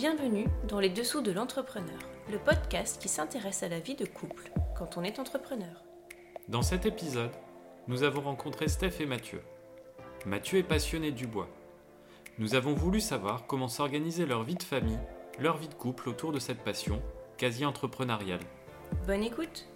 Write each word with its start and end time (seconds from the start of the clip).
Bienvenue 0.00 0.46
dans 0.66 0.80
les 0.80 0.88
dessous 0.88 1.20
de 1.20 1.30
l'entrepreneur, 1.30 1.98
le 2.32 2.38
podcast 2.38 2.98
qui 3.02 3.10
s'intéresse 3.10 3.62
à 3.62 3.68
la 3.68 3.80
vie 3.80 3.96
de 3.96 4.06
couple 4.06 4.50
quand 4.74 4.96
on 4.96 5.02
est 5.02 5.18
entrepreneur. 5.18 5.84
Dans 6.48 6.62
cet 6.62 6.86
épisode, 6.86 7.34
nous 7.86 8.02
avons 8.02 8.22
rencontré 8.22 8.66
Steph 8.66 8.94
et 9.00 9.04
Mathieu. 9.04 9.42
Mathieu 10.24 10.58
est 10.58 10.62
passionné 10.62 11.12
du 11.12 11.26
bois. 11.26 11.50
Nous 12.38 12.54
avons 12.54 12.72
voulu 12.72 12.98
savoir 12.98 13.46
comment 13.46 13.68
s'organiser 13.68 14.24
leur 14.24 14.42
vie 14.42 14.54
de 14.54 14.62
famille, 14.62 14.98
leur 15.38 15.58
vie 15.58 15.68
de 15.68 15.74
couple 15.74 16.08
autour 16.08 16.32
de 16.32 16.38
cette 16.38 16.64
passion 16.64 17.02
quasi 17.36 17.66
entrepreneuriale. 17.66 18.40
Bonne 19.06 19.22
écoute 19.22 19.68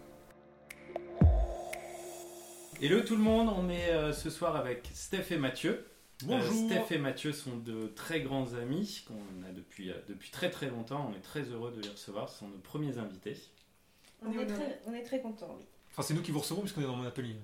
Hello 2.81 3.03
tout 3.03 3.17
le 3.17 3.22
monde, 3.22 3.50
on 3.54 3.68
est 3.68 3.90
euh, 3.90 4.14
ce 4.14 4.31
soir 4.31 4.56
avec 4.56 4.89
Steph 4.95 5.32
et 5.32 5.36
Mathieu. 5.36 5.84
Bonjour. 6.23 6.53
Euh, 6.53 6.67
Steph 6.82 6.95
et 6.95 6.99
Mathieu 6.99 7.32
sont 7.32 7.57
de 7.57 7.89
très 7.89 8.21
grands 8.21 8.54
amis 8.54 9.04
qu'on 9.07 9.46
a 9.49 9.53
depuis, 9.53 9.91
euh, 9.91 9.95
depuis 10.09 10.31
très 10.31 10.50
très 10.50 10.71
longtemps. 10.71 11.11
On 11.13 11.17
est 11.17 11.21
très 11.23 11.43
heureux 11.43 11.73
de 11.73 11.82
les 11.82 11.89
recevoir. 11.89 12.29
Ce 12.29 12.39
sont 12.39 12.49
nos 12.49 12.59
premiers 12.59 12.99
invités. 12.99 13.37
On, 14.25 14.32
est 14.39 14.46
très, 14.46 14.81
on 14.87 14.95
est 14.95 15.03
très 15.03 15.21
contents, 15.21 15.54
oui. 15.59 15.64
Enfin, 15.90 16.03
c'est 16.03 16.14
nous 16.14 16.23
qui 16.23 16.31
vous 16.31 16.39
recevons 16.40 16.61
puisqu'on 16.61 16.81
est 16.81 16.87
dans 16.87 16.96
mon 16.96 17.07
atelier. 17.07 17.37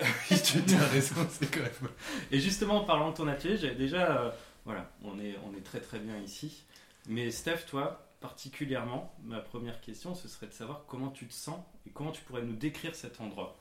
hein. 0.00 0.04
Oui, 0.30 0.36
tu 0.42 0.74
as 0.74 0.86
raison, 0.88 1.14
c'est 1.30 1.50
quand 1.52 1.60
même. 1.62 1.90
Et 2.32 2.40
justement, 2.40 2.76
en 2.82 2.84
parlant 2.84 3.10
de 3.10 3.16
ton 3.16 3.28
atelier, 3.28 3.56
j'avais 3.56 3.74
déjà. 3.74 4.20
euh, 4.22 4.30
voilà, 4.64 4.90
on 5.02 5.18
est, 5.20 5.36
on 5.46 5.54
est 5.56 5.62
très 5.62 5.80
très 5.80 5.98
bien 5.98 6.16
ici. 6.18 6.64
Mais 7.06 7.30
Steph, 7.30 7.66
toi, 7.68 8.06
particulièrement, 8.20 9.14
ma 9.22 9.40
première 9.40 9.80
question, 9.80 10.14
ce 10.14 10.26
serait 10.26 10.46
de 10.46 10.52
savoir 10.54 10.84
comment 10.88 11.10
tu 11.10 11.26
te 11.26 11.34
sens 11.34 11.60
et 11.86 11.90
comment 11.90 12.10
tu 12.12 12.22
pourrais 12.22 12.42
nous 12.42 12.56
décrire 12.56 12.94
cet 12.94 13.20
endroit. 13.20 13.56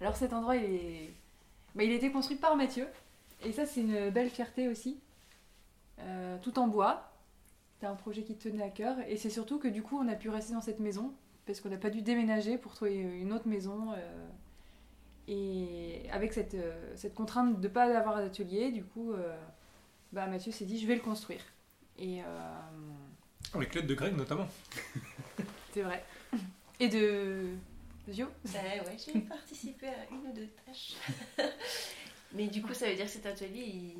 Alors 0.00 0.16
cet 0.16 0.32
endroit, 0.32 0.56
il, 0.56 0.64
est... 0.74 1.14
bah, 1.74 1.84
il 1.84 1.92
a 1.92 1.94
été 1.94 2.10
construit 2.10 2.36
par 2.36 2.56
Mathieu. 2.56 2.86
Et 3.44 3.52
ça, 3.52 3.66
c'est 3.66 3.80
une 3.80 4.10
belle 4.10 4.30
fierté 4.30 4.68
aussi. 4.68 5.00
Euh, 6.00 6.36
tout 6.42 6.58
en 6.58 6.68
bois. 6.68 7.12
C'était 7.74 7.86
un 7.86 7.94
projet 7.94 8.22
qui 8.22 8.34
te 8.36 8.48
tenait 8.48 8.62
à 8.62 8.70
cœur. 8.70 8.96
Et 9.08 9.16
c'est 9.16 9.30
surtout 9.30 9.58
que 9.58 9.68
du 9.68 9.82
coup, 9.82 9.98
on 9.98 10.08
a 10.08 10.14
pu 10.14 10.28
rester 10.30 10.52
dans 10.54 10.60
cette 10.60 10.80
maison. 10.80 11.12
Parce 11.46 11.60
qu'on 11.60 11.68
n'a 11.70 11.78
pas 11.78 11.90
dû 11.90 12.02
déménager 12.02 12.58
pour 12.58 12.74
trouver 12.74 12.96
une 12.96 13.32
autre 13.32 13.48
maison. 13.48 13.92
euh, 13.92 14.28
et 15.30 16.08
avec 16.10 16.32
cette, 16.32 16.54
euh, 16.54 16.92
cette 16.96 17.14
contrainte 17.14 17.60
de 17.60 17.68
ne 17.68 17.72
pas 17.72 17.84
avoir 17.96 18.16
d'atelier, 18.16 18.72
du 18.72 18.82
coup, 18.82 19.12
euh, 19.12 19.36
bah, 20.10 20.26
Mathieu 20.26 20.50
s'est 20.52 20.64
dit, 20.64 20.80
je 20.80 20.86
vais 20.86 20.94
le 20.94 21.02
construire. 21.02 21.42
Et 21.98 22.22
euh, 22.22 22.24
Avec 23.54 23.74
l'aide 23.74 23.86
de 23.86 23.94
Greg 23.94 24.16
notamment. 24.16 24.48
c'est 25.74 25.82
vrai. 25.82 26.02
Et 26.80 26.88
de... 26.88 27.50
de 28.06 28.12
Gio? 28.12 28.26
Bah 28.46 28.58
ouais, 28.86 28.96
j'ai 28.96 29.20
participé 29.20 29.88
à 29.88 30.10
une 30.10 30.30
ou 30.30 30.32
deux 30.32 30.48
tâches. 30.64 30.94
Mais 32.34 32.46
du 32.48 32.62
coup, 32.62 32.74
ça 32.74 32.88
veut 32.88 32.94
dire 32.94 33.06
que 33.06 33.10
cet 33.10 33.26
atelier, 33.26 33.94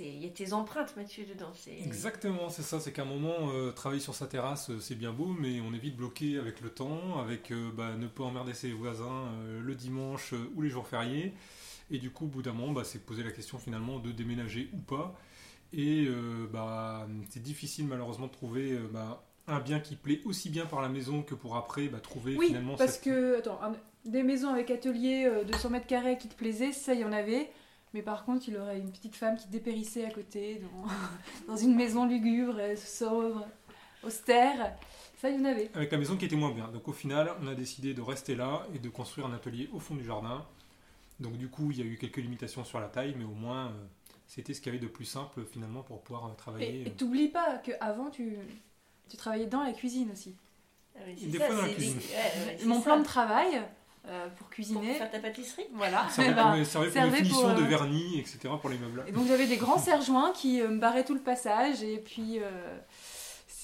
il, 0.00 0.18
y 0.22 0.26
a 0.26 0.28
tes 0.30 0.52
empreintes, 0.52 0.94
Mathieu, 0.96 1.24
dedans. 1.24 1.52
Exactement, 1.66 2.50
c'est 2.50 2.62
ça. 2.62 2.78
C'est 2.80 2.92
qu'à 2.92 3.02
un 3.02 3.06
moment, 3.06 3.50
euh, 3.52 3.72
travailler 3.72 4.00
sur 4.00 4.14
sa 4.14 4.26
terrasse, 4.26 4.70
euh, 4.70 4.80
c'est 4.80 4.94
bien 4.94 5.12
beau, 5.12 5.26
mais 5.38 5.60
on 5.60 5.72
est 5.72 5.78
vite 5.78 5.96
bloqué 5.96 6.38
avec 6.38 6.60
le 6.60 6.70
temps, 6.70 7.18
avec 7.18 7.50
euh, 7.50 7.70
bah, 7.74 7.94
ne 7.96 8.06
pas 8.06 8.24
emmerder 8.24 8.54
ses 8.54 8.72
voisins 8.72 9.28
euh, 9.42 9.60
le 9.60 9.74
dimanche 9.74 10.34
euh, 10.34 10.50
ou 10.54 10.62
les 10.62 10.68
jours 10.68 10.86
fériés. 10.86 11.32
Et 11.90 11.98
du 11.98 12.10
coup, 12.10 12.24
au 12.26 12.28
bout 12.28 12.42
d'un 12.42 12.52
moment, 12.52 12.72
bah, 12.72 12.84
c'est 12.84 12.98
poser 13.04 13.22
la 13.22 13.32
question 13.32 13.58
finalement 13.58 13.98
de 13.98 14.12
déménager 14.12 14.68
ou 14.74 14.78
pas. 14.78 15.18
Et 15.72 16.04
euh, 16.06 16.46
bah, 16.52 17.06
c'est 17.30 17.42
difficile 17.42 17.86
malheureusement 17.86 18.26
de 18.26 18.32
trouver 18.32 18.72
euh, 18.72 18.88
bah, 18.92 19.24
un 19.46 19.60
bien 19.60 19.80
qui 19.80 19.96
plaît 19.96 20.20
aussi 20.24 20.50
bien 20.50 20.66
par 20.66 20.82
la 20.82 20.88
maison 20.88 21.22
que 21.22 21.34
pour 21.34 21.56
après 21.56 21.88
bah, 21.88 22.00
trouver 22.00 22.36
Oui, 22.36 22.48
finalement 22.48 22.76
parce 22.76 22.92
cette- 22.94 23.04
que, 23.04 23.38
attends, 23.38 23.60
un- 23.62 23.74
des 24.08 24.22
maisons 24.22 24.48
avec 24.48 24.70
atelier 24.70 25.24
euh, 25.26 25.44
de 25.44 25.54
100 25.54 25.70
mètres 25.70 25.86
carrés 25.86 26.18
qui 26.18 26.28
te 26.28 26.34
plaisaient, 26.34 26.72
ça, 26.72 26.94
il 26.94 27.00
y 27.00 27.04
en 27.04 27.12
avait. 27.12 27.50
Mais 27.94 28.02
par 28.02 28.24
contre, 28.24 28.48
il 28.48 28.56
aurait 28.58 28.78
une 28.78 28.90
petite 28.90 29.16
femme 29.16 29.36
qui 29.36 29.48
dépérissait 29.48 30.04
à 30.04 30.10
côté, 30.10 30.60
dans, 30.60 30.88
dans 31.52 31.56
une 31.56 31.74
maison 31.74 32.04
lugubre, 32.06 32.60
sobre, 32.76 33.46
austère. 34.02 34.74
Ça, 35.20 35.30
il 35.30 35.38
y 35.38 35.40
en 35.40 35.44
avait. 35.46 35.70
avec 35.74 35.90
la 35.90 35.98
maison 35.98 36.16
qui 36.16 36.26
était 36.26 36.36
moins 36.36 36.52
bien. 36.52 36.68
Donc 36.68 36.86
au 36.88 36.92
final, 36.92 37.30
on 37.42 37.46
a 37.48 37.54
décidé 37.54 37.94
de 37.94 38.00
rester 38.02 38.36
là 38.36 38.66
et 38.74 38.78
de 38.78 38.88
construire 38.88 39.26
un 39.26 39.32
atelier 39.34 39.68
au 39.72 39.80
fond 39.80 39.94
du 39.94 40.04
jardin. 40.04 40.44
Donc 41.18 41.36
du 41.36 41.48
coup, 41.48 41.70
il 41.72 41.78
y 41.78 41.82
a 41.82 41.84
eu 41.84 41.96
quelques 41.96 42.18
limitations 42.18 42.62
sur 42.64 42.78
la 42.78 42.86
taille, 42.88 43.14
mais 43.18 43.24
au 43.24 43.34
moins, 43.34 43.66
euh, 43.68 43.70
c'était 44.28 44.54
ce 44.54 44.60
qu'il 44.60 44.72
y 44.72 44.76
avait 44.76 44.84
de 44.84 44.90
plus 44.90 45.04
simple 45.06 45.40
finalement 45.50 45.82
pour 45.82 46.02
pouvoir 46.02 46.26
euh, 46.26 46.34
travailler. 46.36 46.86
Et 46.86 46.90
t'oublies 46.92 47.28
pas 47.28 47.58
qu'avant, 47.58 48.10
tu, 48.10 48.36
tu 49.08 49.16
travaillais 49.16 49.46
dans 49.46 49.64
la 49.64 49.72
cuisine 49.72 50.10
aussi. 50.12 50.36
Ah, 50.96 51.00
Des 51.20 51.38
ça, 51.38 51.46
fois 51.46 51.56
dans 51.56 51.62
la 51.62 51.68
cuisine. 51.74 51.96
ouais, 51.96 52.46
ouais, 52.46 52.56
c'est 52.60 52.66
Mon 52.66 52.76
ça. 52.78 52.82
plan 52.84 52.98
de 53.00 53.04
travail 53.04 53.62
euh, 54.06 54.28
pour 54.28 54.38
Pour 54.38 54.50
cuisiner, 54.50 54.94
faire 54.94 55.10
ta 55.10 55.18
pâtisserie 55.18 55.66
voilà. 55.72 56.08
Ça 56.08 56.22
servait 56.22 56.34
pour, 56.34 56.66
servait 56.66 56.86
pour 56.86 56.92
servait 56.94 57.10
les 57.10 57.16
finitions 57.24 57.48
pour, 57.48 57.54
de 57.58 57.62
euh, 57.64 57.68
vernis, 57.68 58.18
etc. 58.18 58.38
pour 58.60 58.70
les 58.70 58.78
meubles. 58.78 59.04
Et 59.06 59.12
donc 59.12 59.26
j'avais 59.26 59.46
des 59.46 59.56
grands 59.56 59.78
serre-joints 59.86 60.32
qui 60.32 60.60
euh, 60.60 60.68
me 60.68 60.78
barraient 60.78 61.04
tout 61.04 61.14
le 61.14 61.20
passage 61.20 61.82
et 61.82 61.98
puis 61.98 62.40
euh, 62.40 62.78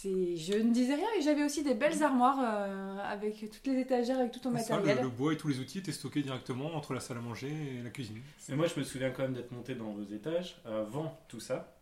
je 0.05 0.59
ne 0.59 0.73
disais 0.73 0.95
rien 0.95 1.09
et 1.19 1.23
j'avais 1.23 1.45
aussi 1.45 1.63
des 1.63 1.75
belles 1.75 2.03
armoires 2.03 2.39
euh, 2.41 2.99
avec 3.05 3.39
toutes 3.51 3.67
les 3.67 3.81
étagères 3.81 4.19
avec 4.19 4.33
tout 4.33 4.41
ton 4.41 4.51
Ça, 4.59 4.77
le, 4.77 4.83
matériel. 4.83 5.03
le 5.03 5.09
bois 5.09 5.33
et 5.33 5.37
tous 5.37 5.49
les 5.49 5.61
outils 5.61 5.79
étaient 5.79 5.93
stockés 5.93 6.23
directement 6.23 6.75
entre 6.75 6.93
la 6.93 7.01
salle 7.01 7.19
à 7.19 7.21
manger 7.21 7.49
et 7.51 7.83
la 7.83 7.91
cuisine. 7.91 8.21
Mais 8.49 8.57
moi, 8.57 8.67
je 8.67 8.79
me 8.79 8.85
souviens 8.85 9.11
quand 9.11 9.23
même 9.23 9.35
d'être 9.35 9.53
monté 9.53 9.75
dans 9.75 9.91
vos 9.93 10.05
étages 10.15 10.61
avant 10.65 11.19
tout 11.29 11.41
ça. 11.41 11.75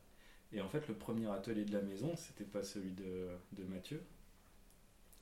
Et 0.53 0.61
en 0.61 0.69
fait, 0.69 0.87
le 0.87 0.95
premier 0.95 1.31
atelier 1.31 1.65
de 1.65 1.73
la 1.73 1.81
maison, 1.81 2.13
c'était 2.17 2.45
pas 2.45 2.63
celui 2.63 2.93
de, 2.93 3.29
de 3.53 3.65
Mathieu. 3.65 4.03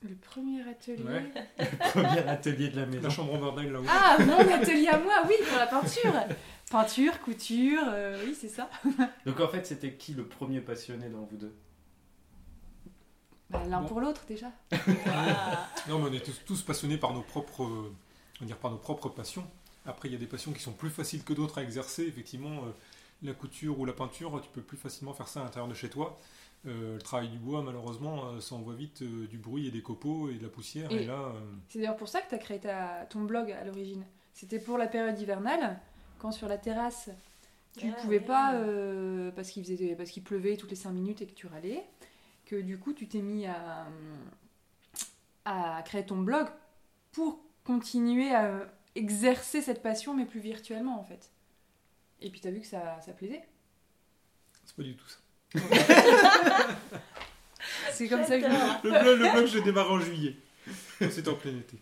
Le 0.02 0.14
premier 0.14 0.62
atelier. 0.68 1.02
Ouais. 1.02 1.30
Le 1.58 1.90
premier 1.90 2.28
atelier 2.28 2.68
de 2.70 2.76
la 2.80 2.86
maison. 2.86 3.02
La 3.02 3.10
chambre 3.10 3.34
en 3.34 3.38
bordel 3.38 3.70
là-haut. 3.70 3.84
Ah 3.88 4.16
mon 4.18 4.38
atelier 4.54 4.88
à 4.88 4.98
moi 4.98 5.22
oui 5.28 5.34
pour 5.48 5.58
la 5.58 5.66
peinture. 5.66 6.14
Peinture, 6.70 7.20
couture, 7.20 7.82
euh, 7.88 8.22
oui 8.24 8.34
c'est 8.38 8.48
ça. 8.48 8.70
Donc 9.26 9.40
en 9.40 9.48
fait, 9.48 9.66
c'était 9.66 9.92
qui 9.94 10.14
le 10.14 10.24
premier 10.24 10.60
passionné 10.60 11.08
dans 11.08 11.22
vous 11.24 11.36
deux? 11.36 11.54
Bah, 13.50 13.62
L'un 13.68 13.80
Bon. 13.82 13.88
pour 13.88 14.00
l'autre 14.00 14.22
déjà. 14.28 14.50
Non, 15.88 15.98
mais 15.98 16.10
on 16.10 16.12
est 16.12 16.24
tous, 16.24 16.40
tous 16.46 16.62
passionnés 16.62 16.96
par 16.98 17.12
nos 17.12 17.22
propres, 17.22 17.68
on 18.40 18.44
dire 18.44 18.56
par 18.56 18.70
nos 18.70 18.76
propres 18.78 19.08
passions. 19.08 19.44
Après, 19.86 20.08
il 20.08 20.12
y 20.12 20.14
a 20.14 20.18
des 20.18 20.26
passions 20.26 20.52
qui 20.52 20.60
sont 20.62 20.72
plus 20.72 20.90
faciles 20.90 21.24
que 21.24 21.32
d'autres 21.32 21.58
à 21.58 21.62
exercer. 21.62 22.04
Effectivement, 22.04 22.50
euh, 22.64 22.70
la 23.22 23.32
couture 23.34 23.78
ou 23.80 23.84
la 23.84 23.92
peinture, 23.92 24.40
tu 24.42 24.48
peux 24.50 24.60
plus 24.62 24.76
facilement 24.76 25.12
faire 25.12 25.26
ça 25.28 25.40
à 25.40 25.44
l'intérieur 25.44 25.68
de 25.68 25.74
chez 25.74 25.90
toi. 25.90 26.18
Euh, 26.66 26.94
le 26.96 27.00
travail 27.02 27.28
du 27.30 27.38
bois, 27.38 27.62
malheureusement, 27.62 28.26
euh, 28.26 28.40
ça 28.40 28.54
envoie 28.54 28.74
vite 28.74 29.00
euh, 29.02 29.26
du 29.26 29.38
bruit 29.38 29.66
et 29.66 29.70
des 29.70 29.82
copeaux 29.82 30.28
et 30.28 30.34
de 30.34 30.42
la 30.42 30.50
poussière. 30.50 30.90
Et, 30.92 31.02
Et- 31.02 31.06
là, 31.06 31.14
euh, 31.34 31.40
C'est 31.68 31.78
d'ailleurs 31.78 31.96
pour 31.96 32.08
ça 32.08 32.20
que 32.20 32.28
tu 32.28 32.34
as 32.34 32.38
créé 32.38 32.60
ta, 32.60 33.06
ton 33.08 33.22
blog 33.22 33.50
à 33.50 33.64
l'origine. 33.64 34.04
C'était 34.34 34.58
pour 34.60 34.76
la 34.76 34.86
période 34.86 35.18
hivernale, 35.18 35.80
quand 36.18 36.32
sur 36.32 36.48
la 36.48 36.58
terrasse, 36.58 37.08
tu 37.78 37.88
Ah, 37.90 38.00
pouvais 38.02 38.18
ouais. 38.18 38.24
pas, 38.24 38.54
euh, 38.54 39.30
parce 39.30 39.50
qu'il 39.50 39.64
faisait, 39.64 39.94
parce 39.96 40.10
qu'il 40.10 40.22
pleuvait 40.22 40.56
toutes 40.58 40.70
les 40.70 40.76
5 40.76 40.90
minutes 40.92 41.22
et 41.22 41.26
que 41.26 41.32
tu 41.34 41.46
râlais, 41.46 41.82
que 42.44 42.56
du 42.60 42.78
coup 42.78 42.92
tu 42.92 43.08
t'es 43.08 43.22
mis 43.22 43.46
à, 43.46 43.86
à 45.44 45.82
créer 45.84 46.04
ton 46.04 46.18
blog 46.18 46.48
pour 47.12 47.40
continuer 47.64 48.34
à 48.34 48.70
exercer 48.94 49.62
cette 49.62 49.82
passion, 49.82 50.14
mais 50.14 50.26
plus 50.26 50.40
virtuellement 50.40 50.98
en 51.00 51.04
fait. 51.04 51.30
Et 52.20 52.30
puis 52.30 52.40
tu 52.40 52.48
as 52.48 52.50
vu 52.50 52.60
que 52.60 52.66
ça, 52.66 53.00
ça 53.00 53.12
plaisait. 53.12 53.46
c'est 54.66 54.76
pas 54.76 54.82
du 54.82 54.94
tout 54.96 55.08
ça. 55.08 55.18
C'est 57.92 58.08
comme 58.08 58.24
ça 58.24 58.38
que 58.38 58.46
je... 58.46 58.88
Le 58.88 59.02
blog, 59.02 59.18
le 59.20 59.32
blog, 59.32 59.46
je 59.46 59.58
démarre 59.58 59.90
en 59.90 60.00
juillet. 60.00 60.36
C'est 60.98 61.28
en 61.28 61.34
plein 61.34 61.50
été. 61.50 61.76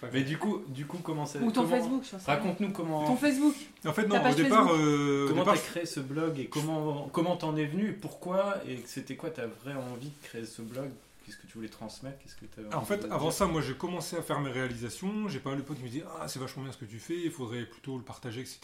Pas 0.00 0.08
Mais 0.12 0.22
du 0.22 0.38
coup, 0.38 0.62
du 0.68 0.86
coup, 0.86 0.98
comment 0.98 1.26
ça 1.26 1.38
Ou 1.38 1.50
ton 1.50 1.62
comment- 1.62 1.76
Facebook, 1.76 2.04
je 2.04 2.10
pense. 2.10 2.24
Raconte-nous 2.24 2.72
comment. 2.72 3.06
Ton 3.06 3.16
Facebook. 3.16 3.54
En 3.86 3.92
fait, 3.92 4.06
non, 4.06 4.30
au 4.30 4.34
départ, 4.34 4.68
euh, 4.72 5.26
Comment 5.28 5.44
t'as 5.44 5.56
créé 5.56 5.86
ce 5.86 6.00
blog 6.00 6.38
et 6.38 6.46
comment 6.46 7.08
comment 7.12 7.36
t'en 7.36 7.56
es 7.56 7.64
venu 7.66 7.92
Pourquoi 7.92 8.56
et 8.68 8.82
c'était 8.86 9.16
quoi 9.16 9.30
ta 9.30 9.46
vraie 9.46 9.74
envie 9.74 10.08
de 10.08 10.26
créer 10.26 10.44
ce 10.44 10.62
blog? 10.62 10.90
Qu'est-ce 11.24 11.36
que 11.36 11.46
tu 11.46 11.54
voulais 11.54 11.68
transmettre? 11.68 12.18
Qu'est-ce 12.18 12.34
que 12.34 12.46
t'avais 12.46 12.74
En 12.74 12.84
fait, 12.84 13.06
avant 13.10 13.30
ça, 13.30 13.46
moi 13.46 13.60
j'ai 13.60 13.74
commencé 13.74 14.16
à 14.16 14.22
faire 14.22 14.40
mes 14.40 14.50
réalisations. 14.50 15.28
J'ai 15.28 15.38
pas 15.38 15.50
mal 15.50 15.60
de 15.60 15.64
potes 15.64 15.78
qui 15.78 15.84
me 15.84 15.88
disaient 15.88 16.04
Ah, 16.20 16.26
c'est 16.26 16.40
vachement 16.40 16.64
bien 16.64 16.72
ce 16.72 16.78
que 16.78 16.84
tu 16.84 16.98
fais, 16.98 17.16
il 17.16 17.30
faudrait 17.30 17.64
plutôt 17.64 17.96
le 17.96 18.02
partager, 18.02 18.40
etc. 18.40 18.58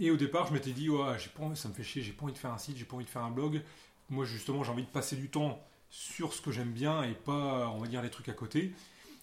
Et 0.00 0.10
au 0.10 0.16
départ, 0.16 0.46
je 0.48 0.52
m'étais 0.52 0.72
dit 0.72 0.88
Ouais, 0.88 1.18
j'ai 1.18 1.28
pas 1.28 1.44
envie, 1.44 1.56
ça 1.56 1.68
me 1.68 1.74
fait 1.74 1.84
chier, 1.84 2.02
j'ai 2.02 2.12
pas 2.12 2.24
envie 2.24 2.32
de 2.32 2.38
faire 2.38 2.52
un 2.52 2.58
site, 2.58 2.76
j'ai 2.76 2.84
pas 2.84 2.96
envie 2.96 3.04
de 3.04 3.10
faire 3.10 3.22
un 3.22 3.30
blog. 3.30 3.60
Moi, 4.08 4.24
justement, 4.24 4.64
j'ai 4.64 4.72
envie 4.72 4.82
de 4.82 4.88
passer 4.88 5.14
du 5.14 5.28
temps 5.28 5.62
sur 5.90 6.32
ce 6.32 6.40
que 6.40 6.50
j'aime 6.50 6.72
bien 6.72 7.02
et 7.02 7.12
pas, 7.12 7.68
on 7.68 7.78
va 7.78 7.86
dire, 7.86 8.02
les 8.02 8.10
trucs 8.10 8.28
à 8.28 8.32
côté. 8.32 8.72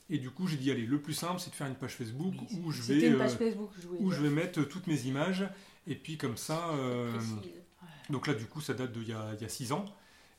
Et 0.10 0.20
du 0.20 0.30
coup, 0.30 0.48
j'ai 0.48 0.56
dit 0.58 0.72
Allez, 0.72 0.86
le 0.86 1.02
plus 1.02 1.14
simple, 1.14 1.40
c'est 1.40 1.50
de 1.50 1.56
faire 1.56 1.68
une 1.68 1.76
page 1.76 1.96
Facebook 1.96 2.34
Oui, 2.40 2.62
où 2.64 2.72
je 2.72 2.82
vais. 2.84 3.08
une 3.08 3.18
page 3.18 3.34
euh, 3.34 3.38
Facebook, 3.38 3.72
je 3.82 3.88
voulais 3.88 4.00
où 4.02 4.12
je 4.12 4.22
vais 4.22 4.30
mettre 4.30 4.62
toutes 4.64 4.88
mes 4.88 5.02
images 5.02 5.46
et 5.88 5.96
puis 5.96 6.18
comme 6.18 6.38
ça 6.38 6.70
euh, 6.72 7.12
donc 8.10 8.28
là 8.28 8.34
du 8.34 8.46
coup 8.46 8.60
ça 8.60 8.74
date 8.74 8.92
d'il 8.92 9.08
y 9.08 9.12
y 9.12 9.46
a 9.46 9.50
six 9.50 9.72
ans 9.72 9.86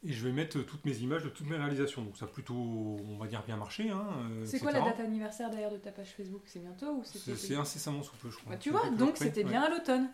et 0.05 0.13
je 0.13 0.25
vais 0.25 0.33
mettre 0.33 0.61
toutes 0.61 0.85
mes 0.85 0.97
images 0.99 1.25
de 1.25 1.29
toutes 1.29 1.49
mes 1.49 1.57
réalisations. 1.57 2.03
Donc 2.03 2.17
ça 2.17 2.27
a 2.27 2.29
plutôt 2.29 2.55
on 2.55 3.17
va 3.19 3.27
dire 3.27 3.43
bien 3.45 3.57
marché 3.57 3.91
hein, 3.91 4.07
euh, 4.31 4.45
C'est 4.45 4.61
quoi 4.61 4.73
la 4.73 4.81
date 4.81 5.01
anniversaire 5.01 5.51
d'ailleurs 5.51 5.73
de 5.73 5.79
ta 5.79 5.91
page 5.91 6.15
Facebook? 6.17 6.43
C'est 6.47 6.61
bientôt 6.61 6.87
ou 6.93 7.03
c'est 7.05 7.57
incessamment 7.57 8.03
sous 8.03 8.17
peu 8.17 8.31
je 8.31 8.37
crois. 8.37 8.53
Bah, 8.53 8.59
tu 8.59 8.71
vois, 8.71 8.89
donc 8.91 9.17
c'était 9.17 9.45
ouais. 9.45 9.51
bien 9.51 9.63
à 9.63 9.69
l'automne. 9.69 10.09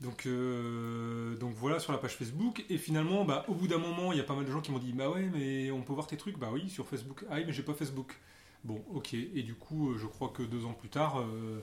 donc, 0.00 0.26
euh, 0.26 1.36
donc 1.36 1.54
voilà 1.54 1.78
sur 1.78 1.92
la 1.92 1.98
page 1.98 2.16
Facebook. 2.16 2.64
Et 2.68 2.78
finalement 2.78 3.24
bah, 3.24 3.44
au 3.48 3.54
bout 3.54 3.68
d'un 3.68 3.78
moment 3.78 4.12
il 4.12 4.18
y 4.18 4.20
a 4.20 4.24
pas 4.24 4.34
mal 4.34 4.44
de 4.44 4.50
gens 4.50 4.60
qui 4.60 4.72
m'ont 4.72 4.78
dit 4.78 4.92
bah 4.92 5.08
ouais 5.08 5.30
mais 5.32 5.70
on 5.70 5.82
peut 5.82 5.92
voir 5.92 6.06
tes 6.06 6.16
trucs. 6.16 6.38
Bah 6.38 6.50
oui 6.52 6.68
sur 6.68 6.88
Facebook. 6.88 7.24
Ah 7.30 7.36
mais 7.36 7.52
j'ai 7.52 7.62
pas 7.62 7.74
Facebook. 7.74 8.18
Bon 8.64 8.84
ok. 8.92 9.14
Et 9.14 9.42
du 9.42 9.54
coup 9.54 9.92
euh, 9.92 9.98
je 9.98 10.06
crois 10.06 10.30
que 10.30 10.42
deux 10.42 10.64
ans 10.64 10.72
plus 10.74 10.88
tard 10.88 11.20
euh, 11.20 11.62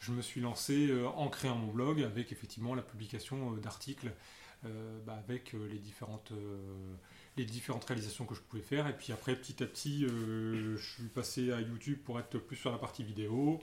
je 0.00 0.12
me 0.12 0.22
suis 0.22 0.40
lancé 0.40 0.88
euh, 0.88 1.06
en 1.08 1.28
créant 1.28 1.56
mon 1.56 1.68
blog 1.68 2.02
avec 2.02 2.32
effectivement 2.32 2.74
la 2.74 2.82
publication 2.82 3.52
euh, 3.52 3.56
d'articles 3.60 4.08
euh, 4.08 4.10
bah, 5.06 5.14
avec 5.26 5.54
euh, 5.54 5.68
les 5.68 5.78
différentes 5.78 6.32
euh, 6.32 6.58
les 7.36 7.44
différentes 7.44 7.84
réalisations 7.84 8.26
que 8.26 8.34
je 8.34 8.40
pouvais 8.40 8.62
faire. 8.62 8.86
Et 8.88 8.96
puis 8.96 9.12
après, 9.12 9.34
petit 9.36 9.62
à 9.62 9.66
petit, 9.66 10.04
euh, 10.04 10.76
je 10.76 10.82
suis 10.82 11.08
passé 11.08 11.52
à 11.52 11.60
YouTube 11.60 11.98
pour 12.04 12.18
être 12.20 12.38
plus 12.38 12.56
sur 12.56 12.70
la 12.72 12.78
partie 12.78 13.04
vidéo. 13.04 13.60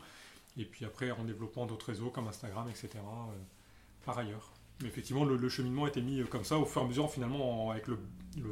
Et 0.58 0.66
puis 0.66 0.86
après, 0.86 1.12
en 1.12 1.24
développant 1.24 1.66
d'autres 1.68 1.88
réseaux 1.88 2.10
comme 2.10 2.28
Instagram, 2.28 2.68
etc. 2.70 2.90
euh, 2.96 3.36
par 4.06 4.18
ailleurs. 4.18 4.52
Mais 4.82 4.88
effectivement, 4.88 5.26
le, 5.26 5.38
le 5.38 5.50
cheminement 5.50 5.88
été 5.88 6.02
mis 6.02 6.22
euh, 6.22 6.26
comme 6.26 6.44
ça 6.46 6.58
au 6.58 6.66
fur 6.66 6.82
et 6.82 6.86
à 6.86 6.88
mesure, 6.88 7.12
finalement, 7.12 7.68
en- 7.68 7.72
avec 7.72 7.88
le, 7.88 8.00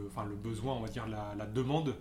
enfin, 0.07 0.25
le 0.25 0.35
besoin, 0.35 0.73
on 0.75 0.81
va 0.81 0.89
dire, 0.89 1.07
la, 1.07 1.45
demande 1.45 1.89
euh, 1.89 1.93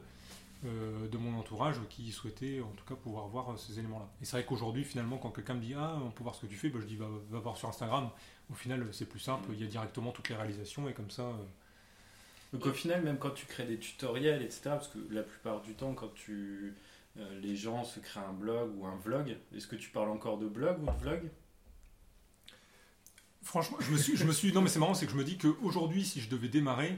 de 0.65 1.19
mon 1.19 1.39
entourage 1.39 1.77
qui 1.91 2.11
souhaitait 2.13 2.61
en 2.61 2.71
tout 2.73 2.85
cas 2.85 2.95
pouvoir 2.95 3.27
voir 3.29 3.53
euh, 3.53 3.57
ces 3.57 3.79
éléments-là. 3.79 4.09
Et 4.21 4.25
c'est 4.25 4.37
vrai 4.37 4.47
qu'aujourd'hui, 4.47 4.85
finalement, 4.85 5.19
quand 5.19 5.31
quelqu'un 5.31 5.55
me 5.55 5.61
dit 5.61 5.75
Ah, 5.75 5.99
on 6.03 6.11
peut 6.11 6.23
voir 6.23 6.35
ce 6.35 6.43
que 6.43 6.47
tu 6.47 6.57
fais, 6.57 6.71
bah, 6.71 6.79
je 6.81 6.87
dis 6.87 6.97
va, 6.97 7.09
va 7.31 7.39
voir 7.39 7.57
sur 7.57 7.69
Instagram. 7.69 8.11
Au 8.51 8.55
final, 8.55 8.83
euh, 8.83 8.93
c'est 8.93 9.07
plus 9.09 9.21
simple, 9.21 9.51
il 9.53 9.61
y 9.61 9.65
a 9.65 9.67
directement 9.67 10.13
toutes 10.13 10.29
les 10.29 10.37
réalisations 10.37 10.89
et 10.89 10.93
comme 10.95 11.11
ça. 11.11 11.23
euh, 11.23 11.35
Donc 12.53 12.67
au 12.67 12.73
final, 12.73 13.03
même 13.03 13.19
quand 13.19 13.31
tu 13.31 13.47
crées 13.47 13.67
des 13.67 13.79
tutoriels, 13.79 14.43
etc., 14.43 14.61
parce 14.65 14.89
que 14.89 14.99
la 15.11 15.23
plupart 15.23 15.61
du 15.63 15.75
temps, 15.75 15.95
quand 15.95 16.13
tu, 16.15 16.75
euh, 17.19 17.41
les 17.41 17.57
gens 17.57 17.85
se 17.85 18.01
créent 18.01 18.21
un 18.21 18.33
blog 18.33 18.71
ou 18.79 18.87
un 18.87 18.97
vlog, 18.97 19.37
est-ce 19.55 19.67
que 19.67 19.77
tu 19.77 19.91
parles 19.91 20.11
encore 20.11 20.39
de 20.39 20.47
blog 20.49 20.83
ou 20.83 20.87
de 20.87 20.99
vlog? 20.99 21.23
Franchement, 23.43 23.77
je 23.81 23.91
me 23.93 23.99
suis, 23.99 24.17
je 24.17 24.25
me 24.25 24.33
suis, 24.33 24.53
non 24.53 24.63
mais 24.63 24.69
c'est 24.71 24.79
marrant, 24.79 24.95
c'est 24.95 25.05
que 25.07 25.13
je 25.13 25.19
me 25.19 25.25
dis 25.25 25.37
qu'aujourd'hui, 25.37 26.05
si 26.05 26.21
je 26.21 26.31
devais 26.31 26.49
démarrer, 26.49 26.97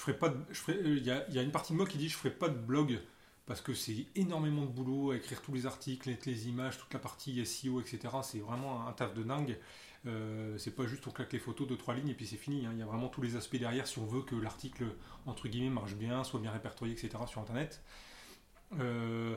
je 0.00 0.04
ferais 0.04 0.18
pas, 0.18 0.30
de- 0.30 0.36
euh, 0.70 0.96
il 0.96 1.04
y, 1.04 1.38
a, 1.38 1.42
une 1.42 1.50
partie 1.50 1.74
de 1.74 1.76
moi 1.76 1.86
qui 1.86 1.98
dit 1.98 2.08
je 2.08 2.16
ferais 2.16 2.32
pas 2.32 2.48
de 2.48 2.56
blog 2.56 2.98
parce 3.44 3.60
que 3.60 3.74
c'est 3.74 4.06
énormément 4.14 4.62
de 4.62 4.70
boulot 4.70 5.10
à 5.10 5.16
écrire 5.16 5.42
tous 5.42 5.52
les 5.52 5.66
articles, 5.66 6.08
les, 6.08 6.18
les 6.24 6.48
images, 6.48 6.78
toute 6.78 6.92
la 6.94 6.98
partie 7.00 7.44
SEO, 7.44 7.80
etc. 7.82 8.08
C'est 8.22 8.38
vraiment 8.38 8.86
un 8.88 8.92
taf 8.92 9.12
de 9.12 9.22
dingue. 9.22 9.58
Euh, 10.06 10.56
c'est 10.56 10.70
pas 10.70 10.86
juste 10.86 11.06
on 11.06 11.10
claque 11.10 11.34
les 11.34 11.38
photos 11.38 11.68
de 11.68 11.74
trois 11.76 11.94
lignes 11.94 12.08
et 12.08 12.14
puis 12.14 12.26
c'est 12.26 12.38
fini. 12.38 12.64
hein. 12.64 12.70
Il 12.72 12.78
y 12.78 12.82
a 12.82 12.86
vraiment 12.86 13.08
tous 13.08 13.20
les 13.20 13.36
aspects 13.36 13.56
derrière 13.58 13.86
si 13.86 13.98
on 13.98 14.06
veut 14.06 14.22
que 14.22 14.34
l'article 14.36 14.84
entre 15.26 15.48
guillemets 15.48 15.68
marche 15.68 15.94
bien, 15.96 16.24
soit 16.24 16.40
bien 16.40 16.50
répertorié, 16.50 16.94
etc. 16.94 17.10
sur 17.26 17.42
Internet. 17.42 17.82
Euh, 18.78 19.36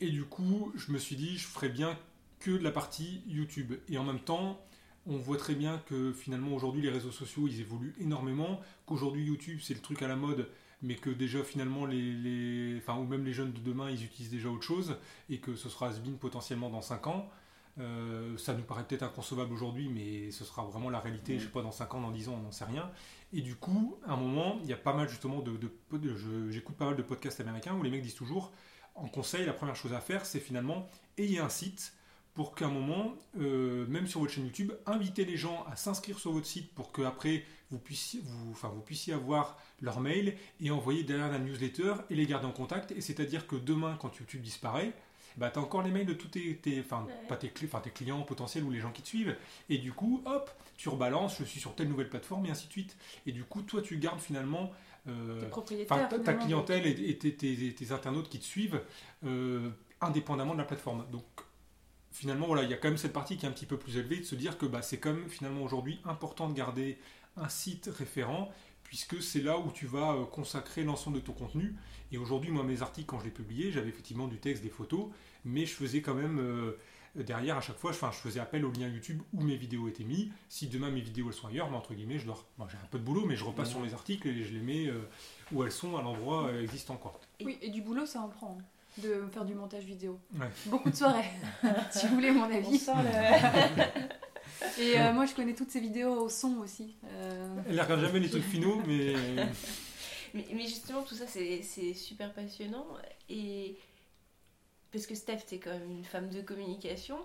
et 0.00 0.10
du 0.10 0.24
coup, 0.24 0.72
je 0.76 0.92
me 0.92 0.98
suis 0.98 1.16
dit 1.16 1.38
je 1.38 1.46
ferais 1.48 1.70
bien 1.70 1.98
que 2.38 2.52
de 2.52 2.62
la 2.62 2.70
partie 2.70 3.22
YouTube. 3.26 3.74
Et 3.88 3.98
en 3.98 4.04
même 4.04 4.20
temps, 4.20 4.64
on 5.06 5.16
voit 5.16 5.36
très 5.36 5.54
bien 5.54 5.78
que 5.86 6.12
finalement 6.12 6.54
aujourd'hui 6.54 6.82
les 6.82 6.90
réseaux 6.90 7.10
sociaux 7.12 7.46
ils 7.48 7.60
évoluent 7.60 7.94
énormément, 8.00 8.60
qu'aujourd'hui 8.86 9.24
YouTube 9.24 9.58
c'est 9.62 9.74
le 9.74 9.80
truc 9.80 10.02
à 10.02 10.08
la 10.08 10.16
mode, 10.16 10.48
mais 10.82 10.96
que 10.96 11.10
déjà 11.10 11.42
finalement 11.42 11.86
les, 11.86 12.12
les- 12.12 12.78
enfin 12.78 12.96
ou 12.98 13.04
même 13.04 13.24
les 13.24 13.32
jeunes 13.32 13.52
de 13.52 13.60
demain 13.60 13.90
ils 13.90 14.04
utilisent 14.04 14.30
déjà 14.32 14.48
autre 14.50 14.62
chose 14.64 14.96
et 15.30 15.38
que 15.38 15.54
ce 15.56 15.68
sera 15.68 15.88
has 15.88 16.00
potentiellement 16.20 16.70
dans 16.70 16.82
5 16.82 17.06
ans. 17.06 17.28
Euh, 17.80 18.36
ça 18.38 18.54
nous 18.54 18.62
paraît 18.62 18.84
peut-être 18.86 19.02
inconcevable 19.02 19.52
aujourd'hui, 19.52 19.88
mais 19.88 20.30
ce 20.30 20.44
sera 20.44 20.62
vraiment 20.64 20.90
la 20.90 21.00
réalité, 21.00 21.38
je 21.40 21.44
sais 21.46 21.50
pas, 21.50 21.60
dans 21.62 21.72
5 21.72 21.92
ans, 21.94 22.00
dans 22.02 22.12
10 22.12 22.28
ans, 22.28 22.36
on 22.38 22.42
n'en 22.42 22.52
sait 22.52 22.64
rien. 22.66 22.88
Et 23.32 23.40
du 23.40 23.56
coup, 23.56 23.96
à 24.06 24.12
un 24.12 24.16
moment, 24.16 24.60
il 24.62 24.68
y 24.70 24.72
a 24.72 24.76
pas 24.76 24.92
mal 24.94 25.08
justement 25.08 25.40
de... 25.40 25.56
de- 25.56 26.50
J'écoute 26.50 26.76
pas 26.76 26.84
mal 26.86 26.94
de 26.96 27.02
podcasts 27.02 27.40
américains 27.40 27.74
où 27.74 27.82
les 27.82 27.90
mecs 27.90 28.02
disent 28.02 28.14
toujours, 28.14 28.52
en 28.94 29.08
conseil, 29.08 29.44
la 29.44 29.52
première 29.52 29.74
chose 29.74 29.92
à 29.92 30.00
faire, 30.00 30.24
c'est 30.24 30.38
finalement, 30.38 30.86
ayez 31.18 31.40
un 31.40 31.48
site 31.48 31.94
pour 32.34 32.54
qu'à 32.54 32.66
un 32.66 32.70
moment, 32.70 33.14
euh, 33.40 33.86
même 33.86 34.06
sur 34.06 34.20
votre 34.20 34.32
chaîne 34.32 34.44
YouTube, 34.46 34.72
invitez 34.86 35.24
les 35.24 35.36
gens 35.36 35.64
à 35.70 35.76
s'inscrire 35.76 36.18
sur 36.18 36.32
votre 36.32 36.46
site 36.46 36.72
pour 36.74 36.92
qu'après, 36.92 37.44
vous 37.70 37.78
puissiez, 37.78 38.20
vous, 38.24 38.50
enfin, 38.50 38.68
vous 38.68 38.80
puissiez 38.82 39.14
avoir 39.14 39.56
leur 39.80 40.00
mail 40.00 40.36
et 40.60 40.70
envoyer 40.70 41.04
derrière 41.04 41.30
la 41.30 41.38
newsletter 41.38 41.94
et 42.10 42.14
les 42.16 42.26
garder 42.26 42.46
en 42.46 42.52
contact. 42.52 42.90
Et 42.92 43.00
c'est-à-dire 43.00 43.46
que 43.46 43.56
demain, 43.56 43.96
quand 44.00 44.16
YouTube 44.18 44.42
disparaît, 44.42 44.92
bah, 45.36 45.50
tu 45.50 45.58
as 45.58 45.62
encore 45.62 45.82
les 45.82 45.90
mails 45.90 46.06
de 46.06 46.12
tous 46.14 46.28
tes, 46.28 46.56
tes- 46.56 46.80
enfin, 46.80 47.04
Ouais. 47.06 47.12
pas 47.28 47.36
tes, 47.36 47.48
cli- 47.48 47.66
enfin, 47.66 47.80
tes 47.80 47.90
clients 47.90 48.22
potentiels 48.22 48.62
ou 48.64 48.70
les 48.70 48.78
gens 48.80 48.92
qui 48.92 49.02
te 49.02 49.08
suivent. 49.08 49.36
Et 49.68 49.78
du 49.78 49.92
coup, 49.92 50.22
hop, 50.26 50.50
tu 50.76 50.88
rebalances, 50.88 51.38
je 51.38 51.44
suis 51.44 51.60
sur 51.60 51.74
telle 51.74 51.88
nouvelle 51.88 52.08
plateforme 52.08 52.46
et 52.46 52.50
ainsi 52.50 52.66
de 52.66 52.72
suite. 52.72 52.96
Et 53.26 53.32
du 53.32 53.42
coup, 53.44 53.62
toi, 53.62 53.80
tu 53.82 53.96
gardes 53.98 54.20
finalement 54.20 54.72
euh, 55.06 55.40
ta, 56.24 56.34
clientèle 56.34 56.86
et, 56.86 57.10
et 57.10 57.18
tes, 57.18 57.34
tes- 57.34 57.74
tes 57.74 57.92
internautes 57.92 58.28
qui 58.28 58.38
te 58.38 58.44
suivent 58.44 58.80
euh, 59.26 59.70
indépendamment 60.00 60.52
de 60.54 60.58
la 60.58 60.64
plateforme. 60.64 61.04
Donc 61.10 61.24
finalement, 62.14 62.46
voilà, 62.46 62.62
il 62.62 62.70
y 62.70 62.72
a 62.72 62.76
quand 62.76 62.88
même 62.88 62.96
cette 62.96 63.12
partie 63.12 63.36
qui 63.36 63.44
est 63.44 63.48
un 63.48 63.52
petit 63.52 63.66
peu 63.66 63.76
plus 63.76 63.98
élevée 63.98 64.18
de 64.18 64.24
se 64.24 64.34
dire 64.36 64.56
que 64.56 64.64
bah, 64.64 64.80
c'est 64.80 64.98
quand 64.98 65.12
même 65.12 65.28
finalement 65.28 65.62
aujourd'hui 65.62 66.00
important 66.06 66.48
de 66.48 66.54
garder 66.54 66.96
un 67.36 67.48
site 67.48 67.90
référent 67.92 68.50
puisque 68.84 69.20
c'est 69.22 69.42
là 69.42 69.58
où 69.58 69.70
tu 69.72 69.86
vas 69.86 70.12
euh, 70.12 70.24
consacrer 70.24 70.84
l'ensemble 70.84 71.16
de 71.16 71.22
ton 71.22 71.32
contenu. 71.32 71.74
Et 72.12 72.18
aujourd'hui, 72.18 72.50
moi, 72.50 72.62
mes 72.62 72.80
articles, 72.82 73.06
quand 73.06 73.18
je 73.18 73.24
les 73.24 73.30
publiais, 73.30 73.72
j'avais 73.72 73.88
effectivement 73.88 74.28
du 74.28 74.38
texte, 74.38 74.62
des 74.62 74.68
photos, 74.68 75.06
mais 75.44 75.66
je 75.66 75.72
faisais 75.74 76.00
quand 76.00 76.14
même 76.14 76.38
euh, 76.38 76.78
derrière 77.16 77.56
à 77.56 77.60
chaque 77.60 77.78
fois, 77.78 77.90
je, 77.90 77.96
enfin, 77.96 78.10
je 78.12 78.18
faisais 78.18 78.38
appel 78.38 78.64
au 78.64 78.70
lien 78.70 78.86
YouTube 78.86 79.20
où 79.32 79.42
mes 79.42 79.56
vidéos 79.56 79.88
étaient 79.88 80.04
mises. 80.04 80.28
Si 80.48 80.68
demain 80.68 80.90
mes 80.90 81.00
vidéos 81.00 81.26
elles 81.28 81.34
sont 81.34 81.48
ailleurs, 81.48 81.68
bah, 81.70 81.76
entre 81.76 81.94
guillemets, 81.94 82.18
je 82.20 82.26
dois, 82.26 82.38
bon, 82.58 82.68
j'ai 82.68 82.76
un 82.76 82.86
peu 82.90 82.98
de 83.00 83.04
boulot, 83.04 83.24
mais 83.26 83.34
je 83.34 83.44
repasse 83.44 83.70
sur 83.70 83.80
mes 83.80 83.92
articles 83.94 84.28
et 84.28 84.44
je 84.44 84.52
les 84.52 84.60
mets 84.60 84.86
euh, 84.86 85.00
où 85.50 85.64
elles 85.64 85.72
sont 85.72 85.96
à 85.96 86.02
l'endroit 86.02 86.46
euh, 86.48 86.62
existant, 86.62 86.96
quoi. 86.96 87.18
Oui, 87.42 87.58
et 87.62 87.70
du 87.70 87.82
boulot, 87.82 88.06
ça 88.06 88.20
en 88.20 88.28
prend. 88.28 88.58
hein, 88.60 88.64
De 88.98 89.26
faire 89.32 89.44
du 89.44 89.54
montage 89.54 89.84
vidéo. 89.84 90.20
Ouais. 90.38 90.46
Beaucoup 90.66 90.90
de 90.90 90.94
soirées, 90.96 91.30
si 91.90 92.06
vous 92.06 92.14
voulez 92.14 92.30
mon 92.30 92.42
On 92.42 92.54
avis. 92.54 92.78
le... 92.78 93.82
Et 94.78 95.00
euh, 95.00 95.12
moi, 95.12 95.26
je 95.26 95.34
connais 95.34 95.54
toutes 95.54 95.70
ces 95.70 95.80
vidéos 95.80 96.12
au 96.24 96.28
son 96.28 96.58
aussi. 96.58 96.94
Euh, 97.06 97.56
Elle 97.68 97.76
ne 97.76 97.82
regarde 97.82 98.00
jamais 98.00 98.20
les 98.20 98.30
trucs 98.30 98.44
finaux, 98.44 98.80
mais 98.86 99.14
Mais, 100.34 100.44
mais 100.52 100.66
justement, 100.66 101.02
tout 101.02 101.14
ça, 101.14 101.26
c'est 101.28 101.62
c'est 101.62 101.94
super 101.94 102.32
passionnant. 102.32 102.86
Et 103.28 103.76
parce 104.92 105.06
que 105.06 105.14
Steph, 105.14 105.42
t'es 105.48 105.58
quand 105.58 105.70
même 105.70 105.90
une 105.90 106.04
femme 106.04 106.28
de 106.28 106.40
communication. 106.40 107.18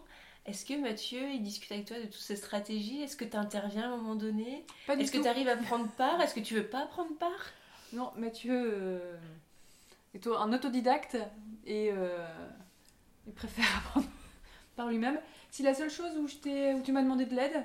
Est-ce 0.45 0.63
que 0.65 0.80
Mathieu, 0.80 1.19
il 1.31 1.42
discute 1.44 1.72
avec 1.72 1.86
toi 1.86 1.98
de 1.98 2.04
toutes 2.06 2.15
ces 2.15 2.36
stratégies? 2.36 3.01
Est-ce 3.01 3.18
que 3.18 3.25
tu 3.25 3.36
interviens 3.36 3.83
à 3.92 3.94
un 3.94 3.98
moment 3.98 4.15
donné? 4.15 4.65
Pas 4.88 4.95
du 4.95 5.04
Est-ce 5.04 5.12
que 5.12 5.18
tu 5.18 5.27
arrives 5.27 5.48
à 5.50 5.57
prendre 5.57 5.88
part? 5.89 6.22
Est-ce 6.22 6.33
que 6.36 6.39
tu 6.39 6.54
veux 6.56 6.65
pas 6.68 6.86
prendre 6.86 7.15
part? 7.18 7.51
Non, 7.94 8.12
Mathieu 8.15 8.54
euh, 8.54 9.18
est 10.13 10.27
un 10.27 10.53
autodidacte 10.53 11.17
et 11.65 11.91
euh, 11.91 12.17
il 13.27 13.33
préfère 13.33 13.65
apprendre 13.77 14.07
par 14.75 14.89
lui-même. 14.89 15.19
Si 15.51 15.63
la 15.63 15.73
seule 15.73 15.89
chose 15.89 16.15
où, 16.17 16.27
je 16.27 16.75
où 16.75 16.81
tu 16.81 16.91
m'as 16.91 17.01
demandé 17.03 17.25
de 17.25 17.35
l'aide, 17.35 17.63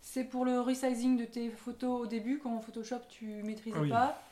c'est 0.00 0.24
pour 0.24 0.44
le 0.44 0.60
resizing 0.60 1.16
de 1.18 1.24
tes 1.24 1.50
photos 1.50 2.02
au 2.02 2.06
début, 2.06 2.38
quand 2.38 2.54
en 2.54 2.60
Photoshop 2.60 3.00
tu 3.08 3.26
maîtrisais 3.42 3.76
Ah 3.78 3.82
oui. 3.82 3.88
pas, 3.88 4.22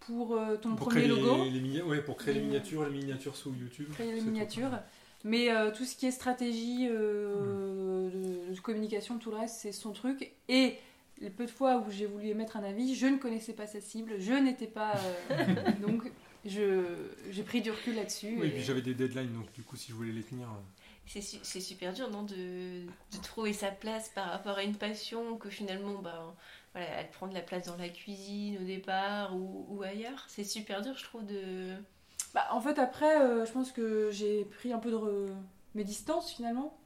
pour 0.00 0.34
euh, 0.34 0.56
ton 0.56 0.74
pour 0.76 0.88
premier 0.88 1.06
logo, 1.06 1.44
les, 1.44 1.50
les 1.50 1.60
mini- 1.60 1.82
ouais, 1.82 2.00
pour 2.02 2.16
créer 2.16 2.34
les 2.34 2.40
miniatures, 2.40 2.84
les 2.88 2.98
miniatures 2.98 3.36
sous 3.36 3.52
YouTube. 3.54 3.90
créer 3.92 4.12
les 4.12 4.20
miniatures. 4.20 4.78
Mais 5.22 5.50
euh, 5.50 5.70
tout 5.70 5.84
ce 5.84 5.94
qui 5.96 6.06
est 6.06 6.10
stratégie 6.10 6.88
euh, 6.90 8.10
de, 8.48 8.54
de 8.54 8.60
communication, 8.60 9.18
tout 9.18 9.30
le 9.30 9.36
reste, 9.36 9.56
c'est 9.56 9.72
son 9.72 9.92
truc. 9.92 10.32
Et 10.48 10.78
les 11.20 11.28
peu 11.28 11.44
de 11.44 11.50
fois 11.50 11.84
où 11.86 11.90
j'ai 11.90 12.06
voulu 12.06 12.28
émettre 12.28 12.56
un 12.56 12.64
avis, 12.64 12.94
je 12.94 13.06
ne 13.06 13.18
connaissais 13.18 13.52
pas 13.52 13.66
sa 13.66 13.82
cible, 13.82 14.14
je 14.18 14.32
n'étais 14.32 14.66
pas. 14.66 14.94
euh, 15.30 15.54
donc, 15.82 16.10
j'ai 16.44 17.42
pris 17.42 17.60
du 17.60 17.70
recul 17.70 17.94
là-dessus. 17.96 18.36
Oui, 18.38 18.46
et 18.46 18.50
puis 18.50 18.62
j'avais 18.62 18.82
des 18.82 18.94
deadlines, 18.94 19.32
donc 19.34 19.52
du 19.52 19.62
coup, 19.62 19.76
si 19.76 19.90
je 19.90 19.94
voulais 19.94 20.12
les 20.12 20.22
tenir. 20.22 20.48
euh, 20.48 20.60
C'est 21.06 21.20
su- 21.20 21.40
c'est 21.42 21.60
super 21.60 21.92
dur, 21.92 22.10
non, 22.10 22.22
de, 22.22 22.34
de 22.86 23.22
trouver 23.22 23.52
sa 23.52 23.70
place 23.70 24.08
par 24.10 24.30
rapport 24.30 24.56
à 24.58 24.62
une 24.62 24.76
passion 24.76 25.36
que 25.36 25.50
finalement, 25.50 26.00
bah, 26.00 26.34
voilà, 26.72 26.86
elle 27.00 27.10
prend 27.10 27.26
de 27.26 27.34
la 27.34 27.40
place 27.42 27.66
dans 27.66 27.76
la 27.76 27.88
cuisine 27.88 28.58
au 28.62 28.64
départ 28.64 29.34
ou, 29.36 29.66
ou 29.68 29.82
ailleurs. 29.82 30.24
C'est 30.28 30.44
super 30.44 30.82
dur, 30.82 30.96
je 30.96 31.04
trouve, 31.04 31.26
de... 31.26 31.74
Bah, 32.32 32.46
en 32.52 32.60
fait, 32.60 32.78
après, 32.78 33.20
euh, 33.20 33.44
je 33.44 33.52
pense 33.52 33.72
que 33.72 34.10
j'ai 34.12 34.44
pris 34.44 34.72
un 34.72 34.78
peu 34.78 34.90
de 34.90 34.96
re- 34.96 35.34
mes 35.74 35.84
distances 35.84 36.32
finalement. 36.32 36.76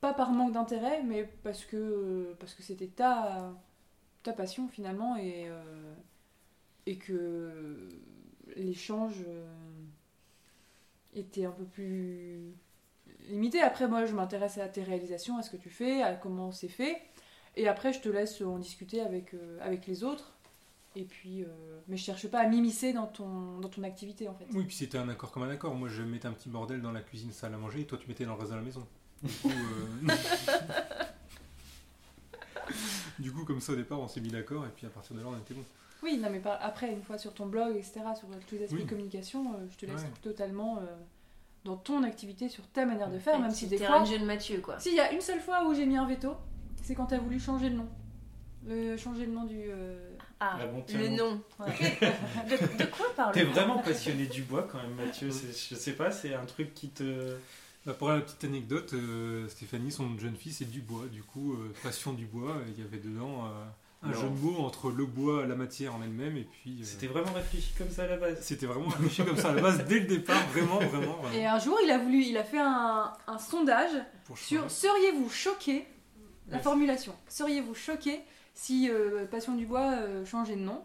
Pas 0.00 0.12
par 0.14 0.32
manque 0.32 0.52
d'intérêt, 0.52 1.02
mais 1.04 1.24
parce 1.44 1.64
que 1.64 1.76
euh, 1.76 2.34
parce 2.40 2.54
que 2.54 2.62
c'était 2.64 2.88
ta, 2.88 3.54
ta 4.24 4.32
passion 4.32 4.68
finalement 4.68 5.16
et, 5.16 5.46
euh, 5.48 5.94
et 6.86 6.96
que 6.96 7.88
l'échange 8.56 9.16
euh, 9.26 9.46
était 11.14 11.44
un 11.44 11.50
peu 11.50 11.64
plus 11.64 12.52
limité. 13.28 13.60
Après, 13.60 13.88
moi, 13.88 14.06
je 14.06 14.14
m'intéresse 14.14 14.58
à 14.58 14.68
tes 14.68 14.82
réalisations, 14.82 15.38
à 15.38 15.42
ce 15.42 15.50
que 15.50 15.56
tu 15.56 15.70
fais, 15.70 16.02
à 16.02 16.14
comment 16.14 16.52
c'est 16.52 16.68
fait. 16.68 17.00
Et 17.56 17.68
après, 17.68 17.92
je 17.92 18.00
te 18.00 18.08
laisse 18.08 18.40
en 18.40 18.58
discuter 18.58 19.00
avec, 19.00 19.34
euh, 19.34 19.58
avec 19.60 19.86
les 19.86 20.04
autres. 20.04 20.32
Et 20.94 21.04
puis, 21.04 21.42
euh, 21.42 21.46
mais 21.88 21.96
je 21.96 22.04
cherche 22.04 22.28
pas 22.28 22.40
à 22.40 22.46
m'immiscer 22.46 22.92
dans 22.92 23.06
ton, 23.06 23.58
dans 23.60 23.68
ton 23.68 23.82
activité 23.82 24.28
en 24.28 24.34
fait. 24.34 24.44
Oui, 24.52 24.64
puis 24.64 24.76
c'était 24.76 24.98
un 24.98 25.08
accord 25.08 25.30
comme 25.30 25.42
un 25.42 25.48
accord. 25.48 25.74
Moi, 25.74 25.88
je 25.88 26.02
mettais 26.02 26.28
un 26.28 26.32
petit 26.32 26.50
bordel 26.50 26.82
dans 26.82 26.92
la 26.92 27.00
cuisine, 27.00 27.32
salle 27.32 27.54
à 27.54 27.56
manger, 27.56 27.80
et 27.80 27.86
toi, 27.86 27.96
tu 27.98 28.08
mettais 28.08 28.26
dans 28.26 28.34
le 28.34 28.40
reste 28.40 28.52
de 28.52 28.56
la 28.56 28.62
maison. 28.62 28.86
Du 29.22 29.32
coup, 29.32 29.48
euh, 29.48 30.12
du 33.18 33.32
coup, 33.32 33.44
comme 33.44 33.60
ça, 33.60 33.72
au 33.72 33.76
départ, 33.76 34.00
on 34.00 34.08
s'est 34.08 34.20
mis 34.20 34.28
d'accord, 34.28 34.66
et 34.66 34.70
puis 34.70 34.86
à 34.86 34.90
partir 34.90 35.16
de 35.16 35.22
là, 35.22 35.28
on 35.28 35.38
était 35.38 35.54
bon. 35.54 35.64
Oui, 36.02 36.18
non, 36.18 36.28
mais 36.30 36.40
par- 36.40 36.58
après, 36.62 36.90
une 36.92 37.02
fois 37.02 37.16
sur 37.18 37.32
ton 37.32 37.46
blog, 37.46 37.76
etc., 37.76 38.00
sur 38.18 38.28
tous 38.48 38.56
les 38.56 38.64
aspects 38.64 38.74
Oui. 38.76 38.84
de 38.84 38.88
communication, 38.88 39.54
euh, 39.54 39.66
je 39.70 39.76
te 39.76 39.86
laisse 39.86 40.02
Ouais. 40.02 40.10
totalement 40.22 40.78
euh, 40.78 40.86
dans 41.64 41.76
ton 41.76 42.02
activité, 42.02 42.48
sur 42.48 42.66
ta 42.68 42.84
manière 42.84 43.10
de 43.10 43.18
faire, 43.18 43.38
même 43.38 43.50
si 43.52 43.66
des 43.68 43.78
fois. 43.78 44.04
jeu 44.04 44.18
de 44.18 44.24
Mathieu, 44.24 44.58
quoi. 44.60 44.78
S'il 44.80 44.94
y 44.94 45.00
a 45.00 45.12
une 45.12 45.20
seule 45.20 45.40
fois 45.40 45.64
où 45.66 45.74
j'ai 45.74 45.86
mis 45.86 45.96
un 45.96 46.06
veto, 46.06 46.34
c'est 46.82 46.94
quand 46.94 47.06
tu 47.06 47.14
as 47.14 47.18
voulu 47.18 47.38
changer 47.38 47.68
le 47.68 47.76
nom. 47.76 47.88
Euh, 48.68 48.96
changer 48.96 49.26
le 49.26 49.32
nom 49.32 49.44
du. 49.44 49.58
euh, 49.68 50.08
Ah, 50.40 50.56
le 50.60 50.68
bon. 50.68 51.16
nom. 51.16 51.40
de, 51.66 52.78
de 52.78 52.90
quoi 52.90 53.06
parle 53.16 53.32
T'es 53.34 53.42
vraiment 53.44 53.78
passionné 53.78 54.26
du 54.26 54.42
bois 54.42 54.68
quand 54.70 54.78
même, 54.80 54.94
Mathieu. 54.94 55.30
C'est- 55.30 55.70
Je 55.70 55.74
sais 55.78 55.92
pas, 55.94 56.10
c'est 56.10 56.34
un 56.34 56.44
truc 56.44 56.74
qui 56.74 56.88
te. 56.90 57.36
Bah, 57.84 57.94
pour 57.94 58.08
la 58.10 58.20
petite 58.20 58.44
anecdote, 58.44 58.92
euh, 58.94 59.48
Stéphanie, 59.48 59.90
son 59.90 60.16
jeune 60.18 60.36
fils, 60.36 60.58
c'est 60.58 60.70
du 60.70 60.80
bois. 60.80 61.06
Du 61.10 61.22
coup, 61.24 61.54
euh, 61.54 61.72
passion 61.82 62.12
du 62.12 62.26
bois, 62.26 62.56
il 62.68 62.80
y 62.80 62.86
avait 62.86 62.98
dedans 62.98 63.46
euh, 63.46 63.64
un 64.04 64.08
Non. 64.08 64.14
jeu 64.14 64.28
de 64.28 64.38
mots 64.40 64.58
entre 64.64 64.90
le 64.90 65.06
bois, 65.06 65.46
la 65.46 65.54
matière 65.54 65.94
en 65.94 66.02
elle-même, 66.02 66.36
et 66.36 66.42
puis. 66.50 66.78
euh, 66.80 66.84
C'était 66.84 67.06
vraiment 67.06 67.32
réfléchi 67.32 67.72
comme 67.78 67.90
ça 67.90 68.02
à 68.02 68.06
la 68.08 68.16
base. 68.16 68.38
C'était 68.40 68.66
vraiment 68.66 68.88
réfléchi 68.88 69.24
comme 69.24 69.36
ça 69.36 69.50
à 69.50 69.54
la 69.54 69.62
base 69.62 69.84
dès 69.86 70.00
le 70.00 70.06
départ, 70.06 70.44
vraiment, 70.48 70.76
vraiment. 70.78 71.16
vraiment. 71.22 71.32
Et 71.34 71.46
un 71.46 71.58
jour, 71.58 71.78
il 71.84 71.90
a 71.90 71.98
voulu, 71.98 72.22
il 72.24 72.36
a 72.36 72.44
fait 72.44 72.58
un, 72.60 73.12
un 73.26 73.38
sondage 73.38 73.90
Pour 74.24 74.36
sur 74.38 74.70
seriez-vous 74.70 75.30
choqué 75.30 75.86
La 76.48 76.58
formulation. 76.58 77.14
Seriez-vous 77.28 77.74
choqué 77.74 78.20
si 78.54 78.90
euh, 78.90 79.24
Passion 79.26 79.54
du 79.54 79.66
bois 79.66 79.92
euh, 79.92 80.24
changeait 80.26 80.56
de 80.56 80.60
nom? 80.60 80.82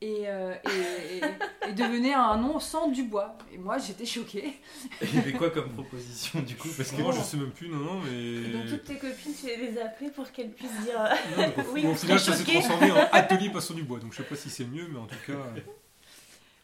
Et, 0.00 0.28
euh, 0.28 0.54
et, 0.64 1.16
et- 1.16 1.70
et 1.70 1.72
devenait 1.72 2.14
un 2.14 2.36
nom 2.36 2.60
sans 2.60 2.88
du 2.88 3.02
bois 3.02 3.36
Et 3.52 3.58
moi, 3.58 3.78
j'étais 3.78 4.06
choquée. 4.06 4.46
Et 4.46 5.04
il 5.04 5.14
y 5.14 5.18
avait 5.18 5.32
quoi 5.32 5.50
comme 5.50 5.70
proposition 5.70 6.40
du 6.40 6.54
coup? 6.56 6.68
Parce 6.76 6.92
que 6.92 7.02
Moi, 7.02 7.12
je 7.12 7.20
sais 7.20 7.36
même 7.36 7.50
plus, 7.50 7.68
non, 7.68 7.78
non, 7.78 8.00
mais. 8.04 8.12
Et 8.16 8.52
donc 8.52 8.66
toutes 8.68 8.84
tes 8.84 8.96
copines, 8.96 9.34
tu 9.34 9.46
les 9.46 9.78
as 9.80 9.86
appelées 9.86 10.10
pour 10.10 10.30
qu'elles 10.30 10.50
puissent 10.52 10.80
dire. 10.84 10.98
Non, 11.36 11.44
donc, 11.46 11.54
Oui, 11.72 11.86
au 11.86 11.94
final, 11.94 12.20
ça 12.20 12.32
s'est 12.34 12.44
transformé 12.44 12.90
en 12.92 12.96
atelier 13.12 13.50
passion 13.50 13.74
du 13.74 13.82
bois. 13.82 13.98
Donc, 13.98 14.12
je 14.12 14.18
sais 14.18 14.22
pas 14.22 14.36
si 14.36 14.50
c'est 14.50 14.64
mieux, 14.66 14.86
mais 14.90 14.98
en 14.98 15.06
tout 15.06 15.16
cas. 15.26 15.32
euh, 15.32 15.60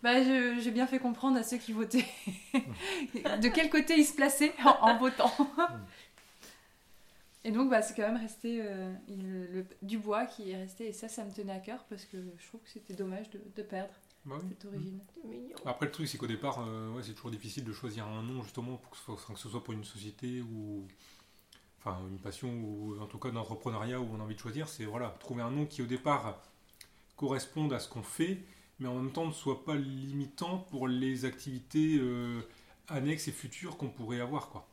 Bah, 0.02 0.22
j'ai 0.60 0.70
bien 0.70 0.86
fait 0.86 0.98
comprendre 0.98 1.38
à 1.38 1.42
ceux 1.42 1.56
qui 1.56 1.72
votaient 1.72 2.04
de 2.54 3.48
quel 3.48 3.68
côté 3.70 3.94
ils 3.98 4.04
se 4.04 4.12
plaçaient 4.14 4.52
en, 4.64 4.90
en 4.90 4.98
votant. 4.98 5.32
Et 7.44 7.52
donc, 7.52 7.70
bah, 7.70 7.82
c'est 7.82 7.94
quand 7.94 8.02
même 8.10 8.20
resté 8.20 8.60
euh, 8.62 8.92
il- 9.08 9.22
le, 9.52 9.66
du 9.82 9.98
bois 9.98 10.26
qui 10.26 10.50
est 10.50 10.56
resté. 10.56 10.88
Et 10.88 10.92
ça, 10.92 11.08
ça 11.08 11.24
me 11.24 11.30
tenait 11.32 11.52
à 11.52 11.60
cœur 11.60 11.84
parce 11.88 12.04
que 12.06 12.16
je 12.38 12.46
trouve 12.46 12.60
que 12.62 12.70
c'était 12.70 12.94
dommage 12.94 13.30
de, 13.30 13.40
de 13.54 13.62
perdre 13.62 13.94
bah 14.24 14.36
oui. 14.42 14.48
cette 14.48 14.64
origine. 14.64 15.00
C'est 15.14 15.28
mignon. 15.28 15.56
Après, 15.66 15.86
le 15.86 15.92
truc, 15.92 16.08
c'est 16.08 16.18
qu'au 16.18 16.26
départ, 16.26 16.60
euh, 16.66 16.90
ouais, 16.92 17.02
c'est 17.02 17.14
toujours 17.14 17.30
difficile 17.30 17.64
de 17.64 17.72
choisir 17.72 18.06
un 18.06 18.22
nom, 18.22 18.42
justement, 18.42 18.76
pour 18.76 18.90
que 18.92 18.96
ce 18.98 19.04
soit, 19.04 19.16
que 19.34 19.38
ce 19.38 19.48
soit 19.48 19.62
pour 19.64 19.74
une 19.74 19.84
société 19.84 20.42
ou. 20.42 20.86
Enfin, 21.80 21.98
une 22.10 22.18
passion, 22.18 22.50
ou 22.50 22.98
en 23.00 23.06
tout 23.06 23.18
cas 23.18 23.30
d'entrepreneuriat 23.30 24.00
où 24.00 24.08
on 24.14 24.20
a 24.20 24.24
envie 24.24 24.34
de 24.34 24.40
choisir. 24.40 24.68
C'est 24.68 24.84
voilà, 24.86 25.10
trouver 25.20 25.42
un 25.42 25.50
nom 25.50 25.66
qui, 25.66 25.82
au 25.82 25.86
départ, 25.86 26.42
corresponde 27.16 27.72
à 27.74 27.80
ce 27.80 27.88
qu'on 27.88 28.02
fait, 28.04 28.40
mais 28.80 28.88
en 28.88 28.96
même 28.96 29.12
temps 29.12 29.26
ne 29.26 29.32
soit 29.32 29.64
pas 29.64 29.76
limitant 29.76 30.58
pour 30.58 30.88
les 30.88 31.24
activités 31.26 31.98
euh, 32.00 32.42
annexes 32.88 33.28
et 33.28 33.32
futures 33.32 33.76
qu'on 33.78 33.90
pourrait 33.90 34.20
avoir, 34.20 34.50
quoi. 34.50 34.68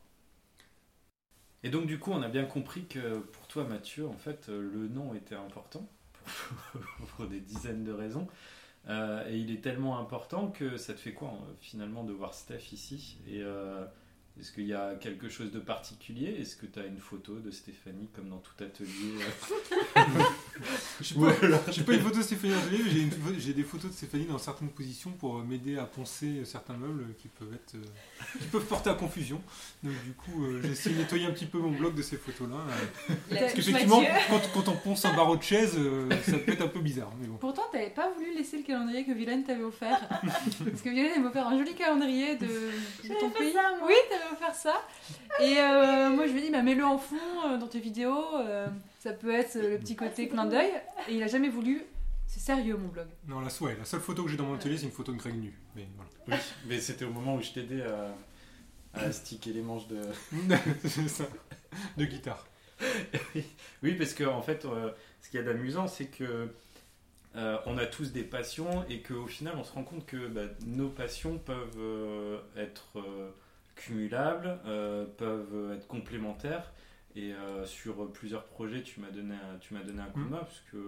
Et 1.64 1.70
donc 1.70 1.86
du 1.86 1.98
coup, 1.98 2.12
on 2.12 2.22
a 2.22 2.28
bien 2.28 2.44
compris 2.44 2.84
que 2.86 3.18
pour 3.18 3.46
toi, 3.46 3.64
Mathieu, 3.64 4.06
en 4.06 4.16
fait, 4.16 4.48
euh, 4.48 4.60
le 4.60 4.88
nom 4.88 5.14
était 5.14 5.34
important 5.34 5.88
pour, 7.16 7.26
des 7.26 7.40
dizaines 7.40 7.84
de 7.84 7.92
raisons. 7.92 8.26
Euh, 8.88 9.28
et 9.28 9.36
il 9.36 9.52
est 9.52 9.62
tellement 9.62 9.98
important 9.98 10.48
que 10.48 10.76
ça 10.76 10.92
te 10.92 10.98
fait 10.98 11.12
quoi 11.12 11.28
euh, 11.28 11.52
finalement 11.60 12.02
de 12.02 12.12
voir 12.12 12.34
Steph 12.34 12.72
ici? 12.72 13.18
Est-ce 14.40 14.50
qu'il 14.52 14.66
y 14.66 14.72
a 14.74 14.94
quelque 14.94 15.28
chose 15.28 15.50
de 15.52 15.58
particulier? 15.58 16.36
Est-ce 16.40 16.56
que 16.56 16.66
tu 16.66 16.78
as 16.80 16.86
une 16.86 16.98
photo 16.98 17.34
de 17.38 17.50
Stéphanie 17.50 18.08
comme 18.14 18.28
dans 18.30 18.38
tout 18.38 18.54
atelier 18.64 18.88
euh? 19.96 20.00
Je 21.00 21.14
J'ai 21.72 21.82
pas 21.82 21.92
une 21.94 22.00
photo 22.00 22.18
de 22.18 22.22
Stéphanie 22.22 22.54
Angelier, 22.54 22.82
mais 22.84 23.38
j'ai 23.38 23.52
des 23.52 23.62
photos 23.62 23.90
de 23.90 23.96
Stéphanie 23.96 24.24
dans 24.24 24.38
certaines 24.38 24.70
positions 24.70 25.10
pour 25.12 25.38
euh, 25.38 25.42
m'aider 25.42 25.76
à 25.78 25.84
poncer 25.84 26.44
certains 26.44 26.76
meubles 26.76 27.14
qui 27.18 27.28
peuvent 27.28 27.52
être 27.54 27.74
euh, 27.74 28.38
qui 28.40 28.46
peuvent 28.48 28.64
porter 28.64 28.90
à 28.90 28.94
confusion. 28.94 29.40
Donc 29.82 29.92
du 30.04 30.12
coup, 30.12 30.44
euh, 30.44 30.60
j'ai 30.62 30.70
essayé 30.70 30.94
de 30.96 31.00
nettoyer 31.02 31.26
un 31.26 31.32
petit 31.32 31.46
peu 31.46 31.58
mon 31.58 31.70
blog 31.70 31.94
de 31.94 32.02
ces 32.02 32.16
photos-là. 32.16 32.56
euh, 33.10 33.14
parce 33.38 33.52
qu'effectivement, 33.52 34.02
quand, 34.30 34.40
quand 34.54 34.68
on 34.68 34.76
ponce 34.76 35.04
un 35.04 35.14
barreau 35.14 35.36
de 35.36 35.42
chaise, 35.42 35.74
euh, 35.76 36.08
ça 36.26 36.38
peut 36.38 36.52
être 36.52 36.62
un 36.62 36.68
peu 36.68 36.80
bizarre. 36.80 37.12
Mais 37.20 37.26
bon. 37.26 37.36
Pourtant, 37.36 37.62
t'avais 37.70 37.90
pas 37.90 38.10
voulu 38.12 38.34
laisser 38.34 38.58
le 38.58 38.62
calendrier 38.64 39.04
que 39.04 39.12
Violaine 39.12 39.44
t'avait 39.44 39.62
offert. 39.64 40.00
Parce 40.22 40.82
que 40.82 40.88
Violaine, 40.90 41.22
m'a 41.22 41.28
offert 41.28 41.46
un 41.48 41.58
joli 41.58 41.74
calendrier 41.74 42.36
de, 42.36 42.46
de 42.46 43.20
ton 43.20 43.30
fait 43.30 43.38
pays. 43.38 43.52
ça, 43.52 43.74
moi. 43.78 43.88
Oui, 43.88 43.94
offert 44.32 44.54
ça. 44.54 44.74
Et 45.40 45.58
euh, 45.58 46.10
moi, 46.10 46.26
je 46.26 46.32
lui 46.32 46.40
ai 46.40 46.42
dit, 46.46 46.50
bah, 46.50 46.62
mets-le 46.62 46.84
en 46.84 46.98
fond 46.98 47.16
euh, 47.46 47.56
dans 47.58 47.66
tes 47.66 47.80
vidéos. 47.80 48.36
euh, 48.36 48.66
ça 49.00 49.12
peut 49.12 49.32
être 49.34 49.56
euh, 49.56 49.70
le 49.70 49.78
petit 49.78 49.96
côté 49.96 50.28
clin 50.28 50.46
d'œil. 50.46 50.70
Et 51.08 51.14
il 51.14 51.22
a 51.22 51.26
jamais 51.26 51.48
voulu. 51.48 51.82
C'est 52.26 52.40
sérieux, 52.40 52.76
mon 52.76 52.88
blog. 52.88 53.06
Non, 53.26 53.40
la, 53.40 53.48
ouais, 53.60 53.76
la 53.78 53.84
seule 53.84 54.00
photo 54.00 54.24
que 54.24 54.30
j'ai 54.30 54.36
dans 54.36 54.46
mon 54.46 54.54
atelier, 54.54 54.78
c'est 54.78 54.86
une 54.86 54.92
photo 54.92 55.12
de 55.12 55.18
Greg 55.18 55.34
nu. 55.34 55.52
Mais 55.76 55.86
voilà. 55.96 56.10
Oui, 56.28 56.36
mais 56.66 56.80
c'était 56.80 57.04
au 57.04 57.10
moment 57.10 57.34
où 57.34 57.42
je 57.42 57.50
t'aidais 57.50 57.82
à, 57.82 58.14
à 58.94 59.12
sticker 59.12 59.52
les 59.52 59.60
manches 59.62 59.86
de. 59.88 60.00
c'est 60.88 61.08
ça. 61.08 61.24
De 61.96 62.04
guitare. 62.04 62.46
Oui, 63.82 63.94
parce 63.94 64.14
que 64.14 64.24
en 64.24 64.42
fait, 64.42 64.64
euh, 64.64 64.90
ce 65.20 65.28
qu'il 65.30 65.40
y 65.40 65.42
a 65.42 65.46
d'amusant, 65.46 65.86
c'est 65.88 66.06
que 66.06 66.48
euh, 67.36 67.58
on 67.66 67.78
a 67.78 67.86
tous 67.86 68.12
des 68.12 68.24
passions 68.24 68.84
et 68.88 69.02
qu'au 69.02 69.26
final, 69.26 69.54
on 69.56 69.64
se 69.64 69.72
rend 69.72 69.84
compte 69.84 70.06
que 70.06 70.26
bah, 70.28 70.42
nos 70.66 70.88
passions 70.88 71.38
peuvent 71.38 71.78
euh, 71.78 72.40
être 72.56 72.86
euh, 72.96 73.30
cumulables, 73.84 74.58
euh, 74.66 75.04
peuvent 75.16 75.72
être 75.76 75.86
complémentaires. 75.86 76.72
Et 77.14 77.32
euh, 77.34 77.64
sur 77.66 78.10
plusieurs 78.12 78.44
projets, 78.44 78.82
tu 78.82 79.00
m'as 79.00 79.10
donné, 79.10 79.34
un- 79.34 79.58
tu 79.58 79.74
m'as 79.74 79.82
donné 79.82 80.00
un 80.00 80.06
coup 80.06 80.20
de 80.20 80.24
Mm. 80.26 80.30
main 80.30 80.38
parce 80.38 80.60
que 80.70 80.78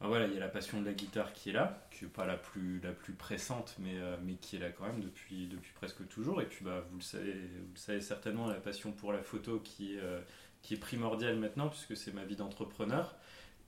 bah, 0.00 0.06
voilà, 0.06 0.26
il 0.26 0.34
y 0.34 0.36
a 0.36 0.40
la 0.40 0.48
passion 0.48 0.80
de 0.80 0.86
la 0.86 0.92
guitare 0.92 1.32
qui 1.32 1.50
est 1.50 1.52
là, 1.52 1.88
qui 1.90 2.04
n'est 2.04 2.10
pas 2.10 2.24
la 2.24 2.36
plus, 2.36 2.78
la 2.80 2.92
plus 2.92 3.14
pressante, 3.14 3.74
mais, 3.80 3.94
euh, 3.96 4.16
mais 4.24 4.34
qui 4.34 4.54
est 4.56 4.60
là 4.60 4.70
quand 4.70 4.86
même 4.86 5.00
depuis, 5.00 5.48
depuis 5.48 5.72
presque 5.74 6.06
toujours. 6.08 6.40
Et 6.40 6.46
puis, 6.46 6.64
bah, 6.64 6.84
vous, 6.90 6.98
le 6.98 7.02
savez, 7.02 7.32
vous 7.32 7.72
le 7.74 7.78
savez 7.78 8.00
certainement, 8.00 8.46
la 8.46 8.54
passion 8.60 8.92
pour 8.92 9.12
la 9.12 9.22
photo 9.22 9.58
qui 9.58 9.94
est, 9.96 10.00
euh, 10.00 10.20
qui 10.62 10.74
est 10.74 10.78
primordiale 10.78 11.36
maintenant, 11.36 11.68
puisque 11.68 11.96
c'est 11.96 12.12
ma 12.14 12.24
vie 12.24 12.36
d'entrepreneur. 12.36 13.16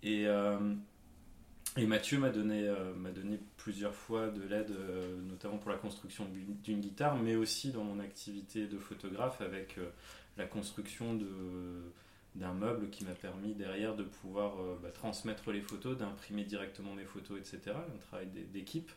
Et, 0.05 0.27
euh, 0.29 0.59
et 1.77 1.87
Mathieu 1.87 2.19
m'a 2.19 2.31
donné, 2.31 2.67
euh, 2.67 2.93
donné 3.15 3.39
plusieurs 3.57 3.95
fois 3.95 4.29
de 4.29 4.43
l'aide, 4.43 4.71
euh, 4.73 5.21
notamment 5.29 5.57
pour 5.59 5.71
la 5.71 5.77
construction 5.77 6.27
d'une- 6.65 6.81
guitare, 6.81 7.17
mais 7.17 7.37
aussi 7.37 7.71
dans 7.71 7.85
mon 7.85 8.01
activité 8.01 8.67
de 8.67 8.79
photographe 8.79 9.41
avec 9.41 9.79
euh, 9.79 9.89
la 10.37 10.47
construction 10.47 11.19
d'un 12.35 12.53
meuble 12.55 12.91
qui 12.91 13.05
m'a 13.05 13.15
permis 13.15 13.55
derrière 13.55 13.95
de 13.95 14.05
pouvoir 14.05 14.55
bah, 14.83 14.91
transmettre 14.91 15.51
les 15.51 15.61
photos, 15.61 15.97
d'imprimer 15.99 16.45
directement 16.45 16.95
mes 16.95 17.05
photos, 17.05 17.39
etc. 17.39 17.77
Un 17.77 17.99
travail 17.99 18.27
d'é- 18.29 18.45
d'équipe. 18.53 18.91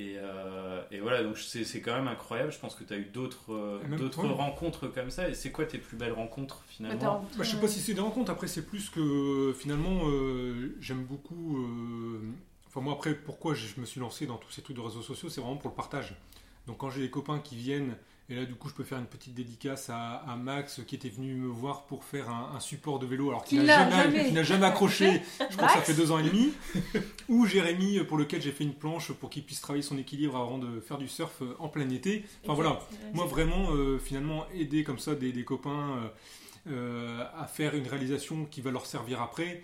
Et, 0.00 0.14
euh, 0.16 0.80
et 0.92 1.00
voilà, 1.00 1.24
donc 1.24 1.36
c'est 1.38 1.64
c'est 1.64 1.80
quand 1.80 1.92
même 1.94 2.06
incroyable. 2.06 2.52
Je 2.52 2.58
pense 2.58 2.76
que 2.76 2.84
tu 2.84 2.94
as 2.94 2.98
eu 2.98 3.06
d'autres 3.06 3.52
euh, 3.52 3.80
rencontres 4.32 4.86
comme 4.86 5.10
ça. 5.10 5.28
Et 5.28 5.34
c'est 5.34 5.50
quoi 5.50 5.64
tes 5.66 5.78
plus 5.78 5.96
belles 5.96 6.12
rencontres 6.12 6.58
Bah, 6.58 6.64
finalement 6.68 6.98
rencontré 7.10 7.38
Bah, 7.38 7.44
je 7.44 7.50
sais 7.50 7.60
pas 7.60 7.66
si 7.68 7.80
c'est 7.80 7.94
des 7.94 8.00
rencontres, 8.00 8.30
après 8.30 8.46
c'est 8.46 8.64
plus 8.64 8.90
que 8.90 9.52
finalement 9.58 10.02
euh, 10.08 10.76
j'aime 10.80 11.04
beaucoup. 11.04 11.58
euh, 11.64 12.20
Enfin, 12.68 12.80
moi 12.80 12.92
après, 12.92 13.14
pourquoi 13.14 13.54
je 13.54 13.80
me 13.80 13.86
suis 13.86 13.98
lancé 13.98 14.26
dans 14.26 14.36
tous 14.36 14.50
ces 14.50 14.60
trucs 14.62 14.76
de 14.76 14.82
réseaux 14.82 15.00
sociaux, 15.02 15.30
c'est 15.30 15.40
vraiment 15.40 15.56
pour 15.56 15.70
le 15.70 15.74
partage. 15.74 16.14
Donc 16.66 16.76
quand 16.76 16.90
j'ai 16.90 17.00
des 17.00 17.10
copains 17.10 17.38
qui 17.38 17.56
viennent, 17.56 17.96
et 18.30 18.34
là 18.34 18.44
du 18.44 18.54
coup 18.54 18.68
je 18.68 18.74
peux 18.74 18.84
faire 18.84 18.98
une 18.98 19.06
petite 19.06 19.34
dédicace 19.34 19.88
à, 19.90 20.16
à 20.16 20.36
Max 20.36 20.80
qui 20.86 20.94
était 20.94 21.08
venu 21.08 21.34
me 21.34 21.48
voir 21.48 21.84
pour 21.86 22.04
faire 22.04 22.28
un, 22.28 22.52
un 22.56 22.60
support 22.60 22.98
de 22.98 23.06
vélo 23.06 23.30
alors 23.30 23.44
qu'il 23.44 23.62
n'a 23.62 23.88
jamais, 23.90 24.44
jamais. 24.44 24.66
accroché, 24.66 25.22
je 25.50 25.56
crois 25.56 25.68
que 25.68 25.74
ça 25.74 25.80
fait 25.82 25.94
deux 25.94 26.10
ans 26.12 26.18
et 26.18 26.24
demi. 26.24 26.52
Ou 27.28 27.46
Jérémy 27.46 28.00
pour 28.04 28.18
lequel 28.18 28.42
j'ai 28.42 28.52
fait 28.52 28.64
une 28.64 28.74
planche 28.74 29.12
pour 29.12 29.30
qu'il 29.30 29.44
puisse 29.44 29.60
travailler 29.60 29.82
son 29.82 29.98
équilibre 29.98 30.36
avant 30.36 30.58
de 30.58 30.80
faire 30.80 30.98
du 30.98 31.08
surf 31.08 31.42
euh, 31.42 31.54
en 31.58 31.68
plein 31.68 31.88
été. 31.90 32.24
Enfin 32.44 32.54
voilà, 32.54 32.80
moi, 33.14 33.26
vraiment, 33.26 33.72
euh, 33.72 33.98
finalement, 33.98 34.46
aider 34.54 34.84
comme 34.84 34.98
ça 34.98 35.14
des, 35.14 35.32
des 35.32 35.44
copains 35.44 35.96
euh, 35.96 36.08
euh, 36.70 37.24
à 37.38 37.46
faire 37.46 37.74
une 37.74 37.86
réalisation 37.86 38.44
qui 38.44 38.60
va 38.60 38.70
leur 38.70 38.86
servir 38.86 39.22
après, 39.22 39.62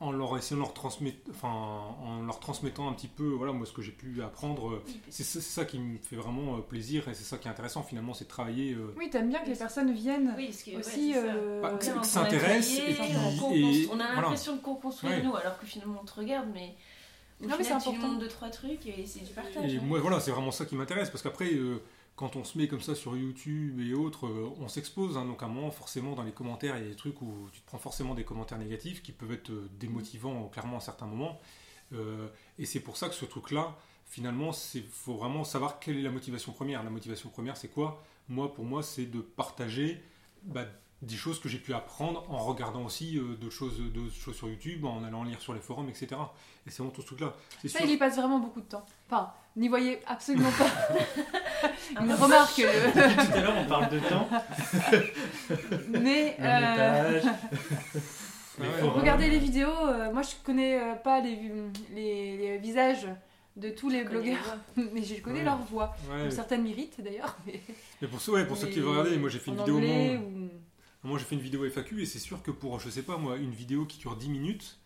en 0.00 0.12
leur 0.12 0.36
essayant 0.38 0.60
leur 0.60 0.74
transmettre, 0.74 1.18
enfin, 1.30 1.48
en 1.48 2.22
leur 2.24 2.38
transmettant 2.38 2.88
un 2.88 2.92
petit 2.92 3.08
peu, 3.08 3.30
voilà, 3.30 3.52
moi, 3.52 3.66
ce 3.66 3.72
que 3.72 3.82
j'ai 3.82 3.90
pu 3.90 4.22
apprendre. 4.22 4.70
euh, 4.74 4.82
C'est 5.08 5.24
ça, 5.24 5.64
qui 5.64 5.78
me 5.80 5.98
fait 5.98 6.14
vraiment 6.14 6.56
euh, 6.56 6.60
plaisir 6.60 7.08
et 7.08 7.14
c'est 7.14 7.24
ça 7.24 7.36
qui 7.36 7.48
est 7.48 7.50
intéressant 7.50 7.82
finalement, 7.82 8.14
c'est 8.14 8.24
de 8.24 8.28
travailler. 8.28 8.74
euh, 8.74 8.94
Oui, 8.96 9.10
t'aimes 9.10 9.28
bien 9.28 9.40
que 9.40 9.48
les 9.50 9.56
personnes 9.56 9.92
viennent 9.92 10.34
Oui, 10.36 10.46
parce 10.46 10.62
que 10.62 10.70
ouais, 10.70 10.76
aussi. 10.78 11.12
ça. 11.14 11.18
euh, 11.18 11.60
Bah, 11.62 11.74
Bien, 11.80 11.92
que 11.94 11.98
on 11.98 12.02
s'intéresse, 12.04 12.78
atelier, 12.78 12.90
et 12.92 12.94
puis- 12.94 13.88
on, 13.90 13.94
on 13.96 14.00
a 14.00 14.04
voilà. 14.06 14.20
l'impression 14.20 14.58
qu'on 14.58 14.76
construit 14.76 15.10
Ouais. 15.10 15.22
nous, 15.22 15.34
alors 15.34 15.58
que 15.58 15.66
finalement 15.66 15.98
on 16.00 16.04
te 16.04 16.14
regarde, 16.14 16.46
mais 16.54 16.74
au 17.42 17.46
Non, 17.48 17.54
mais 17.58 17.64
c'est 17.64 17.70
tu 17.70 17.74
important. 17.76 17.98
montres 18.08 18.18
deux 18.20 18.28
trois 18.28 18.50
trucs 18.50 18.86
et 18.86 19.04
c'est 19.06 19.24
du 19.24 19.32
partage. 19.32 19.72
Et 19.74 19.78
hein. 19.78 19.82
moi, 19.84 19.98
voilà, 20.00 20.20
c'est 20.20 20.30
vraiment 20.30 20.52
ça 20.52 20.64
qui 20.64 20.76
m'intéresse, 20.76 21.10
parce 21.10 21.22
qu'après, 21.24 21.52
euh, 21.54 21.82
quand 22.18 22.34
on 22.34 22.42
se 22.42 22.58
met 22.58 22.66
comme 22.66 22.80
ça 22.80 22.96
sur 22.96 23.16
YouTube 23.16 23.78
et 23.78 23.94
autres, 23.94 24.26
euh, 24.26 24.50
on 24.58 24.66
s'expose. 24.66 25.16
hein, 25.16 25.24
donc, 25.24 25.40
à 25.40 25.46
un 25.46 25.48
moment, 25.48 25.70
forcément, 25.70 26.16
dans 26.16 26.24
les 26.24 26.32
commentaires, 26.32 26.76
il 26.76 26.82
y 26.82 26.86
a 26.86 26.88
des 26.88 26.96
trucs 26.96 27.22
où 27.22 27.48
tu 27.52 27.60
te 27.60 27.66
prends 27.66 27.78
forcément 27.78 28.14
des 28.14 28.24
commentaires 28.24 28.58
négatifs 28.58 29.02
qui 29.04 29.12
peuvent 29.12 29.30
être 29.30 29.50
euh, 29.50 29.70
démotivants, 29.78 30.48
clairement, 30.48 30.78
à 30.78 30.80
certains 30.80 31.06
moments. 31.06 31.40
Euh, 31.92 32.26
et 32.58 32.66
c'est 32.66 32.80
pour 32.80 32.96
ça 32.96 33.08
que 33.08 33.14
ce 33.14 33.24
truc-là, 33.24 33.76
finalement, 34.04 34.50
il 34.74 34.82
faut 34.82 35.14
vraiment 35.14 35.44
savoir 35.44 35.78
quelle 35.78 35.96
est 35.96 36.02
la 36.02 36.10
motivation 36.10 36.50
première. 36.50 36.82
La 36.82 36.90
motivation 36.90 37.30
première, 37.30 37.56
c'est 37.56 37.68
quoi? 37.68 38.02
Moi, 38.28 38.52
pour 38.52 38.64
moi, 38.64 38.82
c'est 38.82 39.06
de 39.06 39.20
partager 39.20 40.02
bah, 40.42 40.66
des 41.02 41.16
choses 41.16 41.38
que 41.40 41.48
j'ai 41.48 41.58
pu 41.58 41.72
apprendre 41.74 42.24
en 42.28 42.38
regardant 42.38 42.82
aussi 42.84 43.18
euh, 43.18 43.36
d'autres 43.36 43.52
choses, 43.54 43.78
d'autres 43.94 44.12
choses 44.14 44.34
sur 44.36 44.48
YouTube, 44.48 44.84
en 44.84 45.04
allant 45.04 45.22
lire 45.22 45.40
sur 45.40 45.54
les 45.54 45.60
forums, 45.60 45.88
etc. 45.88 46.08
Et 46.66 46.70
c'est 46.70 46.78
vraiment 46.78 46.90
tout 46.90 47.02
ce 47.02 47.06
truc-là. 47.06 47.34
C'est 47.62 47.68
Ça, 47.68 47.78
sûr- 47.78 47.86
il 47.88 47.94
y 47.94 47.96
passe 47.96 48.16
vraiment 48.16 48.40
beaucoup 48.40 48.60
de 48.60 48.66
temps. 48.66 48.84
Enfin, 49.08 49.30
n'y 49.56 49.68
voyez 49.68 50.00
absolument 50.06 50.50
pas 50.50 50.66
Un 52.00 52.04
une 52.04 52.12
remarque. 52.14 52.58
euh, 52.58 52.90
Tout 52.92 53.32
à 53.32 53.40
l'heure, 53.40 53.54
on 53.58 53.66
parle 53.66 53.88
de 53.90 53.98
temps, 54.00 54.28
mais 55.88 56.36
le 56.38 56.44
euh, 56.44 57.20
ouais. 58.60 58.80
regardez 58.94 59.30
les 59.30 59.38
vidéos. 59.38 59.68
euh, 59.70 60.12
moi, 60.12 60.22
je 60.22 60.30
connais 60.44 60.80
euh, 60.80 60.94
pas 60.94 61.20
les, 61.20 61.38
les, 61.94 62.36
les 62.38 62.58
visages 62.58 63.06
de 63.56 63.70
tous 63.70 63.88
les 63.88 64.04
blogueurs, 64.04 64.56
mais 64.76 65.02
je 65.02 65.20
connais 65.20 65.40
Ouais. 65.40 65.44
leur 65.44 65.58
voix. 65.58 65.94
Ouais, 66.10 66.24
Donc, 66.24 66.32
certaines 66.32 66.62
méritent 66.62 67.00
d'ailleurs. 67.00 67.36
Mais, 67.46 67.60
Mais 68.02 68.08
pour, 68.08 68.20
ceux, 68.20 68.32
ouais, 68.32 68.46
pour 68.46 68.56
ceux 68.56 68.68
qui 68.68 68.80
veulent 68.80 68.90
regarder, 68.98 69.16
moi 69.16 69.28
j'ai 69.28 69.38
fait 69.38 69.50
une 69.50 69.58
vidéo 69.58 69.78
ou- 69.78 70.48
Moi 71.04 71.18
j'ai 71.18 71.24
fait 71.24 71.36
une 71.36 71.40
vidéo 71.40 71.64
FAQ 71.64 72.02
et 72.02 72.06
c'est 72.06 72.18
sûr 72.18 72.42
que 72.42 72.50
pour, 72.50 72.80
je 72.80 72.90
sais 72.90 73.02
pas 73.02 73.16
moi, 73.16 73.36
une 73.36 73.52
vidéo 73.52 73.86
qui 73.86 73.98
dure 73.98 74.16
10 74.16 74.28
minutes, 74.28 74.78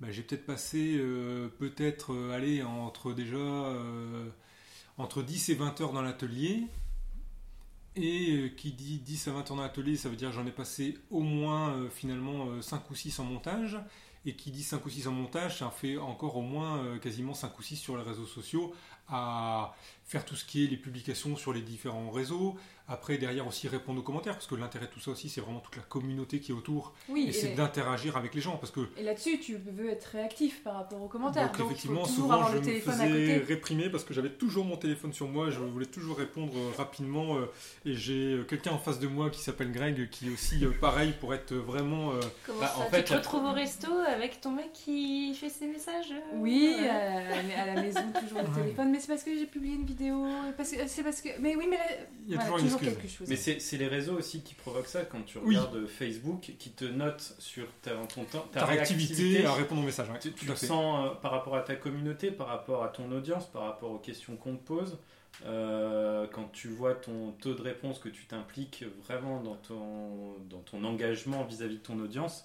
bah, 0.00 0.08
j'ai 0.10 0.22
peut-être 0.22 0.46
passé 0.46 0.96
euh, 0.98 1.48
peut-être 1.58 2.12
euh, 2.12 2.32
aller 2.32 2.62
entre 2.62 3.12
déjà 3.12 3.36
euh, 3.36 4.28
entre 4.96 5.22
10 5.22 5.48
et 5.48 5.54
20 5.54 5.80
heures 5.80 5.92
dans 5.92 6.02
l'atelier. 6.02 6.66
Et 7.96 8.30
euh, 8.30 8.48
qui 8.50 8.72
dit 8.72 8.98
10 8.98 9.28
à 9.28 9.32
20 9.32 9.38
heures 9.38 9.56
dans 9.56 9.62
l'atelier, 9.62 9.96
ça 9.96 10.08
veut 10.08 10.14
dire 10.16 10.30
j'en 10.30 10.46
ai 10.46 10.52
passé 10.52 10.96
au 11.10 11.20
moins 11.20 11.88
finalement 11.90 12.46
euh, 12.46 12.62
5 12.62 12.88
ou 12.90 12.94
6 12.94 13.18
en 13.18 13.24
montage. 13.24 13.78
Et 14.24 14.36
qui 14.36 14.50
dit 14.52 14.62
5 14.62 14.84
ou 14.84 14.90
6 14.90 15.08
en 15.08 15.12
montage, 15.12 15.58
ça 15.58 15.70
fait 15.70 15.96
encore 15.96 16.36
au 16.36 16.42
moins 16.42 16.98
quasiment 16.98 17.34
5 17.34 17.58
ou 17.58 17.62
6 17.62 17.76
sur 17.76 17.96
les 17.96 18.02
réseaux 18.02 18.26
sociaux 18.26 18.74
faire 20.08 20.24
tout 20.24 20.34
ce 20.34 20.44
qui 20.44 20.64
est 20.64 20.66
les 20.66 20.76
publications 20.76 21.36
sur 21.36 21.52
les 21.52 21.60
différents 21.62 22.10
réseaux. 22.10 22.56
Après, 22.90 23.18
derrière 23.18 23.46
aussi 23.46 23.68
répondre 23.68 24.00
aux 24.00 24.02
commentaires, 24.02 24.32
parce 24.32 24.46
que 24.46 24.54
l'intérêt 24.54 24.86
de 24.86 24.90
tout 24.90 25.00
ça 25.00 25.10
aussi, 25.10 25.28
c'est 25.28 25.42
vraiment 25.42 25.60
toute 25.60 25.76
la 25.76 25.82
communauté 25.82 26.40
qui 26.40 26.52
est 26.52 26.54
autour. 26.54 26.94
Oui, 27.10 27.24
Et, 27.26 27.28
et, 27.28 27.32
c'est 27.34 27.48
d'interagir 27.54 28.16
avec 28.16 28.34
les 28.34 28.40
gens, 28.40 28.56
parce 28.56 28.72
que 28.72 28.80
et 28.96 29.02
là-dessus, 29.02 29.38
tu 29.40 29.56
veux 29.58 29.90
être 29.90 30.06
réactif 30.06 30.62
par 30.64 30.76
rapport 30.76 31.02
aux 31.02 31.06
commentaires. 31.08 31.48
donc, 31.48 31.58
Donc, 31.58 31.66
effectivement, 31.66 32.00
il 32.04 32.08
faut 32.08 32.14
toujours 32.14 32.22
souvent 32.24 32.34
avoir 32.36 32.52
je 32.52 32.56
le 32.56 32.74
me 32.76 32.80
faisais 32.80 33.36
réprimer 33.46 33.90
parce 33.90 34.04
que 34.04 34.14
j'avais 34.14 34.30
toujours 34.30 34.64
mon 34.64 34.78
téléphone 34.78 35.12
sur 35.12 35.28
moi, 35.28 35.50
je 35.50 35.58
voulais 35.58 35.84
toujours 35.84 36.16
répondre 36.16 36.54
euh, 36.56 36.70
rapidement. 36.78 37.36
euh, 37.36 37.44
et 37.84 37.92
j'ai 37.92 38.32
euh, 38.32 38.44
quelqu'un 38.44 38.70
en 38.72 38.78
face 38.78 38.98
de 39.00 39.06
moi 39.06 39.28
qui 39.28 39.42
s'appelle 39.42 39.70
Greg, 39.70 40.08
qui 40.08 40.28
est 40.28 40.32
aussi 40.32 40.64
pareil 40.80 41.12
pour 41.20 41.34
être 41.34 41.52
vraiment. 41.54 42.12
Comment 42.46 42.60
Bah, 42.60 42.72
ça 42.74 42.80
en 42.86 42.88
fait, 42.88 43.04
Tu 43.04 43.10
te 43.12 43.18
retrouves 43.18 43.44
au 43.44 43.52
resto 43.52 43.92
avec 43.92 44.40
ton 44.40 44.52
mec 44.52 44.72
qui 44.72 45.34
fait 45.34 45.50
ses 45.50 45.66
messages 45.66 46.14
Oui, 46.36 46.74
ouais. 46.78 46.88
euh, 46.88 47.62
à 47.62 47.66
la 47.74 47.82
maison, 47.82 48.00
toujours 48.18 48.38
le 48.40 48.62
téléphone. 48.62 48.90
Mais 48.92 48.98
c'est 49.00 49.08
parce 49.08 49.24
que 49.24 49.36
j'ai 49.36 49.44
publié 49.44 49.74
une 49.74 49.84
vidéo. 49.84 49.97
Parce 50.56 50.70
que- 50.70 50.86
C'est 50.86 51.02
parce 51.02 51.20
que. 51.20 51.28
Mais 51.40 51.56
oui, 51.56 51.66
mais 51.68 51.76
là, 51.76 51.82
Il 52.26 52.32
y 52.32 52.34
a 52.34 52.36
voilà, 52.38 52.50
toujours 52.50 52.60
une 52.60 52.66
excuse. 52.88 52.88
quelque 53.02 53.08
chose. 53.08 53.28
Mais 53.28 53.36
c'est 53.36 53.76
les 53.76 53.88
réseaux 53.88 54.16
aussi 54.18 54.42
qui 54.42 54.54
provoquent 54.54 54.86
ça 54.86 55.04
quand 55.04 55.22
tu 55.24 55.38
Oui. 55.38 55.56
regardes 55.56 55.86
Facebook, 55.86 56.52
qui 56.58 56.70
te 56.70 56.84
notent 56.84 57.34
sur 57.38 57.66
ta, 57.82 57.92
ton 58.06 58.24
temps, 58.24 58.46
ta, 58.52 58.60
ta 58.60 58.66
réactivité 58.66 59.44
à 59.44 59.52
répondre 59.54 59.82
aux 59.82 59.86
messages. 59.86 60.08
ouais, 60.10 60.18
Tu, 60.18 60.46
sens 60.56 61.06
euh, 61.10 61.14
par 61.16 61.30
rapport 61.32 61.56
à 61.56 61.62
ta 61.62 61.74
communauté, 61.76 62.30
par 62.30 62.46
rapport 62.48 62.84
à 62.84 62.88
ton 62.88 63.10
audience, 63.12 63.46
par 63.46 63.62
rapport 63.62 63.90
aux 63.90 63.98
questions 63.98 64.36
qu'on 64.36 64.56
te 64.56 64.64
pose, 64.64 64.98
euh, 65.46 66.26
quand 66.32 66.50
tu 66.52 66.68
vois 66.68 66.94
ton 66.94 67.32
taux 67.40 67.54
de 67.54 67.62
réponse, 67.62 67.98
que 67.98 68.08
tu 68.08 68.26
t'impliques 68.26 68.84
vraiment 69.06 69.40
dans 69.40 69.54
ton, 69.56 70.34
dans 70.50 70.60
ton 70.60 70.84
engagement 70.84 71.44
vis-à-vis 71.44 71.76
de 71.76 71.82
ton 71.82 71.98
audience, 72.00 72.44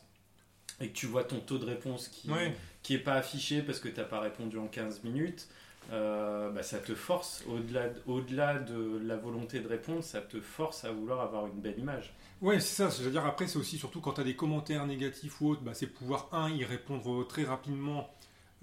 et 0.82 0.88
que 0.90 0.94
tu 0.94 1.06
vois 1.06 1.24
ton 1.24 1.40
taux 1.40 1.58
de 1.60 1.66
réponse 1.66 2.08
qui 2.08 2.30
Ouais. 2.32 2.54
qui 2.82 2.96
est 2.96 3.00
pas 3.00 3.14
affiché 3.14 3.62
parce 3.62 3.80
que 3.80 3.88
tu 3.88 3.98
n'as 3.98 4.06
pas 4.06 4.20
répondu 4.20 4.58
en 4.58 4.68
15 4.68 5.04
minutes, 5.04 5.48
euh, 5.92 6.50
bah, 6.50 6.64
ça 6.64 6.80
te 6.80 6.96
force, 6.96 7.44
au-delà 7.48 7.90
de, 7.90 8.02
au-delà 8.08 8.60
de 8.60 9.00
la 9.04 9.18
volonté 9.18 9.60
de 9.60 9.68
répondre, 9.68 10.04
ça 10.04 10.22
te 10.22 10.40
force 10.40 10.86
à 10.86 10.92
vouloir 10.92 11.22
avoir 11.22 11.46
une 11.48 11.60
belle 11.60 11.78
image. 11.78 12.14
Ouais, 12.42 12.60
c'est 12.60 12.76
ça. 12.76 12.92
C'est-à-dire 12.92 13.26
après, 13.26 13.48
c'est 13.48 13.58
aussi 13.58 13.78
surtout 13.78 14.02
quand 14.02 14.14
tu 14.14 14.22
as 14.22 14.24
des 14.24 14.36
commentaires 14.36 14.86
négatifs 14.86 15.42
ou 15.42 15.50
autres, 15.50 15.62
bah, 15.62 15.74
c'est 15.74 15.88
pouvoir 15.88 16.30
un 16.32 16.50
y 16.50 16.64
répondre 16.64 17.28
très 17.28 17.44
rapidement, 17.44 18.10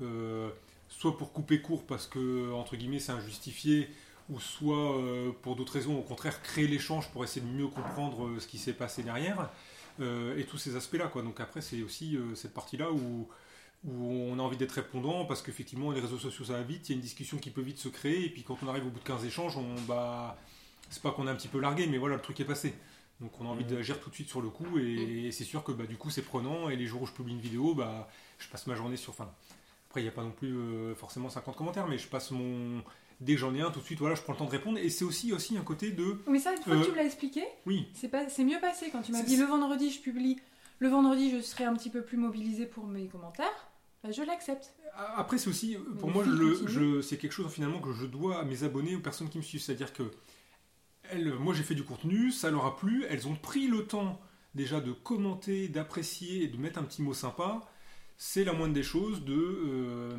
euh, 0.03 0.49
soit 0.89 1.17
pour 1.17 1.33
couper 1.33 1.61
court 1.61 1.87
parce 1.87 2.07
que 2.07 2.53
entre 2.53 2.77
guillemets 2.77 2.99
c'est 2.99 3.13
injustifié, 3.13 3.89
ou 4.29 4.41
soit 4.41 4.97
euh, 4.97 5.31
pour 5.43 5.57
d'autres 5.57 5.75
raisons, 5.75 5.99
au 5.99 6.03
contraire 6.03 6.43
créer 6.43 6.67
l'échange 6.67 7.11
pour 7.11 7.23
essayer 7.25 7.45
de 7.45 7.51
mieux 7.51 7.69
comprendre 7.69 8.39
ce 8.39 8.47
qui 8.47 8.59
s'est 8.59 8.73
passé 8.73 9.03
derrière 9.03 9.51
et 10.01 10.45
tous 10.45 10.57
ces 10.57 10.77
aspects-là. 10.77 11.11
Donc 11.17 11.41
après, 11.41 11.61
c'est 11.61 11.83
aussi 11.83 12.19
cette 12.35 12.55
partie-là 12.55 12.91
où 12.91 13.29
où 13.87 13.93
on 14.31 14.39
a 14.39 14.43
envie 14.43 14.57
d'être 14.59 14.73
répondant 14.73 15.25
parce 15.25 15.41
qu'effectivement 15.43 15.91
les 15.91 16.01
réseaux 16.01 16.19
sociaux 16.19 16.45
ça 16.45 16.53
va 16.55 16.63
vite, 16.63 16.89
il 16.89 16.93
y 16.93 16.95
a 16.95 16.97
une 16.97 17.01
discussion 17.03 17.39
qui 17.39 17.51
peut 17.51 17.63
vite 17.63 17.79
se 17.79 17.89
créer 17.89 18.27
et 18.27 18.29
puis 18.31 18.43
quand 18.43 18.59
on 18.63 18.69
arrive 18.69 18.87
au 18.87 18.91
bout 18.91 18.99
de 19.01 19.05
15 19.05 19.25
échanges, 19.25 19.57
on 19.57 19.75
bah 19.89 20.37
c'est 20.91 21.03
pas 21.03 21.13
qu'on 21.13 21.27
est 21.27 21.31
un 21.31 21.35
petit 21.37 21.49
peu 21.49 21.61
largué 21.61 21.87
mais 21.87 21.99
voilà 21.99 22.17
le 22.17 22.23
truc 22.23 22.39
est 22.41 22.45
passé. 22.45 22.75
Donc 23.21 23.33
on 23.41 23.45
a 23.45 23.49
envie 23.49 23.65
Mhm. 23.65 23.71
d'agir 23.71 24.01
tout 24.01 24.11
de 24.11 24.15
suite 24.15 24.29
sur 24.29 24.41
le 24.41 24.49
coup 24.51 24.79
et, 24.79 25.31
c'est 25.33 25.45
sûr 25.45 25.63
que 25.65 25.73
bah, 25.73 25.85
du 25.87 25.97
coup 25.97 26.11
c'est 26.11 26.23
prenant 26.23 26.69
et 26.71 26.77
les 26.77 26.87
jours 26.87 27.03
où 27.03 27.07
je 27.07 27.13
publie 27.13 27.33
une 27.35 27.41
vidéo, 27.41 27.75
bah 27.75 28.09
je 28.39 28.49
passe 28.49 28.67
ma 28.67 28.75
journée 28.75 28.97
sur 28.97 29.13
enfin 29.13 29.31
après 29.89 30.01
il 30.01 30.05
n'y 30.05 30.09
a 30.09 30.13
pas 30.13 30.23
non 30.25 30.31
plus 30.33 30.53
euh, 30.57 30.95
forcément 30.95 31.29
50 31.31 31.57
commentaires 31.57 31.87
mais 31.89 31.99
je 31.99 32.07
passe 32.09 32.31
mon 32.33 32.83
dès 33.21 33.35
que 33.35 33.41
j'en 33.41 33.55
ai 33.55 33.61
un 33.61 33.71
tout 33.71 33.81
de 33.81 33.85
suite 33.85 33.99
voilà 33.99 34.15
je 34.15 34.23
prends 34.23 34.33
le 34.35 34.39
temps 34.39 34.45
de 34.47 34.51
répondre 34.51 34.79
et 34.79 34.89
c'est 34.91 35.05
aussi 35.05 35.33
aussi 35.33 35.57
un 35.59 35.63
côté 35.63 35.91
de 35.91 36.19
Mais 36.29 36.39
ça, 36.39 36.55
une 36.55 36.63
fois 36.63 36.75
Euh, 36.75 36.81
que 36.81 36.85
tu 36.87 36.91
me 36.93 36.97
l'as 36.97 37.05
expliqué, 37.05 37.43
oui 37.67 37.89
c'est 37.95 38.09
pas, 38.09 38.29
c'est 38.29 38.45
mieux 38.45 38.61
passé 38.61 38.91
quand 38.91 39.03
tu 39.03 39.13
m'as 39.13 39.23
dit 39.23 39.37
le 39.37 39.45
vendredi 39.47 39.91
je 39.91 40.01
publie, 40.01 40.39
le 40.79 40.89
vendredi 40.89 41.31
je 41.31 41.41
serai 41.43 41.65
un 41.65 41.75
petit 41.75 41.91
peu 41.91 42.03
plus 42.03 42.17
mobilisée 42.19 42.67
pour 42.67 42.87
mes 42.87 43.07
commentaires. 43.09 43.67
Bah, 44.03 44.11
je 44.13 44.23
l'accepte. 44.23 44.75
Après, 45.17 45.39
c'est 45.39 45.49
aussi, 45.51 45.77
pour 45.99 46.09
le 46.09 46.15
moi, 46.15 46.25
je, 46.67 47.01
c'est 47.03 47.17
quelque 47.19 47.33
chose 47.33 47.51
finalement 47.53 47.81
que 47.81 47.93
je 47.93 48.07
dois 48.07 48.41
à 48.41 48.45
mes 48.45 48.65
abonnés, 48.65 48.97
aux 48.97 49.01
personnes 49.01 49.29
qui 49.29 49.39
me 49.39 49.43
suivent. 49.43 49.61
C'est-à-dire 49.63 49.93
que 49.93 50.11
elles, 51.11 51.33
moi, 51.35 51.55
j'ai 51.55 51.63
fait 51.63 51.75
du 51.75 51.85
contenu, 51.85 52.31
ça 52.31 52.51
leur 52.51 52.65
a 52.67 52.77
plu, 52.77 53.05
elles 53.09 53.27
ont 53.29 53.35
pris 53.35 53.67
le 53.67 53.87
temps 53.87 54.21
déjà 54.55 54.81
de 54.81 54.93
commenter, 54.93 55.69
d'apprécier 55.69 56.43
et 56.45 56.49
de 56.49 56.57
mettre 56.57 56.79
un 56.79 56.83
petit 56.85 57.03
mot 57.03 57.15
sympa. 57.15 57.61
C'est 58.17 58.45
la 58.45 58.53
moindre 58.53 58.75
des 58.75 58.83
choses 58.83 59.25
de. 59.25 59.35
euh, 59.35 60.11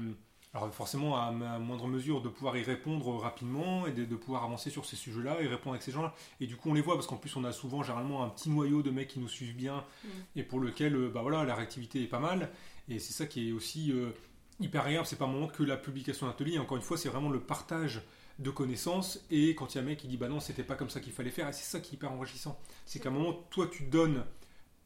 alors, 0.53 0.73
forcément, 0.73 1.15
à, 1.17 1.31
ma 1.31 1.59
moindre 1.59 1.87
mesure, 1.87 2.21
de 2.21 2.27
pouvoir 2.27 2.57
y 2.57 2.63
répondre 2.63 3.15
rapidement 3.17 3.87
et 3.87 3.93
de, 3.93 4.03
de 4.03 4.15
pouvoir 4.17 4.43
avancer 4.43 4.69
sur 4.69 4.85
ces 4.85 4.97
sujets-là 4.97 5.41
et 5.41 5.47
répondre 5.47 5.71
avec 5.75 5.81
ces 5.81 5.93
gens-là. 5.93 6.13
Et 6.41 6.45
du 6.47 6.57
coup, 6.57 6.69
on 6.71 6.73
les 6.73 6.81
voit 6.81 6.95
parce 6.95 7.07
qu'en 7.07 7.15
plus, 7.15 7.35
on 7.37 7.43
a 7.45 7.53
souvent 7.53 7.83
généralement 7.83 8.23
un 8.23 8.29
petit 8.29 8.49
noyau 8.49 8.81
de 8.81 8.91
mecs 8.91 9.07
qui 9.07 9.19
nous 9.19 9.29
suivent 9.29 9.55
bien 9.55 9.85
Mm. 10.03 10.07
et 10.35 10.43
pour 10.43 10.59
lequel 10.59 10.95
euh, 10.95 11.09
bah 11.09 11.21
voilà, 11.21 11.45
la 11.45 11.55
réactivité 11.55 12.03
est 12.03 12.07
pas 12.07 12.19
mal. 12.19 12.49
Et 12.91 12.99
c'est 12.99 13.13
ça 13.13 13.25
qui 13.25 13.49
est 13.49 13.51
aussi 13.51 13.91
euh, 13.91 14.11
hyper 14.59 14.83
agréable. 14.83 15.07
C'est 15.07 15.17
pas 15.17 15.27
moment 15.27 15.47
que 15.47 15.63
la 15.63 15.77
publication 15.77 16.27
d'atelier. 16.27 16.59
Encore 16.59 16.77
une 16.77 16.83
fois, 16.83 16.97
c'est 16.97 17.09
vraiment 17.09 17.29
le 17.29 17.39
partage 17.39 18.01
de 18.39 18.49
connaissances. 18.49 19.25
Et 19.31 19.55
quand 19.55 19.73
il 19.73 19.77
y 19.77 19.79
a 19.79 19.83
un 19.83 19.85
mec 19.85 19.99
qui 19.99 20.07
dit 20.07 20.17
bah 20.17 20.27
non, 20.27 20.39
c'était 20.39 20.63
pas 20.63 20.75
comme 20.75 20.89
ça 20.89 20.99
qu'il 20.99 21.13
fallait 21.13 21.31
faire, 21.31 21.47
et 21.47 21.53
c'est 21.53 21.63
ça 21.63 21.79
qui 21.79 21.93
est 21.93 21.97
hyper 21.97 22.11
enrichissant. 22.11 22.59
C'est 22.85 22.99
qu'à 22.99 23.09
un 23.09 23.13
moment, 23.13 23.33
toi, 23.49 23.67
tu 23.71 23.83
donnes 23.83 24.23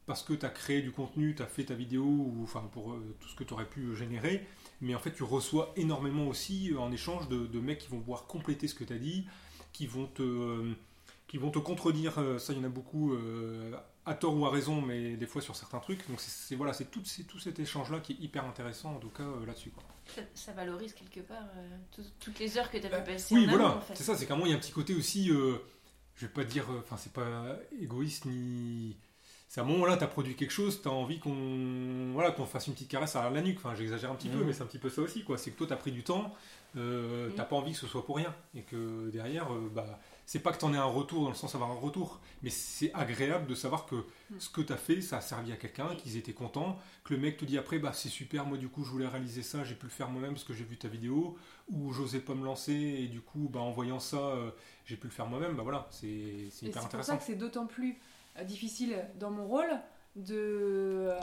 parce 0.06 0.22
que 0.22 0.34
tu 0.34 0.46
as 0.46 0.50
créé 0.50 0.84
du 0.84 0.92
contenu, 0.92 1.34
tu 1.34 1.42
as 1.42 1.48
fait 1.48 1.66
ta 1.66 1.74
vidéo, 1.74 2.04
ou 2.04 2.42
enfin 2.44 2.70
pour 2.72 2.92
euh, 2.92 3.16
tout 3.20 3.28
ce 3.28 3.36
que 3.36 3.44
tu 3.44 3.54
aurais 3.54 3.68
pu 3.68 3.82
euh, 3.82 3.96
générer. 3.96 4.46
Mais 4.82 4.94
en 4.94 5.00
fait, 5.00 5.12
tu 5.12 5.24
reçois 5.24 5.74
énormément 5.78 6.28
aussi 6.28 6.74
en 6.78 6.92
échange 6.92 7.28
de, 7.28 7.60
mecs 7.60 7.80
qui 7.80 7.90
vont 7.90 8.00
pouvoir 8.00 8.28
compléter 8.28 8.68
ce 8.68 8.76
que 8.76 8.84
tu 8.84 8.94
as 8.94 9.00
dit, 9.00 9.26
qui 9.74 9.88
vont 9.88 10.06
te. 10.06 10.74
qui 11.28 11.38
vont 11.38 11.50
te 11.50 11.60
contredire, 11.60 12.14
ça 12.38 12.54
il 12.54 12.60
y 12.60 12.62
en 12.62 12.66
a 12.66 12.70
beaucoup, 12.70 13.16
à 14.06 14.14
tort 14.14 14.36
ou 14.38 14.46
à 14.46 14.52
raison, 14.52 14.82
mais 14.82 15.16
des 15.18 15.26
fois 15.26 15.42
sur 15.42 15.56
certains 15.56 15.80
trucs. 15.80 16.08
Donc 16.10 16.20
c'est- 16.20 16.30
c'est 16.30 16.56
voilà, 16.56 16.74
c'est 16.74 16.92
tout, 16.92 17.02
c'est 17.06 17.24
tout 17.24 17.40
cet 17.40 17.60
échange-là 17.60 18.00
qui 18.00 18.14
est 18.14 18.20
hyper 18.20 18.46
intéressant 18.46 18.96
en 18.96 19.00
tout 19.00 19.10
cas 19.10 19.24
euh, 19.24 19.46
là-dessus. 19.46 19.72
Ça, 20.16 20.22
ça 20.36 20.52
valorise 20.54 20.94
quelque 20.94 21.22
part 21.22 21.44
euh, 21.58 21.78
tout- 21.92 22.04
toutes 22.20 22.40
les 22.40 22.58
heures 22.58 22.70
que 22.70 22.78
tu 22.78 22.86
as 22.86 22.90
Bah, 22.90 23.02
pu 23.02 23.14
passer 23.14 23.34
Oui, 23.34 23.46
en 23.46 23.50
voilà, 23.50 23.78
en 23.78 23.82
fait. 23.82 23.96
c'est 23.96 24.04
ça, 24.04 24.16
c'est 24.16 24.26
qu'à 24.28 24.34
un 24.34 24.38
moment 24.38 24.46
il 24.48 24.52
y 24.52 24.54
a 24.54 24.58
un 24.58 24.62
petit 24.62 24.72
côté 24.72 24.94
aussi, 24.94 25.32
euh, 25.32 25.58
je 26.16 26.28
vais 26.28 26.32
pas 26.32 26.44
dire, 26.44 26.66
euh, 26.72 26.80
enfin 26.80 26.98
c'est 26.98 27.14
pas 27.14 27.58
égoïste 27.82 28.26
ni. 28.26 28.96
C'est 29.48 29.62
à 29.62 29.64
un 29.64 29.68
moment 29.68 29.86
là, 29.86 29.96
tu 29.98 30.04
as 30.04 30.08
produit 30.08 30.36
quelque 30.36 30.52
chose, 30.52 30.82
tu 30.82 30.88
as 30.88 30.92
envie 30.92 31.20
qu'on 31.20 32.12
voilà, 32.14 32.32
qu'on 32.32 32.46
fasse 32.46 32.68
une 32.68 32.74
petite 32.74 32.90
caresse 32.90 33.16
à 33.16 33.30
la 33.30 33.42
nuque. 33.42 33.58
Enfin, 33.58 33.74
j'exagère 33.76 34.12
un 34.12 34.16
petit 34.16 34.28
peu, 34.30 34.38
Mhm. 34.40 34.46
mais 34.48 34.54
c'est 34.54 34.64
un 34.64 34.68
petit 34.68 34.80
peu 34.80 34.90
ça 34.90 35.02
aussi. 35.02 35.24
quoi. 35.24 35.38
C'est 35.38 35.52
que 35.52 35.58
toi, 35.58 35.68
tu 35.68 35.74
as 35.74 35.78
pris 35.78 35.92
du 35.92 36.04
temps, 36.04 36.34
euh, 36.76 37.30
Mhm. 37.30 37.36
t'as 37.36 37.44
pas 37.46 37.56
envie 37.56 37.72
que 37.72 37.78
ce 37.78 37.88
soit 37.88 38.06
pour 38.06 38.18
rien. 38.18 38.34
Et 38.54 38.64
que 38.64 39.10
derrière, 39.12 39.54
euh, 39.54 39.72
bah, 39.74 40.00
c'est 40.26 40.40
pas 40.40 40.52
que 40.52 40.58
tu 40.60 40.66
en 40.66 40.74
aies 40.74 40.78
un 40.78 40.84
retour 40.86 41.24
dans 41.24 41.30
le 41.30 41.36
sens 41.36 41.52
d'avoir 41.54 41.72
un 41.72 41.76
retour, 41.76 42.20
mais 42.42 42.50
c'est 42.50 42.94
agréable 42.94 43.48
de 43.48 43.56
savoir 43.56 43.86
que 43.86 44.06
ce 44.40 44.50
que 44.50 44.62
tu 44.62 44.74
as 44.74 44.78
fait, 44.78 45.02
ça 45.02 45.18
a 45.18 45.22
servi 45.22 45.52
à 45.52 45.56
quelqu'un, 45.56 45.96
qu'ils 45.96 46.18
étaient 46.18 46.34
contents, 46.34 46.80
que 47.04 47.14
le 47.14 47.20
mec 47.20 47.38
te 47.38 47.46
dit 47.46 47.58
après, 47.58 47.78
bah 47.80 47.94
c'est 47.94 48.10
super, 48.10 48.46
moi 48.46 48.58
du 48.58 48.68
coup, 48.68 48.84
je 48.84 48.90
voulais 48.90 49.08
réaliser 49.08 49.44
ça, 49.44 49.64
j'ai 49.64 49.76
pu 49.76 49.86
le 49.86 49.92
faire 49.92 50.10
moi-même 50.10 50.32
parce 50.34 50.44
que 50.44 50.54
j'ai 50.54 50.64
vu 50.64 50.78
ta 50.78 50.88
vidéo, 50.88 51.38
ou 51.70 51.92
j'osais 51.94 52.20
pas 52.20 52.34
me 52.34 52.44
lancer, 52.44 52.74
et 52.74 53.08
du 53.08 53.22
coup, 53.22 53.50
bah, 53.52 53.60
en 53.60 53.72
voyant 53.72 54.00
ça, 54.00 54.18
euh, 54.18 54.52
j'ai 54.86 54.96
pu 54.98 55.08
le 55.08 55.14
faire 55.14 55.28
moi-même. 55.28 55.56
Bah 55.56 55.64
voilà, 55.64 55.88
c'est 55.92 56.50
c'est 56.52 56.66
Et 56.66 56.70
hyper 56.70 56.82
c'est 56.82 56.90
pour 56.92 57.04
ça 57.04 57.14
intéressant. 57.14 57.18
que 57.18 57.24
c'est 57.24 57.36
d'autant 57.36 57.68
plus 57.68 58.00
euh, 58.38 58.44
difficile 58.44 59.08
dans 59.20 59.32
mon 59.32 59.46
rôle 59.48 59.70
de, 60.16 60.34
euh, 60.36 61.20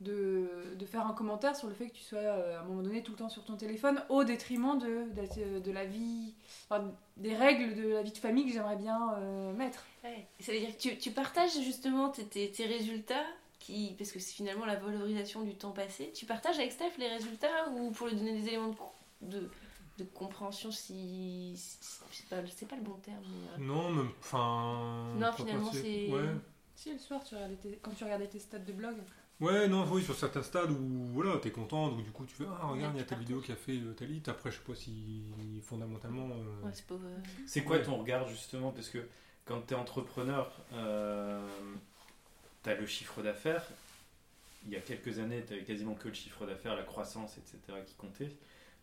de, 0.00 0.74
de 0.78 0.86
faire 0.86 1.06
un 1.06 1.12
commentaire 1.12 1.54
sur 1.54 1.68
le 1.68 1.74
fait 1.74 1.88
que 1.88 1.94
tu 1.94 2.02
sois 2.02 2.18
euh, 2.18 2.58
à 2.58 2.62
un 2.62 2.64
moment 2.64 2.82
donné 2.82 3.02
tout 3.02 3.12
le 3.12 3.18
temps 3.18 3.28
sur 3.28 3.44
ton 3.44 3.56
téléphone 3.56 4.02
au 4.08 4.24
détriment 4.24 4.78
de, 4.78 5.04
de, 5.14 5.58
de 5.60 5.72
la 5.72 5.84
vie, 5.84 6.34
enfin, 6.68 6.90
des 7.18 7.36
règles 7.36 7.74
de 7.74 7.88
la 7.88 8.02
vie 8.02 8.12
de 8.12 8.18
famille 8.18 8.46
que 8.46 8.52
j'aimerais 8.52 8.76
bien 8.76 9.14
euh, 9.18 9.52
mettre. 9.52 9.84
Ouais. 10.02 10.26
Ça 10.40 10.52
veut 10.52 10.58
dire 10.60 10.74
que 10.76 10.80
tu, 10.80 10.96
tu 10.98 11.10
partages 11.10 11.52
justement 11.62 12.08
tes, 12.08 12.24
tes- 12.24 12.50
tes 12.50 12.64
résultats, 12.64 13.24
qui, 13.58 13.94
parce 13.98 14.10
que 14.10 14.18
c'est 14.18 14.32
finalement 14.32 14.64
la 14.64 14.76
valorisation 14.76 15.42
du 15.42 15.54
temps 15.54 15.72
passé. 15.72 16.10
Tu 16.14 16.24
partages 16.24 16.58
avec 16.58 16.72
Steph 16.72 16.92
les 16.98 17.08
résultats 17.08 17.68
ou 17.76 17.90
pour 17.90 18.06
lui 18.06 18.16
donner 18.16 18.32
des 18.40 18.48
éléments 18.48 18.74
de, 19.20 19.38
de, 19.38 19.50
de 19.98 20.04
compréhension 20.04 20.70
si. 20.72 21.52
si- 21.56 21.76
c'est 22.10 22.26
pas, 22.30 22.36
c'est 22.56 22.66
pas 22.66 22.76
le 22.76 22.82
bon 22.82 22.94
terme. 23.02 23.22
mais, 23.28 23.62
euh, 23.62 23.66
Non, 23.66 23.90
mais 23.90 24.08
enfin. 24.18 25.12
Non, 25.18 25.30
finalement, 25.32 25.70
c'est- 25.72 26.08
Ouais. 26.10 26.22
Si 26.74 26.90
le 26.90 26.98
soir, 26.98 27.22
tu 27.22 27.34
regardais 27.34 27.56
tes- 27.56 27.78
quand 27.82 27.90
tu 27.90 28.04
regardais 28.04 28.28
tes 28.28 28.38
stats 28.38 28.58
de 28.58 28.72
blog, 28.72 28.96
Ouais, 29.40 29.68
non, 29.68 29.86
oui, 29.90 30.02
sur 30.04 30.14
certains 30.14 30.42
stades 30.42 30.70
où 30.70 31.06
voilà, 31.14 31.38
t'es 31.38 31.50
content, 31.50 31.88
donc 31.88 32.04
du 32.04 32.10
coup 32.10 32.26
tu 32.26 32.34
fais 32.34 32.44
Ah, 32.60 32.66
regarde, 32.66 32.94
il 32.94 32.98
y 32.98 33.00
a 33.00 33.04
telle 33.04 33.18
vidéo 33.20 33.40
qui 33.40 33.52
a 33.52 33.56
fait 33.56 33.78
euh, 33.78 33.94
telle 33.94 34.10
hit. 34.10 34.28
Après, 34.28 34.50
je 34.50 34.56
sais 34.58 34.62
pas 34.66 34.74
si 34.74 35.22
fondamentalement. 35.62 36.28
euh, 36.28 36.66
ouais, 36.66 36.72
c'est 36.74 36.86
pas. 36.86 36.94
euh, 36.94 37.18
C'est 37.46 37.64
quoi 37.64 37.76
Ouais. 37.76 37.82
ton 37.82 37.96
regard 37.96 38.28
justement? 38.28 38.70
Parce 38.70 38.90
que 38.90 38.98
quand 39.46 39.62
tu 39.66 39.72
es 39.72 39.76
entrepreneur, 39.76 40.52
euh, 40.74 41.40
tu 42.62 42.68
as 42.70 42.74
le 42.74 42.86
chiffre 42.86 43.22
d'affaires. 43.22 43.66
Il 44.66 44.72
y 44.72 44.76
a 44.76 44.80
quelques 44.80 45.18
années, 45.20 45.42
tu 45.48 45.64
quasiment 45.64 45.94
que 45.94 46.08
le 46.08 46.14
chiffre 46.14 46.44
d'affaires, 46.44 46.76
la 46.76 46.82
croissance, 46.82 47.38
etc. 47.38 47.78
qui 47.86 47.94
comptait. 47.94 48.36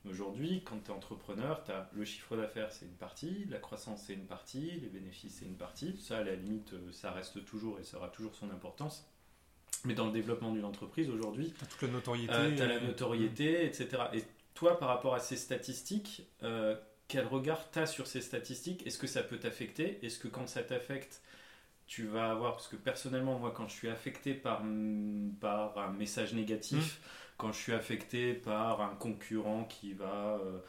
Aujourd'hui, 0.09 0.63
quand 0.65 0.79
tu 0.83 0.89
es 0.89 0.93
entrepreneur, 0.93 1.63
tu 1.65 1.71
as 1.71 1.87
le 1.93 2.03
chiffre 2.03 2.35
d'affaires, 2.35 2.71
c'est 2.71 2.85
une 2.85 2.93
partie, 2.93 3.45
la 3.49 3.59
croissance, 3.59 4.01
c'est 4.07 4.13
une 4.13 4.25
partie, 4.25 4.71
les 4.71 4.87
bénéfices, 4.87 5.35
c'est 5.39 5.45
une 5.45 5.55
partie. 5.57 5.95
Ça, 6.01 6.17
à 6.17 6.23
la 6.23 6.35
limite, 6.35 6.73
euh, 6.73 6.91
ça 6.91 7.11
reste 7.11 7.45
toujours 7.45 7.79
et 7.79 7.83
ça 7.83 7.97
aura 7.97 8.07
toujours 8.09 8.33
son 8.33 8.49
importance. 8.49 9.05
Mais 9.85 9.93
dans 9.93 10.05
le 10.07 10.11
développement 10.11 10.51
d'une 10.51 10.65
entreprise 10.65 11.09
aujourd'hui, 11.09 11.53
toute 11.69 11.81
la 11.81 11.87
notoriété. 11.89 12.33
euh, 12.33 12.55
tu 12.55 12.61
as 12.61 12.67
la 12.67 12.75
euh, 12.75 12.87
notoriété, 12.87 13.65
etc. 13.65 13.87
Et 14.13 14.23
toi, 14.53 14.77
par 14.79 14.89
rapport 14.89 15.13
à 15.15 15.19
ces 15.19 15.35
statistiques, 15.37 16.27
euh, 16.43 16.75
quel 17.07 17.25
regard 17.25 17.69
tu 17.71 17.79
as 17.79 17.85
sur 17.85 18.07
ces 18.07 18.21
statistiques? 18.21 18.85
Est-ce 18.87 18.97
que 18.97 19.07
ça 19.07 19.23
peut 19.23 19.37
t'affecter? 19.37 19.99
Est-ce 20.03 20.19
que 20.19 20.27
quand 20.27 20.47
ça 20.47 20.63
t'affecte, 20.63 21.21
tu 21.85 22.05
vas 22.05 22.31
avoir... 22.31 22.53
Parce 22.55 22.67
que 22.67 22.75
personnellement, 22.75 23.39
moi, 23.39 23.51
quand 23.55 23.67
je 23.67 23.73
suis 23.73 23.89
affecté 23.89 24.33
par, 24.33 24.61
par 25.39 25.77
un 25.77 25.93
message 25.93 26.33
négatif, 26.33 26.99
quand 27.37 27.51
je 27.51 27.57
suis 27.57 27.73
affecté 27.73 28.33
par 28.33 28.81
un 28.81 28.95
concurrent 28.95 29.63
qui 29.65 29.93
va... 29.93 30.39
euh, 30.43 30.59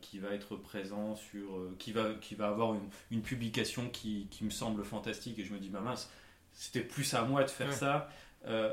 qui 0.00 0.18
va 0.18 0.30
être 0.30 0.56
présent 0.56 1.16
sur 1.16 1.68
qui 1.78 1.92
va 1.92 2.14
qui 2.14 2.34
va 2.34 2.48
avoir 2.48 2.72
une, 2.72 2.88
une 3.10 3.20
publication 3.20 3.90
qui, 3.90 4.26
qui 4.30 4.42
me 4.44 4.48
semble 4.48 4.82
fantastique 4.82 5.38
et 5.38 5.44
je 5.44 5.52
me 5.52 5.58
dis 5.58 5.68
bah 5.68 5.80
mince 5.80 6.10
c'était 6.54 6.80
plus 6.80 7.12
à 7.12 7.24
moi 7.26 7.44
de 7.44 7.50
faire 7.50 7.70
ça 7.74 8.08
Euh, 8.46 8.72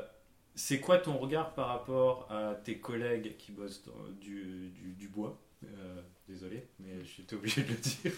c'est 0.54 0.80
quoi 0.80 0.98
ton 0.98 1.18
regard 1.18 1.54
par 1.54 1.68
rapport 1.68 2.30
à 2.30 2.54
tes 2.54 2.78
collègues 2.78 3.36
qui 3.36 3.52
bossent 3.52 3.84
dans 3.84 4.08
du, 4.20 4.70
du, 4.70 5.08
bois 5.08 5.40
Euh, 5.64 6.02
Désolé, 6.28 6.66
mais 6.78 7.04
j'étais 7.04 7.36
obligé 7.36 7.62
de 7.62 7.68
le 7.68 7.74
dire. 7.74 8.12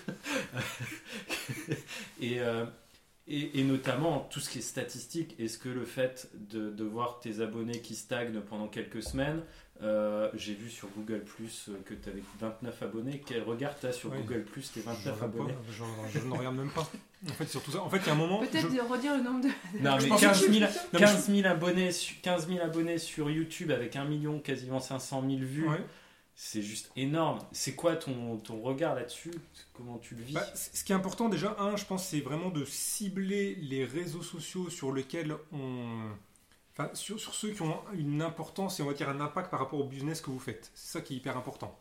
et, 2.20 2.38
euh, 2.40 2.64
et, 3.26 3.58
et 3.58 3.64
notamment 3.64 4.20
tout 4.30 4.38
ce 4.38 4.48
qui 4.48 4.58
est 4.58 4.62
statistique. 4.62 5.34
Est-ce 5.40 5.58
que 5.58 5.68
le 5.68 5.84
fait 5.84 6.30
de, 6.34 6.70
de 6.70 6.84
voir 6.84 7.18
tes 7.18 7.40
abonnés 7.40 7.80
qui 7.80 7.96
stagnent 7.96 8.40
pendant 8.42 8.68
quelques 8.68 9.02
semaines, 9.02 9.42
euh, 9.82 10.30
j'ai 10.34 10.54
vu 10.54 10.70
sur 10.70 10.88
Google 10.96 11.20
Plus 11.24 11.70
que 11.84 11.94
tu 11.94 12.08
avais 12.08 12.22
29 12.40 12.82
abonnés. 12.82 13.22
Quel 13.26 13.42
regard 13.42 13.78
tu 13.78 13.86
as 13.86 13.92
sur 13.92 14.10
Ouais. 14.10 14.18
Google 14.18 14.44
Plus 14.44 14.72
tes 14.72 14.80
je 14.80 14.86
29 14.86 15.14
regarde 15.14 15.18
pas, 15.18 15.24
abonnés 15.42 15.54
je, 15.70 16.18
je 16.20 16.24
ne 16.26 16.32
regarde 16.32 16.56
même 16.56 16.70
pas. 16.70 16.88
En 17.28 17.32
fait, 17.32 17.46
surtout 17.46 17.70
ça. 17.72 17.82
En 17.82 17.90
fait, 17.90 17.98
il 17.98 18.06
y 18.06 18.10
a 18.10 18.12
un 18.12 18.16
moment. 18.16 18.40
Peut-être 18.40 18.70
je- 18.70 18.76
de 18.76 18.80
redire 18.80 19.16
le 19.16 19.22
nombre 19.22 19.42
de. 19.42 19.48
Non, 19.80 19.96
mais 20.00 20.08
pense 20.08 20.20
15 20.20 20.46
que- 20.46 20.52
000, 20.52 20.60
Non, 20.64 20.68
mais 20.92 20.98
15 21.00 21.26
000 21.30 21.46
abonnés, 21.48 21.92
su- 21.92 22.14
15 22.22 22.46
000 22.48 22.60
abonnés 22.60 22.98
sur 22.98 23.30
YouTube 23.30 23.70
avec 23.70 23.96
1 23.96 24.04
million, 24.04 24.38
quasiment 24.40 24.80
500 24.80 25.22
000 25.26 25.40
vues. 25.42 25.68
Ouais. 25.68 25.80
C'est 26.38 26.60
juste 26.62 26.90
énorme. 26.96 27.38
C'est 27.52 27.74
quoi 27.74 27.96
ton, 27.96 28.36
ton 28.36 28.60
regard 28.60 28.94
là-dessus? 28.94 29.30
Comment 29.72 29.96
tu 29.96 30.14
le 30.14 30.22
vis? 30.22 30.34
Bah, 30.34 30.44
ce 30.54 30.84
qui 30.84 30.92
est 30.92 30.94
important 30.94 31.30
déjà, 31.30 31.56
un, 31.58 31.76
je 31.76 31.86
pense, 31.86 32.06
c'est 32.06 32.20
vraiment 32.20 32.50
de 32.50 32.64
cibler 32.66 33.54
les 33.54 33.86
réseaux 33.86 34.22
sociaux 34.22 34.68
sur 34.68 34.92
lesquels 34.92 35.34
on... 35.52 36.10
Enfin, 36.78 36.90
sur, 36.92 37.18
ceux 37.18 37.52
qui 37.52 37.62
ont 37.62 37.80
une 37.94 38.20
importance 38.20 38.80
et 38.80 38.82
on 38.82 38.86
va 38.86 38.92
dire 38.92 39.08
un 39.08 39.20
impact 39.20 39.50
par 39.50 39.60
rapport 39.60 39.80
au 39.80 39.84
business 39.84 40.20
que 40.20 40.30
vous 40.30 40.38
faites. 40.38 40.70
C'est 40.74 40.98
ça 40.98 41.00
qui 41.00 41.14
est 41.14 41.16
hyper 41.16 41.36
important. 41.36 41.78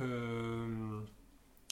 Euh, 0.00 1.00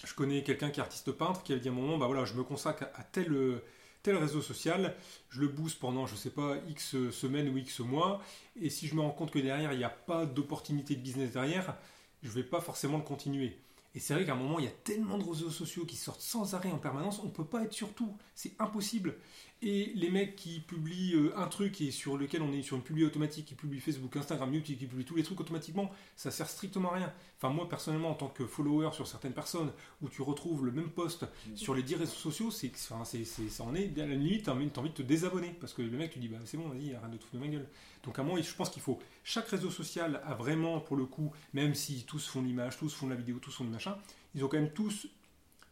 je 0.05 0.15
connais 0.15 0.43
quelqu'un 0.43 0.71
qui 0.71 0.81
est 0.81 0.83
artiste 0.83 1.11
peintre 1.13 1.43
qui 1.43 1.55
a 1.55 1.57
dit 1.57 1.69
à 1.69 1.73
un 1.73 1.75
moment, 1.75 1.97
bah 1.97 2.07
voilà, 2.07 2.27
je 2.27 2.35
me 2.35 2.43
consacre 2.43 2.85
à 2.95 3.03
tel, 3.03 3.63
réseau 4.07 4.43
social, 4.43 4.95
je 5.31 5.41
le 5.41 5.49
booste 5.49 5.79
pendant, 5.79 6.07
je 6.07 6.15
sais 6.15 6.31
pas, 6.31 6.57
X 6.69 7.11
semaines 7.11 7.49
ou 7.49 7.57
X 7.57 7.81
mois, 7.81 8.21
et 8.61 8.69
si 8.69 8.87
je 8.87 8.95
me 8.95 9.01
rends 9.01 9.11
compte 9.11 9.31
que 9.31 9.39
derrière, 9.39 9.73
il 9.73 9.79
n'y 9.79 9.85
a 9.85 9.91
pas 9.91 10.27
d'opportunité 10.27 10.97
de 10.97 11.01
business 11.01 11.33
derrière, 11.33 11.77
je 12.23 12.29
vais 12.29 12.43
pas 12.43 12.61
forcément 12.61 12.99
le 12.99 13.05
continuer. 13.05 13.59
Et 13.95 13.99
c'est 13.99 14.15
vrai 14.15 14.25
qu'à 14.25 14.33
un 14.33 14.37
moment, 14.37 14.59
il 14.59 14.67
y 14.67 14.69
a 14.69 14.73
tellement 14.85 15.19
de 15.19 15.25
réseaux 15.25 15.51
sociaux 15.51 15.85
qui 15.85 15.97
sortent 15.97 16.21
sans 16.21 16.55
arrêt 16.55 16.71
en 16.71 16.79
permanence, 16.79 17.21
on 17.21 17.27
ne 17.27 17.31
peut 17.31 17.45
pas 17.45 17.65
être 17.65 17.73
sur 17.73 17.93
tout. 17.93 18.17
C'est 18.35 18.53
impossible. 18.61 19.17
Et 19.63 19.93
les 19.95 20.09
mecs 20.09 20.37
qui 20.37 20.61
publient 20.61 21.15
euh, 21.15 21.37
un 21.37 21.47
truc 21.47 21.83
et 21.83 21.91
sur 21.91 22.17
lequel 22.17 22.41
on 22.41 22.51
est 22.51 22.63
sur 22.63 22.77
une 22.77 22.83
publi 22.83 23.05
automatique, 23.05 23.45
qui 23.45 23.55
publient 23.55 23.81
Facebook, 23.81 24.17
Instagram, 24.17 24.55
YouTube, 24.55 24.79
qui 24.79 24.87
publient 24.87 25.05
tous 25.05 25.17
les 25.17 25.23
trucs 25.23 25.39
automatiquement, 25.39 25.91
ça 26.17 26.31
sert 26.31 26.49
strictement 26.49 26.93
à 26.93 26.95
rien. 26.95 27.13
Enfin, 27.37 27.53
moi, 27.53 27.69
personnellement, 27.69 28.11
en 28.11 28.15
tant 28.15 28.29
que 28.29 28.47
follower 28.47 28.91
sur 28.93 29.07
certaines 29.07 29.35
personnes, 29.35 29.71
où 30.01 30.09
tu 30.09 30.23
retrouves 30.23 30.65
le 30.65 30.73
même 30.73 30.89
post 30.89 31.27
sur 31.55 31.75
les 31.75 31.83
10 31.83 31.97
réseaux 31.97 32.13
sociaux, 32.13 32.51
c'est, 32.51 32.73
enfin, 32.91 33.05
c'est, 33.05 33.25
ça 33.25 33.65
en 33.65 33.75
est, 33.75 33.99
à 33.99 34.07
la 34.07 34.15
limite, 34.15 34.45
t'as 34.45 34.53
envie, 34.53 34.71
envie 34.77 34.91
de 34.91 34.95
te 34.95 35.03
désabonner. 35.03 35.55
Parce 35.61 35.75
que 35.75 35.83
le 35.83 35.91
mec, 35.91 36.13
tu 36.13 36.21
dis, 36.21 36.29
bah, 36.29 36.39
c'est 36.47 36.57
bon, 36.57 36.69
vas-y, 36.69 36.95
arrête 36.95 37.11
de 37.11 37.19
te 37.19 37.25
foutre 37.25 37.35
de 37.35 37.41
ma 37.41 37.49
gueule. 37.49 37.69
Donc, 38.03 38.19
à 38.19 38.23
moment, 38.23 38.41
je 38.41 38.55
pense 38.55 38.71
qu'il 38.71 38.81
faut. 38.81 38.99
Chaque 39.25 39.49
réseau 39.49 39.71
social 39.71 40.23
a 40.25 40.35
vraiment, 40.35 40.81
pour 40.81 40.97
le 40.97 41.05
coup, 41.05 41.33
même 41.53 41.75
si 41.75 42.05
tous 42.05 42.27
font 42.27 42.41
l'image, 42.41 42.79
tous 42.79 42.95
font 42.95 43.09
la 43.09 43.15
vidéo, 43.15 43.39
tous 43.39 43.53
font 43.53 43.65
le 43.65 43.71
machin, 43.71 43.99
ils 44.35 44.43
ont 44.43 44.49
quand 44.49 44.59
même 44.59 44.73
tous 44.73 45.07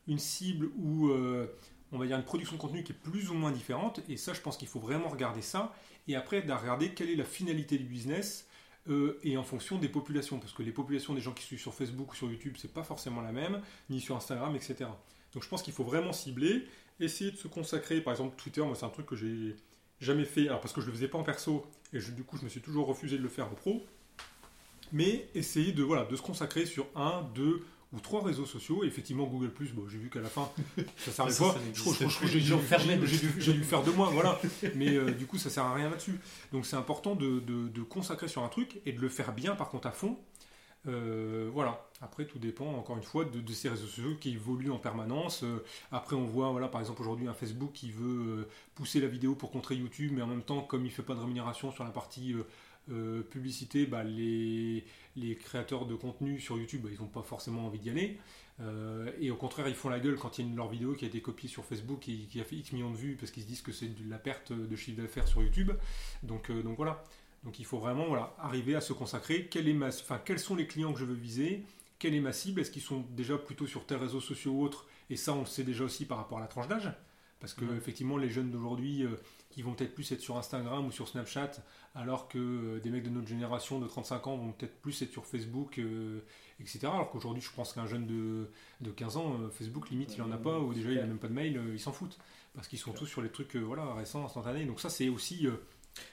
une 0.07 0.18
cible 0.18 0.70
ou 0.79 1.11
on 1.92 1.98
va 1.98 2.07
dire 2.07 2.16
une 2.16 2.24
production 2.24 2.57
de 2.57 2.61
contenu 2.61 2.83
qui 2.83 2.92
est 2.92 2.94
plus 2.94 3.31
ou 3.31 3.35
moins 3.35 3.51
différente. 3.51 4.01
Et 4.09 4.16
ça, 4.16 4.35
je 4.35 4.40
pense 4.40 4.57
qu'il 4.57 4.68
faut 4.68 4.81
vraiment 4.81 5.09
regarder 5.09 5.42
ça. 5.42 5.74
Et 6.07 6.16
après, 6.16 6.42
de 6.42 6.53
regarder 6.53 6.94
quelle 6.94 7.11
est 7.11 7.16
la 7.16 7.24
finalité 7.24 7.79
du 7.79 7.85
business 7.85 8.46
euh, 8.88 9.18
et 9.22 9.37
en 9.37 9.42
fonction 9.42 9.79
des 9.79 9.88
populations. 9.88 10.38
Parce 10.38 10.53
que 10.53 10.62
les 10.62 10.72
populations 10.72 11.14
des 11.14 11.20
gens 11.20 11.33
qui 11.33 11.44
suivent 11.44 11.61
sur 11.61 11.74
Facebook 11.74 12.12
ou 12.12 12.16
sur 12.16 12.31
YouTube, 12.31 12.57
c'est 12.59 12.72
pas 12.72 12.85
forcément 12.85 13.20
la 13.20 13.33
même, 13.33 13.61
ni 13.90 14.01
sur 14.01 14.16
Instagram, 14.16 14.55
etc. 14.57 14.90
Donc 15.33 15.42
je 15.42 15.48
pense 15.48 15.62
qu'il 15.62 15.74
faut 15.74 15.85
vraiment 15.85 16.12
cibler, 16.12 16.66
essayer 17.01 17.31
de 17.31 17.37
se 17.37 17.48
consacrer. 17.48 18.01
Par 18.01 18.12
exemple, 18.12 18.37
Twitter, 18.37 18.62
moi, 18.62 18.74
c'est 18.74 18.87
un 18.87 18.90
truc 18.90 19.07
que 19.07 19.16
j'ai 19.16 19.57
jamais 20.01 20.24
fait. 20.24 20.48
Alors 20.48 20.61
parce 20.61 20.72
que 20.72 20.81
je 20.81 20.87
le 20.87 20.92
faisais 20.92 21.09
pas 21.09 21.18
en 21.18 21.24
perso 21.24 21.66
et 21.92 21.98
du 21.98 22.24
coup, 22.24 22.37
je 22.37 22.44
me 22.44 22.48
suis 22.48 22.61
toujours 22.61 22.87
refusé 22.87 23.18
de 23.18 23.22
le 23.22 23.29
faire 23.29 23.46
en 23.46 23.55
pro. 23.55 23.85
Mais 24.92 25.29
essayer 25.35 25.72
de, 25.72 25.83
voilà, 25.83 26.05
de 26.05 26.16
se 26.16 26.22
consacrer 26.22 26.64
sur 26.64 26.87
un, 26.96 27.22
deux 27.35 27.62
ou 27.92 28.01
trois 28.01 28.22
réseaux 28.22 28.46
sociaux. 28.46 28.85
Et 28.85 28.87
effectivement, 28.87 29.24
Google, 29.24 29.51
bon, 29.74 29.88
j'ai 29.88 29.98
vu 29.98 30.11
qu'à 30.11 30.20
la 30.20 30.29
fin, 30.29 30.48
ça 30.98 31.27
Je 31.29 31.35
crois- 31.35 31.55
crois 31.74 31.94
que 31.94 32.18
plus. 32.18 32.29
j'ai 32.29 33.53
dû- 33.53 33.64
faire 33.64 33.83
deux 33.83 33.92
mois, 33.92 34.11
voilà. 34.11 34.40
Mais 34.74 34.94
euh, 34.96 35.12
du 35.12 35.27
coup, 35.27 35.38
ça 35.38 35.51
sert 35.51 35.64
à 35.64 35.74
rien 35.74 35.88
là-dessus. 35.90 36.18
Donc 36.53 36.66
c'est 36.66 36.77
important 36.77 37.14
de, 37.14 37.40
de, 37.40 37.68
de 37.68 37.83
consacrer 37.83 38.29
sur 38.29 38.42
un 38.44 38.48
truc 38.48 38.81
et 38.87 38.92
de 38.92 39.01
le 39.01 39.09
faire 39.09 39.33
bien, 39.33 39.55
par 39.55 39.70
contre, 39.70 39.87
à 39.88 39.92
fond. 39.92 40.18
Euh, 40.87 41.51
voilà. 41.53 41.85
Après, 42.01 42.24
tout 42.27 42.38
dépend, 42.38 42.66
encore 42.74 42.96
une 42.96 43.03
fois, 43.03 43.24
de, 43.24 43.40
de 43.40 43.53
ces 43.53 43.68
réseaux 43.68 43.87
sociaux 43.87 44.14
qui 44.20 44.31
évoluent 44.35 44.70
en 44.70 44.79
permanence. 44.79 45.42
Euh, 45.42 45.64
après, 45.90 46.14
on 46.14 46.24
voit, 46.24 46.51
voilà, 46.53 46.68
par 46.68 46.81
exemple, 46.81 47.03
aujourd'hui, 47.03 47.27
un 47.27 47.35
Facebook 47.35 47.72
qui 47.72 47.90
veut 47.90 48.48
pousser 48.74 49.01
la 49.01 49.09
vidéo 49.09 49.35
pour 49.35 49.51
contrer 49.51 49.74
YouTube, 49.74 50.12
mais 50.14 50.22
en 50.22 50.27
même 50.29 50.42
temps, 50.42 50.61
comme 50.61 50.83
il 50.83 50.88
ne 50.88 50.92
fait 50.92 51.03
pas 51.03 51.14
de 51.14 51.20
rémunération 51.20 51.72
sur 51.72 51.83
la 51.85 51.90
partie 51.90 52.35
euh, 52.90 53.22
publicité, 53.22 53.85
bah, 53.87 54.05
les, 54.05 54.85
les 55.20 55.37
créateurs 55.37 55.87
de 55.87 55.94
contenu 55.94 56.40
sur 56.40 56.57
YouTube, 56.59 56.83
bah, 56.85 56.90
ils 56.92 57.00
n'ont 57.00 57.09
pas 57.09 57.22
forcément 57.22 57.66
envie 57.66 57.78
d'y 57.78 57.90
aller. 57.90 58.18
Euh, 58.61 59.11
et 59.20 59.31
au 59.31 59.37
contraire, 59.37 59.68
ils 59.68 59.74
font 59.74 59.88
la 59.88 60.00
gueule 60.00 60.16
quand 60.16 60.38
il 60.38 60.42
y 60.42 60.44
a 60.44 60.46
une 60.48 60.52
de 60.52 60.57
leurs 60.57 60.68
vidéos 60.68 60.94
qui 60.94 61.04
a 61.04 61.09
été 61.09 61.20
copiée 61.20 61.48
sur 61.48 61.64
Facebook 61.64 62.09
et 62.09 62.16
qui 62.31 62.40
a 62.40 62.44
fait 62.44 62.57
X 62.57 62.72
millions 62.72 62.90
de 62.90 62.96
vues 62.96 63.16
parce 63.18 63.31
qu'ils 63.31 63.44
se 63.44 63.48
disent 63.48 63.62
que 63.62 63.72
c'est 63.72 63.87
de 63.87 64.11
la 64.11 64.18
perte 64.18 64.52
de 64.52 64.76
chiffre 64.76 65.00
d'affaires 65.00 65.28
sur 65.28 65.42
YouTube. 65.42 65.70
Donc, 66.22 66.50
euh, 66.50 66.62
donc 66.62 66.76
voilà. 66.76 67.04
Donc 67.44 67.61
il 67.61 67.64
faut 67.64 67.78
vraiment 67.78 68.07
voilà, 68.07 68.35
arriver 68.40 68.74
à 68.74 68.81
se 68.81 68.92
consacrer. 68.92 69.46
Quelle 69.46 69.68
est 69.68 69.72
ma, 69.74 69.88
enfin, 69.88 70.20
quels 70.24 70.40
sont 70.40 70.57
les 70.57 70.66
clients 70.66 70.92
que 70.92 70.98
je 70.98 71.04
veux 71.04 71.14
viser? 71.14 71.62
Quelle 72.00 72.14
est 72.14 72.20
ma 72.20 72.33
cible? 72.33 72.61
Est-ce 72.61 72.70
qu'ils 72.72 72.83
sont 72.83 73.04
déjà 73.11 73.38
plutôt 73.38 73.66
sur 73.66 73.87
tes 73.87 73.94
réseaux 73.94 74.20
sociaux 74.20 74.52
ou 74.52 74.62
autres? 74.64 74.87
Et 75.09 75.16
ça, 75.16 75.35
on 75.35 75.40
le 75.40 75.46
sait 75.46 75.62
déjà 75.64 75.85
aussi 75.85 76.04
par 76.04 76.18
rapport 76.18 76.38
à 76.38 76.40
la 76.40 76.48
tranche 76.48 76.66
d'âge. 76.68 76.90
Parce 77.40 77.54
que 77.54 77.64
Ouais. 77.64 77.76
effectivement, 77.76 78.16
les 78.16 78.28
jeunes 78.28 78.50
d'aujourd'hui, 78.50 79.04
euh, 79.04 79.11
qui 79.50 79.62
vont 79.62 79.72
peut-être 79.74 79.94
plus 79.94 80.11
être 80.12 80.20
sur 80.20 80.37
Instagram 80.37 80.87
ou 80.87 80.90
sur 80.92 81.08
Snapchat, 81.08 81.52
alors 81.94 82.28
que 82.28 82.38
euh, 82.38 82.80
des 82.80 82.90
mecs 82.90 83.02
de 83.04 83.08
notre 83.11 83.26
génération 83.28 83.78
de 83.80 83.87
35 83.87 84.26
ans 84.26 84.37
vont 84.37 84.52
peut-être 84.52 84.80
plus 84.82 85.00
être 85.02 85.11
sur 85.11 85.24
Facebook, 85.26 85.78
euh, 85.78 86.20
etc. 86.61 86.80
Alors 86.84 87.11
qu'aujourd'hui, 87.11 87.42
je 87.42 87.50
pense 87.52 87.72
qu'un 87.72 87.87
jeune 87.87 88.06
de, 88.06 88.48
de 88.82 88.90
15 88.90 89.16
ans, 89.16 89.37
euh, 89.40 89.48
Facebook, 89.50 89.88
limite, 89.90 90.14
il 90.16 90.22
en 90.22 90.30
a 90.32 90.37
pas, 90.37 90.58
ou 90.58 90.74
déjà 90.74 90.90
il 90.90 90.96
n'a 90.96 91.06
même 91.06 91.18
pas 91.18 91.28
de 91.28 91.32
mail, 91.32 91.56
euh, 91.56 91.72
ils 91.72 91.80
s'en 91.80 91.92
foutent. 91.92 92.18
Parce 92.54 92.66
qu'ils 92.68 92.78
sont 92.78 92.92
tous 92.92 93.06
sur 93.06 93.22
les 93.22 93.28
trucs 93.30 93.54
voilà, 93.56 93.94
récents, 93.94 94.24
instantanés. 94.24 94.64
Donc 94.64 94.80
ça, 94.80 94.88
c'est 94.90 95.08
aussi... 95.08 95.46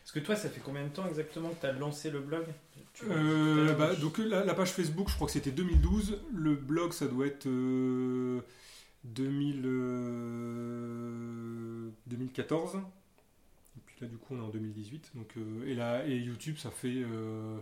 Parce 0.02 0.12
que 0.12 0.20
toi, 0.20 0.36
ça 0.36 0.50
fait 0.50 0.62
combien 0.64 0.84
de 0.84 0.90
temps 0.90 1.08
exactement 1.08 1.50
que 1.50 1.60
tu 1.60 1.66
as 1.66 1.72
lancé 1.74 2.10
le 2.12 2.20
blog? 2.20 2.46
Tu- 2.94 3.06
Euh, 3.10 3.74
bah, 3.74 3.96
donc 3.96 4.18
la, 4.20 4.44
la 4.46 4.54
page 4.54 4.72
Facebook, 4.72 5.10
je 5.10 5.16
crois 5.16 5.26
que 5.28 5.34
c'était 5.34 5.52
2012. 5.52 6.20
Le 6.34 6.56
blog, 6.56 6.92
ça 6.94 7.08
doit 7.08 7.26
être 7.28 7.48
euh, 7.48 8.42
2000, 9.06 9.64
euh, 10.96 11.90
2014. 12.08 12.80
Là, 14.02 14.08
du 14.08 14.18
coup, 14.18 14.36
on 14.36 14.38
est 14.38 14.46
en 14.46 14.50
2018. 14.50 15.12
Donc, 15.16 15.34
euh, 15.38 15.68
et, 15.68 15.74
là, 15.74 16.06
et 16.08 16.18
YouTube, 16.18 16.58
ça 16.58 16.70
fait, 16.72 16.88
euh, 16.96 17.58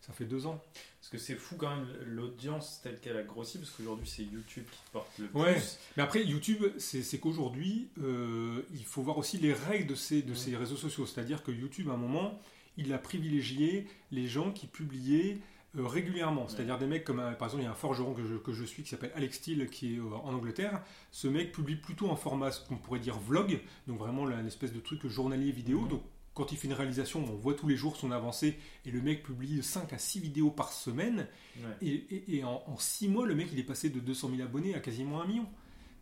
ça 0.00 0.12
fait 0.12 0.24
deux 0.26 0.46
ans. 0.46 0.62
Parce 1.00 1.10
que 1.10 1.18
c'est 1.18 1.34
fou 1.34 1.56
quand 1.56 1.74
même 1.74 1.86
l'audience 2.06 2.80
telle 2.82 2.98
qu'elle 3.00 3.16
a 3.16 3.22
grossi, 3.22 3.58
parce 3.58 3.70
qu'aujourd'hui 3.70 4.06
c'est 4.08 4.22
YouTube 4.22 4.64
qui 4.70 4.80
porte 4.92 5.10
le 5.18 5.28
Ouais. 5.34 5.54
plus. 5.54 5.78
Mais 5.96 6.02
après, 6.02 6.24
YouTube, 6.24 6.64
c'est 6.78 7.18
qu'aujourd'hui, 7.18 7.88
euh, 8.02 8.62
il 8.72 8.84
faut 8.84 9.02
voir 9.02 9.18
aussi 9.18 9.38
les 9.38 9.52
règles 9.52 9.86
de 9.88 9.94
ces, 9.94 10.22
de 10.22 10.30
Ouais. 10.30 10.36
ces 10.36 10.56
réseaux 10.56 10.76
sociaux. 10.76 11.06
C'est-à-dire 11.06 11.42
que 11.42 11.50
YouTube, 11.50 11.88
à 11.90 11.94
un 11.94 11.96
moment, 11.96 12.40
il 12.76 12.92
a 12.92 12.98
privilégié 12.98 13.86
les 14.12 14.26
gens 14.28 14.52
qui 14.52 14.66
publiaient 14.66 15.38
euh, 15.76 15.86
régulièrement. 15.86 16.48
C'est-à-dire 16.48 16.78
des 16.78 16.86
mecs 16.86 17.04
comme, 17.04 17.20
euh, 17.20 17.32
par 17.32 17.48
exemple, 17.48 17.62
il 17.62 17.66
y 17.66 17.68
a 17.68 17.72
un 17.72 17.74
forgeron 17.74 18.14
que 18.14 18.24
je, 18.24 18.34
que 18.36 18.52
je 18.52 18.64
suis 18.64 18.82
qui 18.82 18.88
s'appelle 18.90 19.12
Alex 19.14 19.36
Steele, 19.38 19.68
qui 19.70 19.94
est 19.94 19.98
euh, 19.98 20.14
en 20.24 20.34
Angleterre. 20.34 20.82
Ce 21.10 21.28
mec 21.28 21.52
publie 21.52 21.76
plutôt 21.76 22.08
en 22.10 22.16
format, 22.16 22.50
ce 22.50 22.66
qu'on 22.66 22.76
pourrait 22.76 23.00
dire 23.00 23.18
vlog, 23.18 23.60
donc 23.86 23.98
vraiment 23.98 24.28
une 24.28 24.46
espèce 24.46 24.72
de 24.72 24.80
truc 24.80 25.06
journalier 25.06 25.50
vidéo. 25.52 25.86
Donc, 25.86 26.02
quand 26.34 26.50
il 26.50 26.56
fait 26.58 26.66
une 26.68 26.72
réalisation, 26.74 27.20
on 27.20 27.36
voit 27.36 27.54
tous 27.54 27.68
les 27.68 27.76
jours 27.76 27.96
son 27.96 28.10
avancée, 28.10 28.56
et 28.86 28.90
le 28.90 29.02
mec 29.02 29.22
publie 29.22 29.62
5 29.62 29.92
à 29.92 29.98
6 29.98 30.20
vidéos 30.20 30.50
par 30.50 30.72
semaine. 30.72 31.26
Ouais. 31.58 31.64
Et, 31.82 31.92
et- 31.94 32.36
et 32.38 32.44
en, 32.44 32.62
6 32.78 33.08
mois, 33.08 33.26
le 33.26 33.34
mec, 33.34 33.48
il 33.52 33.58
est 33.58 33.62
passé 33.64 33.90
de 33.90 34.00
200 34.00 34.30
000 34.36 34.42
abonnés 34.42 34.74
à 34.74 34.80
quasiment 34.80 35.20
un 35.20 35.26
million. 35.26 35.46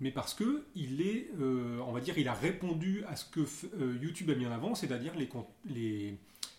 Mais 0.03 0.11
parce 0.13 0.33
que 0.33 0.65
il 0.75 1.03
est, 1.03 1.29
euh, 1.41 1.79
on 1.87 1.93
va 1.93 2.01
dire, 2.01 2.17
il 2.17 2.27
a 2.29 2.33
répondu 2.33 3.03
à 3.07 3.17
ce 3.17 3.25
que 3.27 3.41
euh, 3.81 3.99
YouTube 4.01 4.31
a 4.31 4.35
mis 4.35 4.47
en 4.47 4.53
avant, 4.53 4.75
c'est-à-dire 4.75 5.15
les, 5.15 5.29
les, 5.69 6.15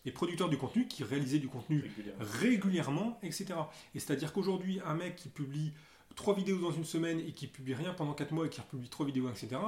les 0.06 0.12
producteurs 0.12 0.50
du 0.50 0.58
contenu 0.58 0.88
qui 0.88 1.04
réalisaient 1.04 1.40
du 1.40 1.48
contenu 1.48 1.82
Régulièrement. 1.82 2.26
régulièrement, 2.40 3.20
etc. 3.24 3.54
Et 3.96 4.00
c'est-à-dire 4.00 4.34
qu'aujourd'hui, 4.34 4.80
un 4.86 4.96
mec 4.96 5.16
qui 5.16 5.30
publie 5.30 5.74
trois 6.16 6.36
vidéos 6.36 6.60
dans 6.60 6.72
une 6.72 6.86
semaine 6.86 7.20
et 7.20 7.32
qui 7.32 7.48
publie 7.48 7.74
rien 7.74 7.94
pendant 7.94 8.14
4 8.14 8.32
mois 8.32 8.46
et 8.46 8.50
qui 8.50 8.62
republie 8.62 8.90
trois 8.90 9.06
vidéos, 9.06 9.30
etc., 9.30 9.62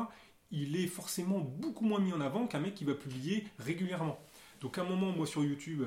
il 0.52 0.76
est 0.76 0.88
forcément 0.88 1.40
beaucoup 1.40 1.86
moins 1.86 2.00
mis 2.00 2.14
en 2.14 2.22
avant 2.22 2.46
qu'un 2.48 2.60
mec 2.60 2.76
qui 2.76 2.86
va 2.86 2.94
publier 2.94 3.46
régulièrement. 3.58 4.20
Donc 4.62 4.78
à 4.78 4.82
un 4.82 4.86
moment, 4.86 5.12
moi 5.12 5.26
sur 5.26 5.44
YouTube, 5.44 5.84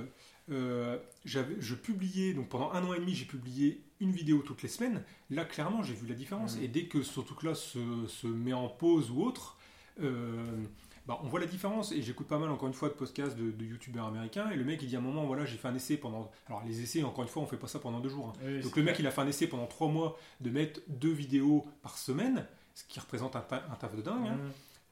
euh, 0.51 0.99
j'avais, 1.25 1.57
je 1.61 1.75
publiais, 1.75 2.35
donc 2.35 2.49
pendant 2.49 2.73
un 2.73 2.85
an 2.85 2.93
et 2.93 2.99
demi, 2.99 3.15
j'ai 3.15 3.25
publié 3.25 3.81
une 4.01 4.11
vidéo 4.11 4.39
toutes 4.39 4.63
les 4.63 4.69
semaines. 4.69 5.03
Là, 5.31 5.45
clairement, 5.45 5.83
j'ai 5.83 5.95
vu 5.95 6.07
la 6.07 6.15
différence. 6.15 6.57
Mhm. 6.57 6.65
Et 6.65 6.69
dès 6.69 6.85
que 6.85 7.03
ce 7.03 7.21
truc-là 7.21 7.55
se, 7.55 8.07
se 8.07 8.27
met 8.27 8.53
en 8.53 8.69
pause 8.69 9.11
ou 9.11 9.23
autre, 9.23 9.57
euh, 10.03 10.65
bah, 11.07 11.21
on 11.23 11.29
voit 11.29 11.41
la 11.41 11.47
différence. 11.47 11.93
Et 11.93 12.03
j'écoute 12.03 12.27
pas 12.27 12.39
mal, 12.39 12.51
encore 12.51 12.69
une 12.69 12.75
fois, 12.75 12.89
de 12.89 12.95
podcasts 12.95 13.37
de, 13.37 13.51
de 13.51 13.65
youtubeurs 13.65 14.07
américains. 14.07 14.51
Et 14.51 14.57
le 14.57 14.65
mec, 14.65 14.81
il 14.83 14.89
dit 14.89 14.97
à 14.97 14.99
un 14.99 15.03
moment, 15.03 15.25
voilà, 15.27 15.45
j'ai 15.45 15.57
fait 15.57 15.69
un 15.69 15.75
essai 15.75 15.97
pendant. 15.97 16.31
Alors, 16.49 16.63
les 16.65 16.81
essais, 16.83 17.03
encore 17.03 17.23
une 17.25 17.31
fois, 17.31 17.43
on 17.43 17.47
fait 17.47 17.57
pas 17.57 17.69
ça 17.69 17.79
pendant 17.79 18.01
deux 18.01 18.09
jours. 18.09 18.33
hein. 18.37 18.61
Donc 18.63 18.77
le 18.77 18.83
mec, 18.83 18.97
il 18.99 19.07
a 19.07 19.11
fait 19.11 19.21
un 19.21 19.27
essai 19.29 19.47
pendant 19.47 19.67
trois 19.67 19.89
mois 19.89 20.19
de 20.41 20.51
mettre 20.51 20.81
deux 20.89 21.13
vidéos 21.13 21.65
par 21.83 21.97
semaine, 21.99 22.47
ce 22.75 22.85
qui 22.85 22.99
représente 23.01 23.37
un, 23.37 23.41
ta- 23.41 23.65
un 23.71 23.75
taf 23.77 23.95
de 23.97 24.03
dingue. 24.03 24.27
hein. 24.27 24.39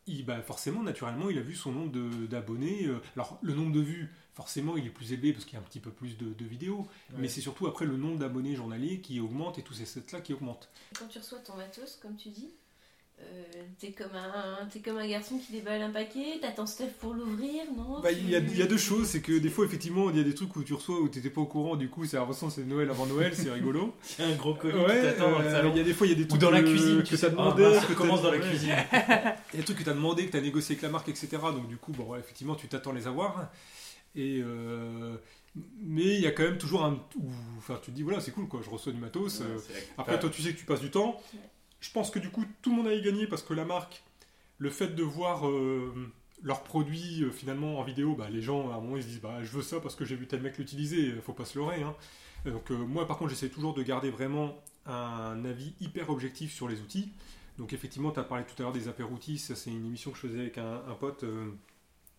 Il, 0.06 0.26
bah, 0.26 0.42
forcément, 0.42 0.82
naturellement, 0.82 1.30
il 1.30 1.38
a 1.38 1.40
vu 1.40 1.54
son 1.54 1.72
nombre 1.72 1.90
de- 1.90 2.26
d'abonnés. 2.26 2.84
euh, 2.86 3.00
alors 3.16 3.38
le 3.40 3.54
nombre 3.54 3.72
de 3.72 3.80
vues, 3.80 4.12
forcément, 4.34 4.76
il 4.76 4.86
est 4.86 4.90
plus 4.90 5.12
élevé 5.14 5.32
parce 5.32 5.46
qu'il 5.46 5.54
y 5.54 5.56
a 5.56 5.60
un 5.60 5.64
petit 5.64 5.80
peu 5.80 5.90
plus 5.90 6.18
de, 6.18 6.34
de 6.34 6.44
vidéos. 6.44 6.86
Mais 7.16 7.26
c'est 7.28 7.40
surtout 7.40 7.66
après 7.66 7.86
le 7.86 7.96
nombre 7.96 8.18
d'abonnés 8.18 8.54
journaliers 8.54 9.00
qui 9.00 9.18
augmente 9.18 9.58
et 9.58 9.62
tous 9.62 9.72
ces 9.72 9.86
sets-là 9.86 10.20
qui 10.20 10.34
augmentent. 10.34 10.68
Quand 10.98 11.06
tu 11.06 11.18
reçois 11.18 11.38
ton 11.38 11.56
matos, 11.56 11.98
comme 12.02 12.16
tu 12.16 12.28
dis, 12.28 12.50
t'es 13.78 13.92
comme, 13.92 14.14
un, 14.14 14.66
t'es 14.66 14.80
comme 14.80 14.96
un 14.98 15.06
garçon 15.06 15.38
qui 15.38 15.52
déballe 15.52 15.82
un 15.82 15.90
paquet, 15.90 16.38
t'attends 16.40 16.66
Steph 16.66 16.90
pour 17.00 17.14
l'ouvrir, 17.14 17.62
non 17.76 18.00
Bah, 18.00 18.10
Tu- 18.12 18.18
il, 18.20 18.30
y 18.30 18.36
a, 18.36 18.38
il 18.38 18.56
y 18.58 18.62
a 18.62 18.66
deux 18.66 18.76
choses, 18.78 19.06
c'est 19.08 19.20
que 19.20 19.36
des 19.38 19.48
fois, 19.50 19.64
effectivement, 19.64 20.10
il 20.10 20.16
y 20.16 20.20
a 20.20 20.22
des 20.24 20.34
trucs 20.34 20.54
où 20.56 20.62
tu 20.62 20.74
reçois 20.74 21.00
où 21.00 21.08
tu 21.08 21.18
n'étais 21.18 21.30
pas 21.30 21.40
au 21.40 21.46
courant, 21.46 21.76
du 21.76 21.88
coup, 21.88 22.04
c'est 22.04 22.16
l'impression 22.16 22.48
que 22.48 22.54
c'est 22.54 22.64
Noël 22.64 22.88
avant 22.90 23.06
Noël, 23.06 23.32
c'est 23.34 23.50
rigolo. 23.50 23.94
Il 24.18 24.24
y 24.24 24.28
a 24.28 24.32
un 24.32 24.36
gros 24.36 24.54
colis 24.54 24.74
Ouais, 24.78 24.96
qui 24.96 25.02
t'attend 25.02 25.30
dans 25.32 25.38
le 25.40 25.46
euh, 25.46 25.50
salon. 25.50 25.70
il 25.74 25.78
y 25.78 25.80
a 25.80 25.84
des 25.84 25.94
fois, 25.94 26.06
il 26.06 26.10
y 26.10 26.12
a 26.12 26.16
des 26.16 26.24
Ou 26.24 26.26
trucs 26.28 26.40
dans 26.40 26.50
la 26.50 26.62
que- 26.62 26.68
cuisine, 26.68 26.98
que 26.98 27.02
tu 27.02 27.08
tu 27.08 27.14
as 27.14 27.18
sais. 27.18 27.30
demandé. 27.30 27.64
Ah, 27.64 27.70
mince, 27.70 27.86
que 27.86 27.92
commence 27.94 28.20
t'as- 28.22 28.26
dans 28.26 28.32
la 28.32 28.38
cuisine. 28.38 28.70
Il 28.92 28.94
y 28.94 28.94
a 28.94 29.36
des 29.58 29.62
trucs 29.64 29.78
que 29.78 29.84
tu 29.84 29.90
as 29.90 29.94
demandé, 29.94 30.26
que 30.26 30.30
tu 30.32 30.36
as 30.36 30.40
négocié 30.40 30.74
avec 30.74 30.82
la 30.82 30.88
marque, 30.90 31.08
etc. 31.08 31.28
Donc 31.42 31.68
du 31.68 31.76
coup, 31.76 31.92
bon, 31.92 32.04
ouais, 32.04 32.18
effectivement, 32.20 32.54
tu 32.54 32.68
t'attends 32.68 32.92
les 32.92 33.06
avoir. 33.06 33.50
Et 34.16 34.40
euh, 34.42 35.16
mais 35.82 36.02
il 36.16 36.20
y 36.20 36.26
a 36.26 36.30
quand 36.32 36.42
même 36.44 36.58
toujours 36.58 36.84
un... 36.84 36.98
Enfin, 37.58 37.78
tu 37.82 37.90
te 37.90 37.96
dis, 37.96 38.02
voilà, 38.02 38.20
c'est 38.20 38.30
cool, 38.32 38.48
quoi, 38.48 38.60
je 38.64 38.70
reçois 38.70 38.92
du 38.92 38.98
matos. 38.98 39.40
euh, 39.40 39.56
Ouais, 39.56 39.62
après, 39.98 40.18
toi, 40.18 40.30
tu 40.30 40.42
sais 40.42 40.52
que 40.52 40.58
tu 40.58 40.64
passes 40.64 40.80
du 40.80 40.90
temps. 40.90 41.20
Je 41.84 41.90
pense 41.90 42.10
que 42.10 42.18
du 42.18 42.30
coup, 42.30 42.44
tout 42.62 42.70
le 42.70 42.76
monde 42.76 42.88
a 42.88 42.98
gagné 42.98 43.26
parce 43.26 43.42
que 43.42 43.52
la 43.52 43.66
marque, 43.66 44.02
le 44.58 44.70
fait 44.70 44.88
de 44.94 45.02
voir 45.02 45.46
euh, 45.46 45.92
leurs 46.42 46.62
produits 46.62 47.22
euh, 47.24 47.30
finalement 47.30 47.78
en 47.78 47.82
vidéo, 47.84 48.14
bah, 48.14 48.30
les 48.30 48.40
gens, 48.40 48.70
à 48.70 48.76
un 48.76 48.80
moment, 48.80 48.96
ils 48.96 49.02
se 49.02 49.08
disent, 49.08 49.20
bah, 49.20 49.42
je 49.42 49.50
veux 49.50 49.60
ça 49.62 49.80
parce 49.80 49.94
que 49.94 50.06
j'ai 50.06 50.16
vu 50.16 50.26
tel 50.26 50.40
mec 50.40 50.56
l'utiliser, 50.56 51.12
faut 51.22 51.34
pas 51.34 51.44
se 51.44 51.58
leurrer. 51.58 51.82
hein. 51.82 51.94
Donc, 52.46 52.70
euh, 52.70 52.74
moi, 52.76 53.06
par 53.06 53.18
contre, 53.18 53.30
j'essaie 53.32 53.50
toujours 53.50 53.74
de 53.74 53.82
garder 53.82 54.08
vraiment 54.10 54.56
un 54.86 55.44
avis 55.44 55.74
hyper 55.82 56.08
objectif 56.08 56.54
sur 56.54 56.68
les 56.68 56.80
outils. 56.80 57.10
Donc, 57.58 57.74
effectivement, 57.74 58.12
tu 58.12 58.18
as 58.20 58.24
parlé 58.24 58.44
tout 58.44 58.54
à 58.58 58.62
l'heure 58.62 58.72
des 58.72 58.88
apéroutis, 58.88 59.36
ça, 59.38 59.54
c'est 59.54 59.70
une 59.70 59.84
émission 59.86 60.10
que 60.10 60.16
je 60.16 60.22
faisais 60.26 60.40
avec 60.40 60.56
un, 60.58 60.82
un 60.88 60.94
pote. 60.94 61.24
euh, 61.24 61.50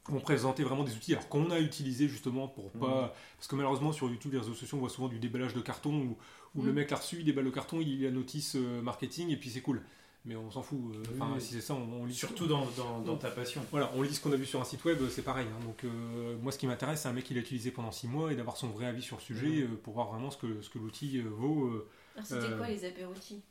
on 0.10 0.19
présentait 0.19 0.63
vraiment 0.63 0.84
des 0.84 0.93
outils 0.95 1.13
alors 1.13 1.28
qu'on 1.30 1.49
a 1.49 1.60
utilisé 1.60 2.08
justement 2.08 2.47
pour 2.47 2.71
pas 2.73 3.12
parce 3.38 3.47
que 3.47 3.56
malheureusement 3.56 3.91
sur 3.91 4.08
YouTube 4.08 4.34
les 4.34 4.38
réseaux 4.38 4.54
sociaux 4.54 4.78
on 4.78 4.82
voit 4.82 4.89
souvent 4.89 5.08
du 5.08 5.17
déballage 5.17 5.56
de 5.56 5.62
carton 5.62 5.95
où, 5.95 6.17
où 6.56 6.62
le 6.63 6.72
Mm. 6.72 6.76
mec 6.76 6.91
l'a 6.91 6.98
reçu 6.98 7.18
il 7.20 7.26
déballe 7.26 7.46
le 7.46 7.52
carton 7.52 7.80
il 7.82 7.88
lit 7.88 8.04
la 8.04 8.12
notice 8.12 8.56
euh, 8.56 8.82
marketing 8.82 9.30
et 9.30 9.38
puis 9.38 9.50
c'est 9.50 9.62
cool 9.62 9.82
mais 10.28 10.36
on 10.36 10.50
s'en 10.50 10.63
fout 10.63 10.80
euh, 10.94 10.98
Oui, 11.12 11.18
enfin 11.20 11.32
oui. 11.36 11.41
si 11.41 11.54
c'est 11.54 11.62
ça 11.62 11.76
on, 11.76 12.02
on 12.02 12.06
lit 12.06 12.13
Surtout 12.15 12.48
dans, 12.48 12.65
dans, 12.78 13.00
dans 13.02 13.15
ta 13.15 13.30
passion. 13.30 13.62
voilà 13.72 13.91
on 13.96 14.02
lit 14.02 14.13
ce 14.13 14.20
qu'on 14.22 14.32
a 14.32 14.36
vu 14.36 14.46
sur 14.48 14.60
un 14.60 14.63
site 14.65 14.84
web 14.86 14.98
c'est 15.10 15.22
pareil 15.22 15.46
hein. 15.52 15.63
donc 15.65 15.84
euh, 15.84 16.36
moi 16.41 16.52
ce 16.52 16.58
qui 16.58 16.65
m'intéresse 16.65 17.02
c'est 17.02 17.08
un 17.10 17.13
mec 17.13 17.26
qui 17.26 17.34
l'a 17.36 17.41
utilisé 17.41 17.70
pendant 17.72 17.91
6 17.91 18.08
mois 18.08 18.32
et 18.32 18.36
d'avoir 18.36 18.58
son 18.58 18.68
vrai 18.70 18.86
avis 18.88 19.04
sur 19.04 19.18
le 19.18 19.22
sujet 19.22 19.62
euh, 19.62 19.68
pour 19.84 19.94
voir 19.94 20.08
vraiment 20.12 20.32
ce 20.32 20.38
que, 20.38 20.62
ce 20.62 20.70
que 20.70 20.80
l'outil 20.80 21.18
euh, 21.20 21.30
vaut 21.30 21.65
euh. 21.68 21.88
Alors, 22.15 22.26
c'était 22.26 22.46
euh, 22.54 22.58
quoi 22.58 22.68
les 22.68 22.86
apéroutis? 22.86 23.41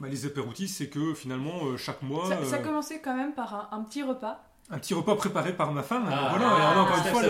Bah, 0.00 0.08
les 0.08 0.26
apéroutis 0.26 0.68
c'est 0.68 0.88
que 0.88 1.14
finalement 1.14 1.66
euh, 1.66 1.76
chaque 1.76 2.02
mois 2.02 2.28
Ça, 2.28 2.44
ça 2.44 2.56
euh, 2.56 2.62
commençait 2.62 3.00
quand 3.00 3.16
même 3.16 3.32
par 3.34 3.54
un, 3.54 3.68
un 3.78 3.82
petit 3.84 4.02
repas 4.02 4.42
un 4.68 4.78
petit 4.80 4.94
repas 4.94 5.14
préparé 5.14 5.52
par 5.56 5.70
ma 5.72 5.84
femme 5.84 6.06
Ah, 6.10 6.26
voilà 6.30 6.48
ah, 6.50 6.74
et 6.74 6.78
encore 6.80 6.96
une 6.98 7.04
fois 7.04 7.22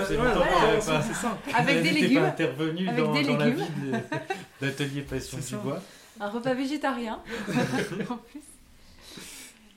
c'est 0.80 1.14
ça 1.14 1.38
avec 1.54 1.82
des 1.82 1.90
légumes, 1.90 2.22
pas 2.22 2.28
intervenu 2.28 2.88
Avec 2.88 3.04
dans, 3.04 3.12
des 3.12 3.24
dans 3.24 3.36
la 3.36 3.46
légumes. 3.50 3.64
vie 3.66 3.92
d'Atelier 4.60 5.02
Passion 5.02 5.38
du. 5.38 5.56
Bois. 5.56 5.82
un 6.20 6.28
repas 6.28 6.54
végétarien 6.54 7.22
en 8.10 8.16
plus. 8.16 8.40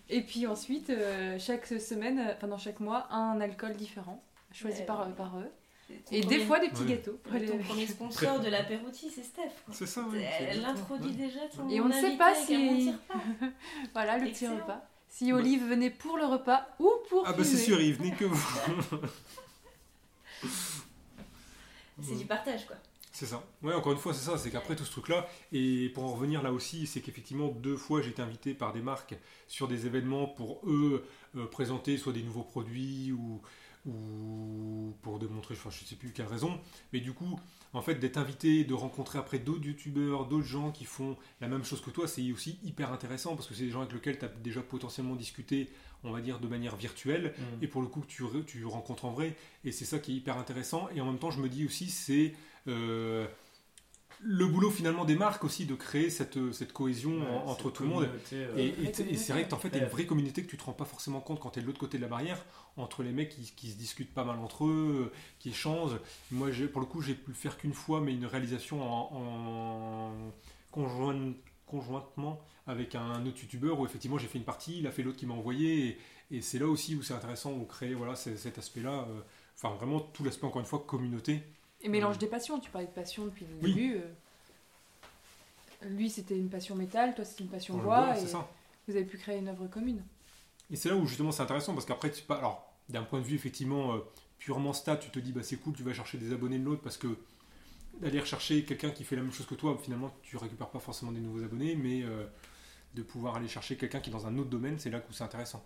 Et 0.10 0.22
puis 0.22 0.48
ensuite, 0.48 0.90
euh, 0.90 1.38
chaque 1.40 1.68
semaine, 1.68 2.20
euh, 2.20 2.34
enfin 2.36 2.48
dans 2.48 2.58
chaque 2.58 2.80
mois, 2.80 3.08
un 3.12 3.40
alcool 3.42 3.76
différent, 3.76 4.24
choisi 4.52 4.80
Ouais. 4.80 4.86
par, 4.86 5.02
euh, 5.02 5.10
par 5.12 5.38
eux. 5.38 5.50
Et 6.12 6.22
des 6.24 6.40
fois 6.46 6.60
des 6.60 6.70
petits 6.70 6.84
Ouais. 6.84 6.90
gâteaux. 6.90 7.20
pour 7.24 7.32
Ton 7.40 7.58
premier 7.60 7.88
sponsor 7.88 8.40
de 8.40 8.50
l'apéroutis, 8.50 9.10
c'est 9.14 9.24
Steph. 9.24 9.52
c'est 9.72 9.86
ça 9.88 10.06
c'est 10.12 10.18
Elle 10.20 10.58
exactement, 10.58 10.72
introduit 10.72 11.10
ouais. 11.12 11.16
déjà 11.28 11.40
ton 11.56 11.68
Et 11.70 11.82
on 11.82 11.86
ne 11.88 11.94
sait 11.94 12.16
pas 12.18 12.34
si-. 12.36 12.94
Voilà 13.94 14.18
le 14.20 14.28
Excellent. 14.28 14.54
petit 14.56 14.62
repas. 14.62 14.86
Si 15.12 15.34
Olive 15.34 15.68
venait 15.68 15.90
pour 15.90 16.18
le 16.18 16.26
repas 16.26 16.68
ou 16.80 16.90
pour 17.10 17.24
ah 17.28 17.34
bah 17.34 17.44
c'est 17.44 17.58
sûr 17.58 17.82
il 17.82 17.96
venait 17.96 18.12
que 18.16 18.26
vous 18.26 18.48
C'est 22.02 22.16
du 22.16 22.26
partage, 22.26 22.66
quoi. 22.66 22.76
C'est 23.20 23.26
ça. 23.26 23.44
Ouais, 23.64 23.74
encore 23.74 23.92
une 23.92 23.98
fois, 23.98 24.14
c'est 24.14 24.24
ça. 24.24 24.38
C'est 24.38 24.50
qu'après 24.50 24.78
tout 24.78 24.86
ce 24.86 24.92
truc-là, 24.92 25.28
et 25.52 25.90
pour 25.94 26.06
en 26.06 26.14
revenir 26.14 26.42
là 26.42 26.54
aussi, 26.54 26.88
c'est 26.88 27.02
qu'effectivement, 27.02 27.50
deux 27.50 27.76
fois, 27.76 28.02
j'ai 28.02 28.12
été 28.12 28.22
invité 28.22 28.54
par 28.54 28.72
des 28.72 28.82
marques 28.82 29.14
sur 29.50 29.68
des 29.68 29.86
événements 29.86 30.26
pour 30.26 30.62
eux 30.66 31.04
euh, 31.36 31.46
présenter 31.48 31.98
soit 31.98 32.14
des 32.14 32.24
nouveaux 32.24 32.44
produits 32.44 33.12
ou, 33.12 33.42
ou 33.86 34.94
pour 35.02 35.20
démontrer, 35.20 35.56
enfin, 35.56 35.70
je 35.70 35.84
sais 35.84 35.96
plus 35.98 36.14
quelle 36.14 36.28
raison. 36.28 36.62
Mais 36.94 37.02
du 37.02 37.12
coup, 37.12 37.38
en 37.74 37.82
fait, 37.82 37.96
d'être 37.96 38.16
invité, 38.18 38.64
de 38.64 38.74
rencontrer 38.74 39.20
après 39.20 39.40
d'autres 39.40 39.66
youtubeurs, 39.66 40.26
d'autres 40.26 40.46
gens 40.48 40.72
qui 40.72 40.86
font 40.86 41.18
la 41.42 41.50
même 41.50 41.66
chose 41.66 41.82
que 41.82 41.90
toi, 41.90 42.08
c'est 42.08 42.32
aussi 42.32 42.58
hyper 42.64 42.94
intéressant 42.94 43.36
parce 43.36 43.48
que 43.48 43.54
c'est 43.54 43.66
des 43.66 43.70
gens 43.72 43.82
avec 43.82 43.92
lesquels 43.94 44.18
tu 44.18 44.24
as 44.26 44.30
déjà 44.30 44.62
potentiellement 44.62 45.16
discuté, 45.16 45.68
on 46.06 46.12
va 46.12 46.22
dire, 46.22 46.40
de 46.40 46.48
manière 46.48 46.78
virtuelle 46.78 47.34
et 47.62 47.68
pour 47.68 47.82
le 47.82 47.88
coup 47.90 48.04
tu, 48.08 48.24
re- 48.24 48.46
tu 48.46 48.64
rencontres 48.66 49.04
en 49.04 49.12
vrai 49.12 49.36
et 49.66 49.74
c'est 49.74 49.84
ça 49.84 50.00
qui 50.00 50.14
est 50.14 50.16
hyper 50.16 50.38
intéressant 50.38 50.88
et 50.96 51.02
en 51.02 51.06
même 51.06 51.20
temps 51.20 51.30
je 51.32 51.42
me 51.42 51.50
dis 51.50 51.66
aussi 51.66 51.90
c'est 51.90 52.34
le 54.22 54.46
boulot 54.48 54.70
finalement 54.70 55.06
des 55.06 55.16
marques 55.16 55.46
aussi 55.46 55.66
de 55.66 55.76
créer 55.76 56.10
cette, 56.10 56.52
cette 56.52 56.74
cohésion 56.74 57.20
Ouais, 57.20 57.42
entre 57.46 57.64
cette 57.66 57.74
tout 57.74 57.84
le 57.84 57.90
monde 57.90 58.10
euh, 58.34 58.58
et, 58.58 59.16
c'est 59.16 59.32
vrai 59.32 59.48
que 59.48 59.54
en 59.54 59.58
fait, 59.58 59.70
il 59.70 59.76
y 59.76 59.78
a 59.78 59.80
Ouais. 59.80 59.86
une 59.86 59.92
vraie 59.92 60.06
communauté 60.06 60.44
que 60.44 60.50
tu 60.50 60.58
te 60.58 60.64
rends 60.64 60.74
pas 60.74 60.84
forcément 60.84 61.22
compte 61.22 61.40
quand 61.40 61.52
tu 61.52 61.60
es 61.60 61.62
de 61.62 61.68
l'autre 61.68 61.80
côté 61.80 61.98
de 61.98 62.02
la 62.04 62.10
barrière, 62.10 62.44
entre 62.76 63.02
les 63.02 63.14
mecs 63.14 63.30
qui, 63.30 63.54
qui 63.56 63.72
se 63.72 63.78
discutent 63.78 64.14
pas 64.14 64.26
mal 64.26 64.38
entre 64.40 64.66
eux, 64.66 65.10
euh, 65.10 65.18
qui 65.40 65.50
échangent. 65.52 65.98
Moi, 66.32 66.50
pour 66.72 66.82
le 66.82 66.88
coup, 66.88 67.02
j'ai 67.02 67.14
pu 67.16 67.30
le 67.30 67.36
faire 67.36 67.58
qu'une 67.58 67.74
fois, 67.74 68.02
mais 68.02 68.14
une 68.14 68.26
réalisation 68.26 68.82
en, 68.84 69.10
en 69.14 70.14
conjoint- 70.72 71.34
conjointement 71.66 72.42
avec 72.68 72.96
un 72.96 73.26
autre 73.26 73.42
youtubeur 73.42 73.80
où 73.80 73.86
effectivement 73.86 74.18
j'ai 74.18 74.28
fait 74.28 74.38
une 74.38 74.44
partie, 74.44 74.80
il 74.80 74.88
a 74.88 74.92
fait 74.92 75.02
l'autre 75.02 75.18
qui 75.18 75.26
m'a 75.28 75.34
envoyé, 75.34 75.88
et, 75.88 75.98
et 76.38 76.42
c'est 76.42 76.60
là 76.60 76.68
aussi 76.68 76.96
où 76.96 77.02
c'est 77.04 77.14
intéressant, 77.14 77.54
où 77.54 77.64
créer 77.66 77.94
voilà, 77.94 78.16
cet 78.16 78.58
aspect-là, 78.58 79.06
euh, 79.10 79.22
enfin 79.56 79.74
vraiment 79.76 80.02
tout 80.02 80.24
l'aspect, 80.26 80.46
encore 80.46 80.60
une 80.62 80.68
fois, 80.68 80.84
communauté. 80.86 81.42
Et 81.82 81.90
mélange 81.90 82.18
des 82.18 82.28
passions. 82.28 82.60
Tu 82.60 82.70
parlais 82.72 82.88
de 82.88 82.92
passion 82.94 83.26
depuis 83.26 83.46
le 83.46 83.54
Oui. 83.62 83.74
début. 83.74 83.96
euh. 83.98 84.12
Lui, 85.90 86.10
c'était 86.10 86.38
une 86.38 86.50
passion 86.50 86.76
métal, 86.76 87.16
toi, 87.16 87.24
c'était 87.24 87.44
une 87.44 87.50
passion 87.50 87.78
le 87.78 87.84
bois. 87.84 88.18
et 88.18 88.28
ça. 88.28 88.50
vous 88.88 88.96
avez 88.96 89.06
pu 89.06 89.18
créer 89.18 89.38
une 89.38 89.48
œuvre 89.48 89.68
commune. 89.68 90.04
Et 90.70 90.76
c'est 90.76 90.90
là 90.90 90.96
où 90.96 91.06
justement 91.08 91.32
c'est 91.32 91.42
intéressant 91.42 91.74
parce 91.74 91.86
qu'après, 91.86 92.12
tu 92.12 92.22
pas. 92.24 92.36
Alors, 92.38 92.74
d'un 92.90 93.04
point 93.04 93.20
de 93.22 93.26
vue 93.26 93.36
effectivement 93.36 93.94
euh, 93.96 94.00
purement 94.40 94.74
stat, 94.74 94.98
tu 94.98 95.10
te 95.10 95.20
dis 95.20 95.32
bah 95.32 95.42
c'est 95.42 95.56
cool, 95.56 95.74
tu 95.74 95.84
vas 95.84 95.94
chercher 95.94 96.18
des 96.18 96.34
abonnés 96.34 96.60
de 96.60 96.66
l'autre 96.66 96.82
parce 96.82 96.98
que 96.98 97.08
d'aller 98.02 98.20
rechercher 98.20 98.66
quelqu'un 98.66 98.92
qui 98.92 99.04
fait 99.04 99.16
la 99.16 99.22
même 99.22 99.32
chose 99.32 99.46
que 99.46 99.56
toi, 99.56 99.78
finalement 99.82 100.12
tu 100.22 100.36
récupères 100.38 100.70
pas 100.70 100.80
forcément 100.80 101.12
des 101.14 101.20
nouveaux 101.22 101.44
abonnés, 101.44 101.76
mais 101.76 102.04
euh, 102.04 102.26
de 102.94 103.02
pouvoir 103.02 103.36
aller 103.38 103.48
chercher 103.48 103.78
quelqu'un 103.78 104.00
qui 104.02 104.10
est 104.10 104.14
dans 104.14 104.28
un 104.28 104.38
autre 104.38 104.50
domaine, 104.50 104.80
c'est 104.80 104.90
là 104.90 105.02
où 105.10 105.14
c'est 105.14 105.24
intéressant. 105.24 105.64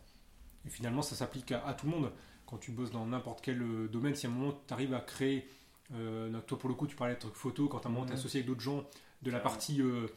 Et 0.65 0.69
finalement, 0.69 1.01
ça 1.01 1.15
s'applique 1.15 1.51
à, 1.51 1.65
à 1.65 1.73
tout 1.73 1.85
le 1.87 1.91
monde. 1.91 2.11
Quand 2.45 2.57
tu 2.57 2.71
bosses 2.71 2.91
dans 2.91 3.05
n'importe 3.05 3.41
quel 3.41 3.61
euh, 3.61 3.87
domaine, 3.87 4.15
si 4.15 4.25
à 4.27 4.29
un 4.29 4.33
moment 4.33 4.53
tu 4.67 4.73
arrives 4.73 4.93
à 4.93 4.99
créer, 5.01 5.39
euh, 5.39 5.43
donc, 5.91 6.45
toi 6.47 6.57
pour 6.59 6.69
le 6.69 6.75
coup, 6.75 6.87
tu 6.87 6.95
parlais 6.95 7.15
de 7.15 7.19
trucs 7.19 7.35
photo, 7.35 7.67
quand 7.67 7.85
à 7.85 7.89
un 7.89 7.91
moment 7.91 8.05
tu 8.05 8.11
es 8.11 8.15
associé 8.15 8.39
avec 8.39 8.47
d'autres 8.47 8.61
gens 8.61 8.83
de 9.21 9.31
la 9.31 9.39
partie 9.39 9.81
euh, 9.81 10.07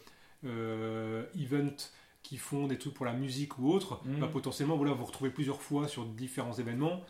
euh, 0.44 1.24
event 1.38 1.74
qui 2.22 2.36
font 2.38 2.66
des 2.66 2.78
trucs 2.78 2.94
pour 2.94 3.06
la 3.06 3.12
musique 3.12 3.58
ou 3.58 3.70
autre, 3.70 4.00
Mhm. 4.04 4.20
bah, 4.20 4.28
potentiellement 4.32 4.76
voilà, 4.76 4.92
vous 4.92 5.04
retrouvez 5.04 5.30
plusieurs 5.30 5.62
fois 5.62 5.86
sur 5.88 6.04
différents 6.06 6.54
événements. 6.54 7.02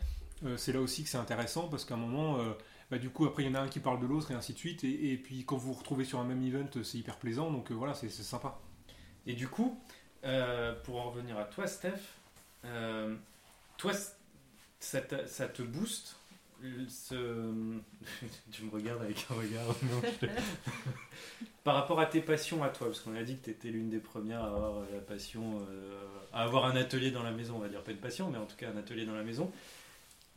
Euh, 0.45 0.57
c'est 0.57 0.71
là 0.73 0.79
aussi 0.81 1.03
que 1.03 1.09
c'est 1.09 1.17
intéressant 1.17 1.67
parce 1.67 1.85
qu'à 1.85 1.95
un 1.95 1.97
moment, 1.97 2.39
euh, 2.39 2.53
bah, 2.91 2.99
du 2.99 3.09
coup, 3.09 3.25
après, 3.25 3.43
il 3.43 3.47
y 3.47 3.49
en 3.49 3.55
a 3.55 3.61
un 3.61 3.67
qui 3.67 3.79
parle 3.79 3.99
de 3.99 4.05
l'autre 4.05 4.29
et 4.31 4.35
ainsi 4.35 4.53
de 4.53 4.57
suite. 4.59 4.83
Et, 4.83 5.11
et 5.13 5.17
puis, 5.17 5.43
quand 5.45 5.57
vous 5.57 5.73
vous 5.73 5.79
retrouvez 5.79 6.05
sur 6.05 6.19
un 6.19 6.23
même 6.23 6.43
event, 6.43 6.69
c'est 6.83 6.99
hyper 6.99 7.17
plaisant. 7.17 7.49
Donc 7.51 7.71
euh, 7.71 7.73
voilà, 7.73 7.95
c'est 7.95 8.09
sympa. 8.09 8.59
Et 9.25 9.33
du 9.33 9.47
coup, 9.47 9.79
euh, 10.23 10.75
pour 10.83 11.01
en 11.01 11.09
revenir 11.09 11.37
à 11.39 11.45
toi, 11.45 11.65
Steph, 11.67 11.93
euh, 12.65 13.15
toi, 13.77 13.91
ça, 14.79 15.01
te- 15.01 15.25
ça 15.25 15.47
te 15.47 15.63
booste 15.63 16.15
ce... 16.89 17.15
Tu 18.51 18.63
me 18.63 18.71
regardes 18.71 19.01
avec 19.03 19.25
un 19.29 19.33
regard. 19.35 19.65
non, 19.83 20.01
je- 20.21 20.27
Par 21.63 21.75
rapport 21.75 21.99
à 21.99 22.05
tes 22.05 22.21
passions 22.21 22.63
à 22.63 22.69
toi, 22.69 22.87
parce 22.87 23.01
qu'on 23.01 23.15
a 23.15 23.23
dit 23.23 23.37
que 23.37 23.45
tu 23.45 23.49
étais 23.51 23.69
l'une 23.69 23.89
des 23.89 23.99
premières 23.99 24.41
à 24.43 24.47
avoir 24.47 24.81
la 24.93 24.99
passion, 25.01 25.59
euh, 25.69 25.99
à 26.33 26.43
avoir 26.43 26.65
un 26.65 26.75
atelier 26.77 27.11
dans 27.11 27.23
la 27.23 27.31
maison, 27.31 27.55
on 27.57 27.59
va 27.59 27.67
dire 27.67 27.83
pas 27.83 27.91
une 27.91 27.97
passion, 27.97 28.29
mais 28.29 28.37
en 28.37 28.45
tout 28.45 28.55
cas 28.55 28.69
un 28.69 28.77
atelier 28.77 29.05
dans 29.05 29.15
la 29.15 29.23
maison. 29.23 29.51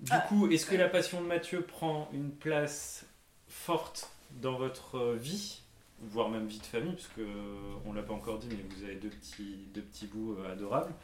Du 0.01 0.11
Ah. 0.13 0.21
coup, 0.21 0.49
est-ce 0.51 0.67
que 0.67 0.75
la 0.77 0.89
passion 0.89 1.21
de 1.21 1.27
Mathieu 1.27 1.63
prend 1.63 2.09
une 2.13 2.31
place 2.33 3.05
forte 3.49 4.11
dans 4.41 4.57
votre 4.59 4.97
euh, 4.97 5.17
vie 5.17 5.61
voire 6.03 6.31
même 6.31 6.47
vie 6.47 6.59
de 6.59 6.65
famille, 6.65 6.95
parce 6.95 7.09
que 7.09 7.21
euh, 7.21 7.75
on 7.85 7.93
l'a 7.93 8.03
pas 8.03 8.15
encore 8.15 8.39
dit, 8.39 8.49
mais 8.51 8.65
vous 8.75 8.85
avez 8.85 8.95
deux 8.95 9.11
petits, 9.11 9.59
deux 9.75 9.83
petits 9.83 10.07
bouts 10.07 10.35
euh, 10.39 10.51
adorables. 10.53 10.95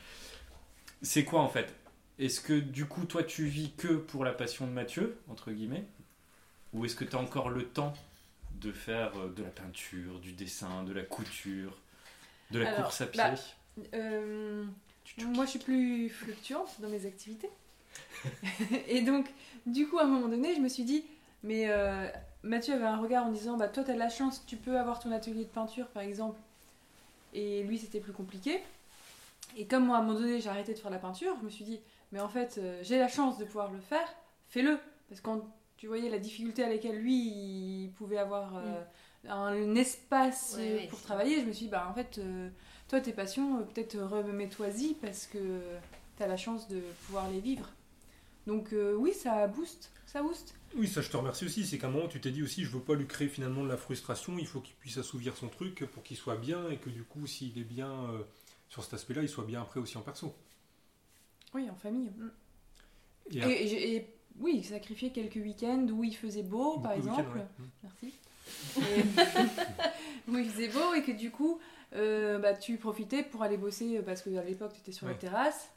C'est 1.02 1.24
quoi 1.24 1.40
en 1.42 1.48
fait? 1.48 1.72
Est-ce 2.18 2.40
que 2.40 2.54
du 2.58 2.86
coup, 2.86 3.04
toi, 3.04 3.22
tu 3.24 3.46
vis 3.46 3.72
que 3.76 3.88
pour 3.96 4.24
la 4.24 4.32
passion 4.32 4.66
de 4.66 4.72
Mathieu, 4.72 5.18
entre 5.28 5.52
guillemets? 5.52 5.86
Ou 6.74 6.84
est-ce 6.86 6.96
que 6.96 7.04
tu 7.04 7.16
as 7.16 7.20
encore 7.20 7.50
le 7.50 7.64
temps 7.64 7.94
de 8.60 8.72
faire 8.72 9.16
euh, 9.18 9.30
de 9.34 9.42
la 9.44 9.50
peinture, 9.50 10.20
du 10.20 10.32
dessin, 10.32 10.84
de 10.84 10.92
la 10.92 11.02
couture, 11.02 11.78
de 12.50 12.58
la 12.60 12.66
Alors, 12.66 12.68
course 12.68 13.00
à 13.02 13.06
pied? 13.06 13.34
bah, 13.76 13.94
Euh, 13.94 14.64
moi, 15.18 15.44
je 15.44 15.50
suis 15.50 15.58
plus 15.58 16.08
fluctuante 16.10 16.80
dans 16.80 16.88
mes 16.88 17.06
activités. 17.06 17.50
et 18.88 19.02
donc, 19.02 19.26
du 19.66 19.88
coup, 19.88 19.98
à 19.98 20.04
un 20.04 20.06
moment 20.06 20.28
donné, 20.28 20.54
je 20.54 20.60
me 20.60 20.68
suis 20.68 20.84
dit, 20.84 21.04
mais 21.42 21.68
euh, 21.68 22.08
Mathieu 22.42 22.74
avait 22.74 22.84
un 22.84 22.96
regard 22.98 23.26
en 23.26 23.30
disant, 23.32 23.56
bah 23.56 23.68
toi, 23.68 23.84
tu 23.84 23.90
as 23.90 23.94
de 23.94 23.98
la 23.98 24.08
chance, 24.08 24.44
tu 24.46 24.56
peux 24.56 24.78
avoir 24.78 24.98
ton 25.00 25.12
atelier 25.12 25.44
de 25.44 25.50
peinture, 25.50 25.88
par 25.88 26.02
exemple. 26.02 26.38
Et 27.34 27.62
lui, 27.64 27.78
c'était 27.78 28.00
plus 28.00 28.12
compliqué. 28.12 28.60
Et 29.56 29.66
comme 29.66 29.86
moi, 29.86 29.96
à 29.96 30.00
un 30.00 30.02
moment 30.02 30.18
donné, 30.20 30.40
j'ai 30.40 30.48
arrêté 30.50 30.74
de 30.74 30.78
faire 30.78 30.90
la 30.90 30.98
peinture, 30.98 31.36
je 31.40 31.44
me 31.44 31.50
suis 31.50 31.64
dit, 31.64 31.80
mais 32.12 32.20
en 32.20 32.28
fait, 32.28 32.58
euh, 32.58 32.80
j'ai 32.82 32.98
la 32.98 33.08
chance 33.08 33.38
de 33.38 33.44
pouvoir 33.44 33.70
le 33.70 33.80
faire, 33.80 34.08
fais-le. 34.48 34.78
Parce 35.08 35.20
que 35.20 35.24
quand 35.24 35.48
tu 35.76 35.86
voyais 35.86 36.08
la 36.08 36.18
difficulté 36.18 36.64
à 36.64 36.68
laquelle 36.68 36.98
lui, 36.98 37.84
il 37.84 37.92
pouvait 37.96 38.18
avoir 38.18 38.56
euh, 38.56 38.82
un, 39.28 39.74
espace 39.74 40.54
Ouais, 40.56 40.72
euh, 40.72 40.76
ouais, 40.76 40.86
pour 40.88 41.00
travailler, 41.00 41.40
je 41.40 41.46
me 41.46 41.52
suis 41.52 41.66
dit, 41.66 41.70
bah 41.70 41.86
en 41.90 41.94
fait, 41.94 42.18
euh, 42.18 42.48
toi, 42.88 43.00
tes 43.00 43.12
passions, 43.12 43.58
euh, 43.58 43.62
peut-être 43.62 43.98
remets-toi-y 43.98 44.94
parce 44.94 45.26
que 45.26 45.60
tu 46.16 46.22
as 46.22 46.26
la 46.26 46.36
chance 46.36 46.68
de 46.68 46.80
pouvoir 47.06 47.30
les 47.30 47.40
vivre. 47.40 47.70
Donc 48.46 48.72
euh, 48.72 48.94
oui, 48.94 49.12
ça 49.12 49.46
booste, 49.48 49.90
ça 50.06 50.22
booste. 50.22 50.54
Oui, 50.76 50.86
ça 50.86 51.00
je 51.00 51.10
te 51.10 51.16
remercie 51.16 51.44
aussi. 51.44 51.66
C'est 51.66 51.78
qu'à 51.78 51.88
un 51.88 51.90
moment 51.90 52.08
tu 52.08 52.20
t'es 52.20 52.30
dit 52.30 52.42
aussi, 52.42 52.64
je 52.64 52.70
veux 52.70 52.80
pas 52.80 52.94
lui 52.94 53.06
créer 53.06 53.28
finalement 53.28 53.64
de 53.64 53.68
la 53.68 53.76
frustration. 53.76 54.38
Il 54.38 54.46
faut 54.46 54.60
qu'il 54.60 54.76
puisse 54.76 54.98
assouvir 54.98 55.36
son 55.36 55.48
truc 55.48 55.84
pour 55.92 56.02
qu'il 56.02 56.16
soit 56.16 56.36
bien 56.36 56.70
et 56.70 56.76
que 56.76 56.90
du 56.90 57.02
coup, 57.02 57.26
s'il 57.26 57.58
est 57.58 57.64
bien 57.64 57.90
euh, 57.90 58.22
sur 58.68 58.84
cet 58.84 58.94
aspect-là, 58.94 59.22
il 59.22 59.28
soit 59.28 59.44
bien 59.44 59.62
après 59.62 59.80
aussi 59.80 59.96
en 59.98 60.02
perso. 60.02 60.34
Oui, 61.54 61.68
en 61.70 61.74
famille. 61.74 62.10
Mm. 62.10 62.30
Et, 63.32 63.38
Et, 63.38 63.96
et 63.96 64.14
oui, 64.38 64.62
sacrifier 64.62 65.10
quelques 65.10 65.36
week-ends 65.36 65.86
où 65.90 66.04
il 66.04 66.14
faisait 66.14 66.42
beau, 66.42 66.78
par 66.78 66.96
beaucoup 66.96 67.08
exemple. 67.08 67.38
ouais. 67.38 67.46
Mm. 67.58 67.68
Merci. 67.82 68.14
Et- 68.78 70.30
où 70.30 70.36
il 70.36 70.48
faisait 70.50 70.68
beau 70.68 70.94
et 70.94 71.02
que 71.02 71.12
du 71.12 71.30
coup, 71.30 71.58
euh, 71.94 72.38
bah, 72.38 72.54
tu 72.54 72.76
profitais 72.76 73.22
pour 73.22 73.42
aller 73.42 73.56
bosser 73.56 73.98
euh, 73.98 74.02
parce 74.02 74.22
qu'à 74.22 74.42
l'époque, 74.44 74.72
tu 74.74 74.80
étais 74.80 74.92
sur 74.92 75.06
la 75.06 75.12
Ouais. 75.12 75.18
terrasse. 75.18 75.70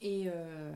Et, 0.00 0.24
euh, 0.26 0.72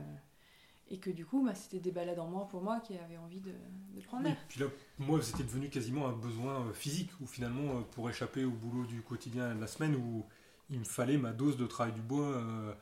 et 0.89 0.97
que 0.99 1.09
du 1.09 1.25
coup, 1.25 1.43
bah, 1.45 1.53
c'était 1.53 1.79
des 1.79 1.91
balades 1.91 2.19
en 2.19 2.27
moins 2.27 2.45
pour 2.45 2.61
moi 2.61 2.79
qui 2.79 2.93
avait 2.97 3.17
envie 3.17 3.41
de, 3.41 3.51
de 3.51 4.01
prendre 4.05 4.23
Oui, 4.23 4.29
l'air. 4.29 4.37
puis 4.47 4.59
là, 4.61 4.67
moi, 4.99 5.21
c'était 5.21 5.43
devenu 5.43 5.69
quasiment 5.69 6.07
un 6.07 6.13
besoin 6.13 6.71
physique, 6.73 7.09
où 7.21 7.27
finalement, 7.27 7.83
pour 7.91 8.09
échapper 8.09 8.45
au 8.45 8.51
boulot 8.51 8.85
du 8.85 9.01
quotidien 9.01 9.53
de 9.53 9.59
la 9.59 9.67
semaine, 9.67 9.95
où 9.95 10.25
il 10.69 10.79
me 10.79 10.85
fallait 10.85 11.17
ma 11.17 11.31
dose 11.33 11.57
de 11.57 11.65
travail 11.67 11.93
du 11.93 12.01
bois 12.01 12.25
euh, 12.27 12.73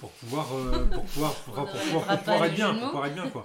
pour 0.00 0.10
pouvoir, 0.12 0.46
euh, 0.54 0.84
pour 0.86 1.04
pouvoir, 1.04 1.34
pour, 1.34 1.54
pouvoir- 1.54 1.66
pour 2.06 2.18
pouvoir 2.18 2.44
être 2.44 2.54
bien, 2.54 2.70
pour 2.72 2.80
mots. 2.80 2.86
pouvoir 2.86 3.06
être 3.06 3.14
bien, 3.14 3.28
quoi. 3.30 3.42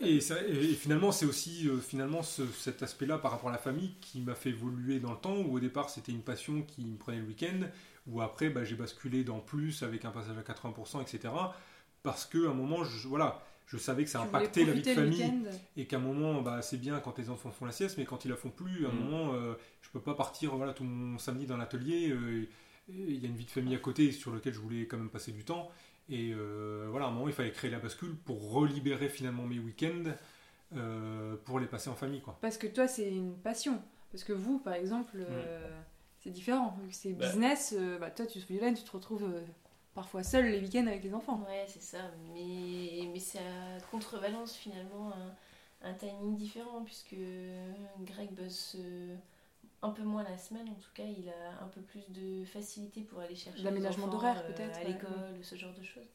Et, 0.00 0.20
ça- 0.20 0.42
et- 0.46 0.70
et 0.70 0.74
finalement, 0.74 1.12
c'est 1.12 1.26
aussi 1.26 1.68
euh, 1.68 1.78
finalement 1.78 2.22
ce- 2.22 2.46
cet 2.58 2.82
aspect-là 2.82 3.18
par 3.18 3.30
rapport 3.30 3.48
à 3.50 3.52
la 3.52 3.58
famille 3.58 3.92
qui 4.00 4.20
m'a 4.20 4.34
fait 4.34 4.50
évoluer 4.50 4.98
dans 5.00 5.12
le 5.12 5.18
temps, 5.18 5.36
où 5.36 5.56
au 5.56 5.60
départ 5.60 5.90
c'était 5.90 6.12
une 6.12 6.22
passion 6.22 6.62
qui 6.62 6.84
me 6.84 6.96
prenait 6.96 7.18
le 7.18 7.24
week-end, 7.26 7.60
où 8.08 8.20
après 8.20 8.50
bah, 8.50 8.64
j'ai 8.64 8.74
basculé 8.74 9.22
dans 9.24 9.38
plus 9.38 9.82
avec 9.82 10.04
un 10.04 10.10
passage 10.10 10.36
à 10.36 10.42
80%, 10.42 11.00
etc. 11.02 11.32
Parce 12.02 12.26
qu'à 12.26 12.38
un 12.50 12.54
moment, 12.54 12.82
je, 12.82 13.06
voilà, 13.06 13.40
je 13.68 13.78
savais 13.78 14.02
que 14.04 14.10
ça 14.10 14.20
impactait 14.20 14.64
la 14.64 14.72
vie 14.72 14.82
de 14.82 14.92
famille 14.92 15.32
et 15.76 15.86
qu'à 15.86 15.96
un 15.98 16.00
moment 16.00 16.42
bah, 16.42 16.62
c'est 16.62 16.78
bien 16.78 16.98
quand 16.98 17.16
les 17.18 17.30
enfants 17.30 17.52
font 17.52 17.64
la 17.64 17.70
sieste 17.72 17.96
mais 17.96 18.04
quand 18.04 18.24
ils 18.24 18.28
la 18.28 18.36
font 18.36 18.50
plus 18.50 18.84
à 18.86 18.88
un 18.88 18.92
Mm. 18.92 18.98
moment 18.98 19.34
euh, 19.34 19.54
je 19.82 19.88
peux 19.90 20.00
pas 20.00 20.14
partir 20.14 20.56
voilà 20.56 20.72
tout 20.74 20.82
mon 20.84 21.16
samedi 21.18 21.46
dans 21.46 21.56
l'atelier 21.56 22.10
euh, 22.10 22.48
il 22.88 23.22
y 23.22 23.26
a 23.26 23.28
une 23.28 23.36
vie 23.36 23.44
de 23.44 23.50
famille 23.50 23.74
à 23.74 23.78
côté 23.78 24.12
sur 24.12 24.30
lequel 24.32 24.52
je 24.54 24.58
voulais 24.60 24.86
quand 24.86 24.96
même 24.98 25.10
passer 25.10 25.32
du 25.32 25.44
temps 25.44 25.70
et 26.08 26.32
euh, 26.34 26.86
voilà 26.90 27.06
à 27.06 27.08
un 27.08 27.12
moment 27.12 27.28
il 27.28 27.34
fallait 27.34 27.52
créer 27.52 27.70
la 27.70 27.78
bascule 27.78 28.14
pour 28.16 28.52
relibérer 28.52 29.08
finalement 29.08 29.44
mes 29.44 29.58
week-ends 29.58 30.12
euh, 30.74 31.36
pour 31.44 31.60
les 31.60 31.66
passer 31.66 31.90
en 31.90 31.94
famille 31.94 32.20
quoi 32.20 32.38
Parce 32.40 32.56
que 32.58 32.66
toi, 32.66 32.88
c'est 32.88 33.08
une 33.10 33.36
passion. 33.36 33.82
Parce 34.10 34.24
que 34.24 34.32
vous, 34.32 34.58
par 34.58 34.74
exemple, 34.74 35.16
euh, 35.18 35.80
c'est 36.20 36.30
différent. 36.30 36.76
Vu 36.82 36.88
que 36.88 36.94
C'est 36.94 37.12
Bah. 37.12 37.26
business. 37.26 37.74
euh, 37.78 37.98
bah, 37.98 38.10
toi, 38.10 38.26
tu 38.26 38.40
te 38.40 38.46
Violaine, 38.50 38.74
tu 38.74 38.82
te 38.84 38.90
retrouves 38.90 39.24
euh, 39.24 39.42
parfois 39.94 40.22
seul 40.22 40.46
les 40.46 40.60
week-ends 40.60 40.86
avec 40.86 41.04
les 41.04 41.12
enfants. 41.14 41.44
Ouais, 41.46 41.64
c'est 41.68 41.82
ça. 41.82 41.98
Mais, 42.34 43.06
mais 43.12 43.18
ça 43.20 43.38
contrebalance 43.90 44.54
finalement 44.56 45.12
un, 45.82 45.88
un 45.90 45.94
timing 45.94 46.36
différent, 46.36 46.82
puisque 46.84 47.16
Greg 48.00 48.30
bosse 48.32 48.76
euh, 48.78 49.14
un 49.82 49.90
peu 49.90 50.02
moins 50.02 50.22
la 50.22 50.38
semaine. 50.38 50.68
En 50.68 50.74
tout 50.74 50.90
cas, 50.94 51.04
il 51.04 51.28
a 51.28 51.62
un 51.64 51.68
peu 51.68 51.80
plus 51.80 52.08
de 52.10 52.44
facilité 52.44 53.02
pour 53.02 53.18
aller 53.20 53.34
chercher 53.34 53.62
L'aménagement 53.62 54.06
d'horaire, 54.06 54.42
euh, 54.44 54.52
peut-être, 54.52 54.76
à 54.76 54.80
ouais. 54.82 54.88
l'école, 54.88 55.38
ce 55.42 55.56
genre 55.56 55.74
de 55.74 55.82
choses. 55.82 56.08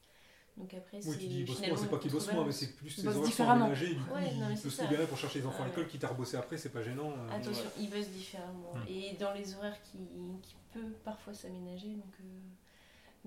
Donc 0.57 0.73
après, 0.73 0.99
c'est 0.99 1.09
oui 1.09 1.17
tu 1.19 1.27
dis 1.27 1.43
bosse 1.43 1.49
moins 1.49 1.55
finalement 1.57 1.81
c'est 1.83 1.89
pas 1.91 1.99
qu'il 1.99 2.11
bosse 2.11 2.33
moins 2.33 2.43
mais 2.43 2.51
c'est 2.51 2.75
plus 2.75 2.89
ses 2.89 3.05
horaires 3.07 3.31
sont 3.31 3.47
aménagés 3.47 3.93
du 3.93 4.01
coup 4.01 4.11
Ouais, 4.15 4.31
il 4.33 4.59
peut 4.59 4.69
se 4.71 4.81
libérer 4.81 5.05
pour 5.05 5.15
chercher 5.15 5.37
les 5.37 5.45
enfants 5.45 5.59
à 5.59 5.61
Ouais. 5.61 5.69
l'école 5.69 5.87
quitte 5.87 6.03
à 6.03 6.07
rebosser 6.07 6.35
après 6.35 6.57
c'est 6.57 6.69
pas 6.69 6.81
gênant 6.81 7.11
euh. 7.11 7.29
Attention, 7.29 7.63
Ouais. 7.65 7.71
il 7.81 7.89
bosse 7.91 8.07
différemment. 8.09 8.73
Hmm. 8.73 8.87
Et 8.89 9.13
dans 9.19 9.33
les 9.33 9.53
horaires 9.53 9.79
qui, 9.83 9.99
qui 10.41 10.55
peut 10.73 10.93
parfois 11.05 11.35
s'aménager. 11.35 11.89
Donc, 11.89 12.11
euh, 12.21 12.39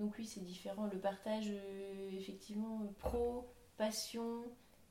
donc 0.03 0.13
oui, 0.19 0.25
c'est 0.25 0.43
différent. 0.43 0.89
Le 0.91 0.99
partage, 0.99 1.47
euh, 1.51 2.09
effectivement, 2.17 2.81
pro, 2.99 3.47
passion, 3.77 4.43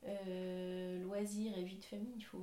euh, 0.07 1.03
loisirs 1.03 1.59
et 1.59 1.63
vie 1.65 1.77
de 1.77 1.85
famille, 1.85 2.15
il 2.17 2.23
faut... 2.25 2.41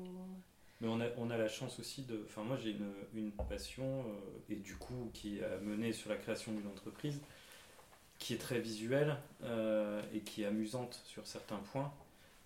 Mais 0.82 0.88
on 0.88 1.02
a, 1.02 1.08
on 1.18 1.30
a 1.32 1.38
la 1.38 1.48
chance 1.48 1.80
aussi 1.80 2.04
de. 2.04 2.24
Enfin, 2.28 2.44
moi 2.44 2.58
j'ai 2.58 2.72
une, 2.72 2.92
une 3.16 3.32
passion, 3.32 4.02
euh, 4.08 4.54
et 4.54 4.56
du 4.56 4.76
coup, 4.76 5.10
qui 5.14 5.42
a 5.44 5.58
mené 5.60 5.92
sur 5.94 6.10
la 6.10 6.18
création 6.18 6.52
d'une 6.54 6.68
entreprise, 6.68 7.20
qui 8.20 8.34
est 8.34 8.38
très 8.38 8.60
visuelle 8.60 9.16
euh, 9.44 10.02
et 10.14 10.20
qui 10.22 10.44
est 10.44 10.46
amusante 10.46 11.02
sur 11.06 11.26
certains 11.26 11.58
points. 11.72 11.92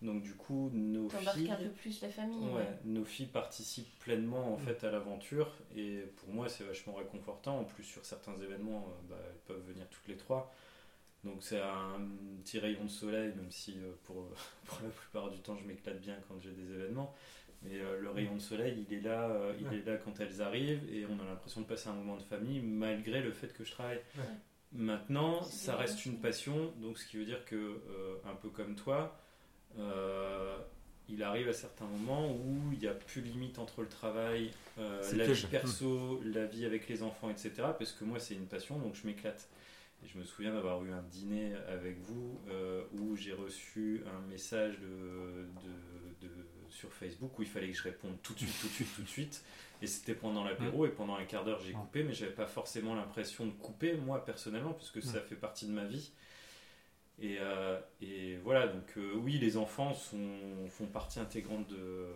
Donc, 0.02 0.24
du 0.24 0.34
coup, 0.34 0.72
nos 0.74 1.08
filles. 1.10 1.52
un 1.52 1.56
peu 1.58 1.70
plus 1.70 2.02
la 2.02 2.10
famille. 2.10 2.40
Ouais, 2.40 2.54
ouais. 2.62 2.80
nos 2.86 3.06
filles 3.06 3.28
participent 3.28 4.00
pleinement 4.00 4.56
en 4.56 4.58
Mm. 4.58 4.62
fait 4.62 4.84
à 4.84 4.92
l'aventure 4.92 5.54
et 5.76 6.00
pour 6.18 6.30
moi 6.34 6.50
c'est 6.50 6.64
vachement 6.64 6.94
réconfortant. 6.96 7.60
En 7.60 7.66
plus 7.66 7.84
sur 7.84 8.04
certains 8.04 8.34
événements, 8.42 8.88
euh, 8.90 9.10
bah, 9.12 9.18
elles 9.28 9.40
peuvent 9.46 9.64
venir 9.68 9.88
toutes 9.90 10.08
les 10.08 10.18
trois. 10.18 10.52
Donc 11.24 11.44
c'est 11.44 11.62
un 11.62 12.02
petit 12.44 12.58
rayon 12.58 12.84
de 12.84 12.90
soleil, 12.90 13.32
même 13.36 13.52
si 13.52 13.78
pour, 14.06 14.28
pour 14.66 14.80
la 14.84 14.90
plupart 14.90 15.30
du 15.30 15.38
temps 15.40 15.56
je 15.56 15.66
m'éclate 15.68 16.00
bien 16.02 16.16
quand 16.28 16.40
j'ai 16.40 16.50
des 16.52 16.74
événements. 16.74 17.14
Mais 17.64 17.80
euh, 17.80 18.00
le 18.00 18.10
rayon 18.10 18.34
de 18.36 18.40
soleil, 18.42 18.86
il 18.90 18.98
est 18.98 19.02
là, 19.02 19.30
euh, 19.30 19.54
il 19.60 19.68
Ouais. 19.68 19.78
est 19.78 19.86
là 19.86 19.98
quand 19.98 20.20
elles 20.20 20.42
arrivent 20.42 20.84
et 20.92 21.06
on 21.06 21.20
a 21.22 21.26
l'impression 21.26 21.62
de 21.62 21.68
passer 21.68 21.90
un 21.90 21.94
moment 21.94 22.18
de 22.18 22.24
famille 22.24 22.60
malgré 22.60 23.22
le 23.22 23.32
fait 23.32 23.54
que 23.54 23.64
je 23.64 23.72
travaille. 23.72 24.02
Ouais. 24.18 24.24
Maintenant, 24.74 25.44
ça 25.44 25.74
bien 25.74 25.82
reste 25.82 26.06
une 26.06 26.20
passion, 26.20 26.74
donc 26.82 26.98
ce 26.98 27.06
qui 27.06 27.18
veut 27.18 27.26
dire 27.26 27.44
que 27.46 27.56
euh, 27.56 28.16
un 28.26 28.34
peu 28.36 28.50
comme 28.50 28.76
toi, 28.76 29.16
euh, 29.78 30.58
il 31.10 31.22
arrive 31.24 31.50
à 31.50 31.54
certains 31.54 31.86
moments 31.86 32.32
où 32.32 32.72
il 32.74 32.80
n'y 32.80 32.88
a 32.88 32.94
plus 32.94 33.22
limite 33.22 33.60
entre 33.60 33.82
le 33.82 33.88
travail, 33.90 34.52
euh, 34.80 35.02
la 35.14 35.26
piège. 35.26 35.42
vie 35.46 35.52
perso, 35.52 36.22
la 36.24 36.46
vie 36.46 36.66
avec 36.66 36.88
les 36.88 37.04
enfants, 37.04 37.30
etc. 37.30 37.52
Parce 37.78 37.92
que 37.92 38.06
moi, 38.06 38.18
c'est 38.20 38.34
une 38.34 38.48
passion, 38.48 38.80
donc 38.80 38.96
je 38.96 39.06
m'éclate. 39.06 39.50
Et 40.04 40.08
je 40.08 40.18
me 40.18 40.24
souviens 40.24 40.54
d'avoir 40.54 40.84
eu 40.84 40.92
un 40.92 41.04
dîner 41.12 41.54
avec 41.68 42.00
vous 42.00 42.40
euh, 42.50 42.82
où 42.94 43.16
j'ai 43.16 43.34
reçu 43.34 44.02
un 44.08 44.28
message 44.32 44.80
de- 44.80 45.46
sur 46.82 46.92
Facebook 46.92 47.38
où 47.38 47.44
il 47.44 47.48
fallait 47.48 47.70
que 47.70 47.78
je 47.78 47.84
réponde 47.84 48.20
tout 48.24 48.34
de 48.34 48.40
suite, 48.40 48.60
tout 48.60 48.68
de 48.68 48.74
suite, 48.74 48.96
tout 48.96 49.04
de 49.04 49.08
suite. 49.08 49.44
Et 49.84 49.88
c'était 49.88 50.16
pendant 50.16 50.44
l'apéro 50.44 50.86
et 50.86 50.90
pendant 50.90 51.16
un 51.16 51.26
quart 51.26 51.44
d'heure 51.44 51.60
j'ai 51.60 51.74
coupé, 51.74 52.04
mais 52.04 52.14
j'avais 52.14 52.34
pas 52.34 52.48
forcément 52.48 52.96
l'impression 52.96 53.46
de 53.46 53.52
couper 53.52 53.94
moi 53.96 54.24
personnellement, 54.26 54.74
puisque 54.74 55.02
ça 55.02 55.22
fait 55.22 55.36
partie 55.36 55.66
de 55.68 55.72
ma 55.72 55.86
vie. 55.86 56.12
Et, 57.20 57.38
euh, 57.40 57.80
et 58.02 58.38
voilà, 58.38 58.68
donc 58.68 58.98
euh, 58.98 59.14
oui, 59.16 59.38
les 59.38 59.58
enfants 59.58 59.94
sont, 59.94 60.68
font 60.70 60.88
partie 60.88 61.20
intégrante 61.20 61.68
de, 61.68 62.08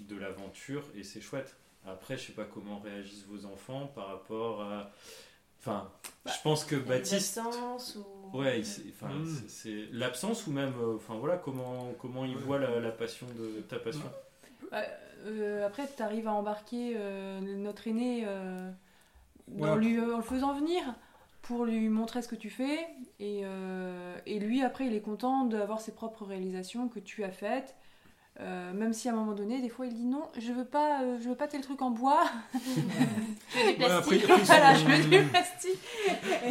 de 0.00 0.16
l'aventure 0.16 0.84
et 0.94 1.02
c'est 1.02 1.20
chouette. 1.20 1.56
Après, 1.84 2.16
je 2.16 2.26
sais 2.26 2.32
pas 2.32 2.44
comment 2.44 2.78
réagissent 2.78 3.26
vos 3.26 3.44
enfants 3.46 3.88
par 3.88 4.06
rapport 4.06 4.62
à. 4.62 4.92
Enfin, 5.64 5.88
je 6.26 6.42
pense 6.42 6.64
que 6.64 6.74
Baptiste. 6.76 7.38
absences 7.38 7.96
ou... 7.96 8.38
Ouais, 8.38 8.60
enfin, 8.90 9.14
Mm. 9.14 9.26
c'est- 9.48 9.86
l'absence 9.92 10.46
ou 10.46 10.50
même, 10.52 10.72
euh, 10.80 10.96
enfin 10.96 11.14
voilà, 11.14 11.36
comment 11.36 11.92
comment 12.00 12.24
il 12.24 12.34
Ouais. 12.36 12.42
voit 12.42 12.58
la, 12.58 12.80
la 12.80 12.90
passion 12.90 13.26
de 13.38 13.60
ta 13.60 13.78
passion. 13.78 14.10
Bah, 14.72 14.82
euh, 15.24 15.64
après, 15.66 15.86
tu 15.94 16.02
arrives 16.02 16.26
à 16.26 16.32
embarquer 16.32 16.94
euh, 16.96 17.40
notre 17.40 17.86
aîné 17.86 18.24
euh, 18.26 18.70
Ouais, 19.48 19.68
en, 19.68 19.76
lui, 19.76 20.00
en 20.00 20.16
le 20.16 20.22
faisant 20.22 20.54
venir 20.54 20.82
pour 21.42 21.64
lui 21.64 21.88
montrer 21.88 22.22
ce 22.22 22.28
que 22.28 22.36
tu 22.36 22.48
fais. 22.50 22.78
Et, 23.20 23.42
euh, 23.44 24.16
et 24.26 24.38
lui, 24.40 24.62
après, 24.62 24.86
il 24.86 24.94
est 24.94 25.00
content 25.00 25.44
d'avoir 25.44 25.80
ses 25.80 25.92
propres 25.92 26.24
réalisations 26.24 26.88
que 26.88 26.98
tu 27.00 27.22
as 27.22 27.30
faites. 27.32 27.76
Euh, 28.40 28.72
même 28.72 28.92
si 28.94 29.08
à 29.08 29.12
un 29.12 29.14
moment 29.16 29.32
donné, 29.34 29.60
des 29.60 29.68
fois, 29.68 29.86
il 29.86 29.94
dit 29.94 30.06
non, 30.06 30.28
je 30.38 30.52
veux 30.52 30.64
pas, 30.64 31.02
euh, 31.02 31.18
je 31.22 31.28
veux 31.28 31.34
pas 31.36 31.48
tel 31.48 31.60
truc 31.60 31.82
en 31.82 31.90
bois. 31.90 32.24
Du 32.54 33.82
Ouais, 33.82 33.90
après, 33.90 34.18
plastique. 34.18 34.24
après, 34.30 34.44
voilà, 34.44 34.74
je 34.74 34.84
veux 34.86 35.22
du 35.22 35.28
plastique 35.28 35.78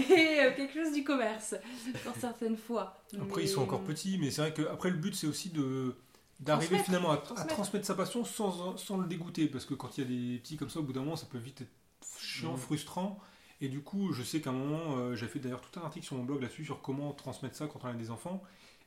et 0.09 0.39
euh, 0.39 0.51
quelque 0.55 0.73
chose 0.73 0.93
du 0.93 1.03
commerce, 1.03 1.55
pour 2.03 2.15
certaines 2.15 2.57
fois. 2.57 3.01
Après, 3.19 3.43
ils 3.43 3.47
sont 3.49 3.63
encore 3.63 3.81
petits, 3.81 4.17
mais 4.19 4.29
c'est 4.29 4.41
vrai 4.41 4.53
que 4.53 4.61
après 4.67 4.89
le 4.91 4.97
but, 4.97 5.15
c'est 5.15 5.27
aussi 5.27 5.49
de 5.49 5.95
d'arriver 6.39 6.77
finalement 6.79 7.11
à, 7.11 7.15
à 7.37 7.45
transmettre. 7.45 7.85
sa 7.85 7.95
passion 7.95 8.23
sans, 8.25 8.77
sans 8.77 8.97
le 8.97 9.07
dégoûter, 9.07 9.47
parce 9.47 9.65
que 9.65 9.73
quand 9.73 9.97
il 9.97 10.03
y 10.03 10.07
a 10.07 10.09
des 10.33 10.37
petits 10.39 10.57
comme 10.57 10.69
ça, 10.69 10.79
au 10.79 10.83
bout 10.83 10.93
d'un 10.93 11.01
moment, 11.01 11.15
ça 11.15 11.25
peut 11.29 11.37
vite 11.39 11.61
être 11.61 11.71
chiant, 12.19 12.51
Mhm. 12.53 12.57
frustrant. 12.57 13.19
Et 13.59 13.67
du 13.69 13.81
coup, 13.81 14.11
je 14.13 14.23
sais 14.23 14.41
qu'à 14.41 14.49
un 14.51 14.53
moment, 14.53 14.97
euh, 14.97 15.15
j'ai 15.15 15.27
fait 15.27 15.39
d'ailleurs 15.39 15.61
tout 15.61 15.79
un 15.79 15.83
article 15.83 16.05
sur 16.05 16.15
mon 16.17 16.23
blog 16.23 16.41
là-dessus 16.41 16.65
sur 16.65 16.81
comment 16.81 17.11
transmettre 17.13 17.55
ça 17.55 17.67
quand 17.67 17.79
on 17.83 17.87
a 17.87 17.93
des 17.93 18.09
enfants. 18.11 18.41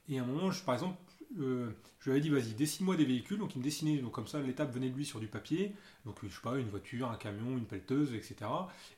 Et 0.08 0.18
à 0.18 0.22
un 0.22 0.26
moment, 0.26 0.50
je, 0.50 0.62
par 0.64 0.74
exemple, 0.74 0.96
euh, 1.40 1.70
je 2.00 2.04
lui 2.04 2.12
avais 2.12 2.20
dit, 2.20 2.30
vas-y, 2.30 2.54
dessine-moi 2.54 2.96
des 2.96 3.04
véhicules. 3.04 3.38
Donc 3.38 3.54
il 3.54 3.58
me 3.58 3.64
dessinait, 3.64 3.98
donc 3.98 4.12
comme 4.12 4.26
ça, 4.26 4.40
l'étape 4.40 4.72
venait 4.72 4.88
de 4.88 4.94
lui 4.94 5.04
sur 5.04 5.20
du 5.20 5.26
papier. 5.26 5.74
Donc 6.04 6.16
je 6.22 6.28
sais 6.28 6.40
pas, 6.42 6.56
une 6.58 6.68
voiture, 6.68 7.10
un 7.10 7.16
camion, 7.16 7.56
une 7.56 7.66
pelleteuse, 7.66 8.14
etc. 8.14 8.36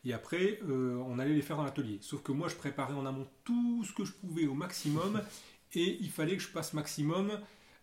Et 0.04 0.12
après, 0.12 0.60
euh, 0.68 0.96
on 1.06 1.18
allait 1.18 1.34
les 1.34 1.42
faire 1.42 1.56
dans 1.56 1.64
l'atelier. 1.64 1.98
Sauf 2.00 2.22
que 2.22 2.32
moi, 2.32 2.48
je 2.48 2.56
préparais 2.56 2.94
en 2.94 3.06
amont 3.06 3.26
tout 3.44 3.84
ce 3.84 3.92
que 3.92 4.04
je 4.04 4.12
pouvais 4.12 4.46
au 4.46 4.54
maximum. 4.54 5.20
Et 5.74 5.98
il 6.00 6.10
fallait 6.10 6.36
que 6.36 6.42
je 6.42 6.48
passe 6.48 6.72
maximum, 6.74 7.30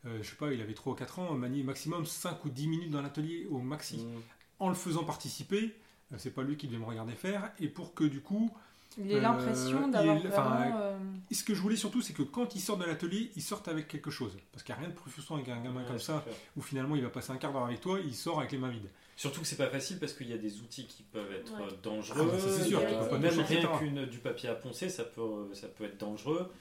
euh, 0.05 0.17
je 0.23 0.29
sais 0.29 0.35
pas, 0.35 0.53
il 0.53 0.61
avait 0.61 0.73
3 0.73 0.93
ou 0.93 0.95
4 0.95 1.19
ans, 1.19 1.33
manier 1.33 1.63
maximum 1.63 2.05
5 2.05 2.43
ou 2.45 2.49
10 2.49 2.67
minutes 2.67 2.91
dans 2.91 3.01
l'atelier 3.01 3.45
au 3.51 3.59
maxi. 3.59 3.97
Mmh. 3.97 4.21
En 4.59 4.69
le 4.69 4.75
faisant 4.75 5.03
participer, 5.03 5.75
c'est 6.17 6.33
pas 6.33 6.43
lui 6.43 6.55
qui 6.55 6.67
devait 6.67 6.79
me 6.79 6.85
regarder 6.85 7.13
faire. 7.13 7.51
Et 7.59 7.67
pour 7.67 7.93
que 7.93 8.05
du 8.05 8.21
coup, 8.21 8.51
Il 8.97 9.11
a 9.13 9.17
Euh, 9.17 9.21
l'impression 9.21 9.87
d'avoir 9.87 10.17
vraiment. 10.17 10.77
euh, 10.77 10.97
ce 11.31 11.43
que 11.43 11.53
je 11.55 11.61
voulais 11.61 11.75
surtout, 11.75 12.01
c'est 12.01 12.13
que 12.13 12.21
quand 12.23 12.55
il 12.55 12.61
sort 12.61 12.77
de 12.77 12.85
l'atelier, 12.85 13.31
il 13.35 13.41
sorte 13.41 13.67
avec 13.67 13.87
quelque 13.87 14.11
chose. 14.11 14.37
Parce 14.51 14.63
qu'il 14.63 14.73
n'y 14.75 14.79
a 14.79 14.81
rien 14.85 14.89
de 14.89 14.95
plus 14.95 15.09
frustrant 15.11 15.35
avec 15.35 15.49
un 15.49 15.59
gamin 15.61 15.81
Ouais, 15.81 15.87
comme 15.87 15.99
ça, 15.99 16.21
clair. 16.23 16.35
où 16.57 16.61
finalement 16.61 16.95
il 16.95 17.01
va 17.03 17.09
passer 17.09 17.31
un 17.31 17.37
quart 17.37 17.51
d'heure 17.53 17.65
avec 17.65 17.81
toi, 17.81 17.99
il 18.03 18.13
sort 18.13 18.39
avec 18.39 18.51
les 18.51 18.57
mains 18.59 18.69
vides. 18.69 18.89
Surtout 19.15 19.41
que 19.41 19.47
c'est 19.47 19.57
pas 19.57 19.67
facile 19.69 19.99
parce 19.99 20.13
qu'il 20.13 20.27
y 20.29 20.33
a 20.33 20.37
des 20.37 20.59
outils 20.61 20.85
qui 20.87 21.03
peuvent 21.03 21.31
être 21.31 21.53
Ouais. 21.57 21.65
euh, 21.67 21.75
dangereux. 21.81 22.19
Ah, 22.19 22.31
bah, 22.31 22.39
c'est 22.39 22.63
sûr, 22.63 22.79
pas 23.09 23.17
même 23.17 23.39
rien 23.39 23.67
qu'une 23.77 24.05
du 24.05 24.17
papier 24.19 24.49
à 24.49 24.55
poncer, 24.55 24.89
ça 24.89 25.03
peut, 25.03 25.49
ça 25.53 25.67
peut 25.67 25.85
être 25.85 25.99
dangereux. 25.99 26.51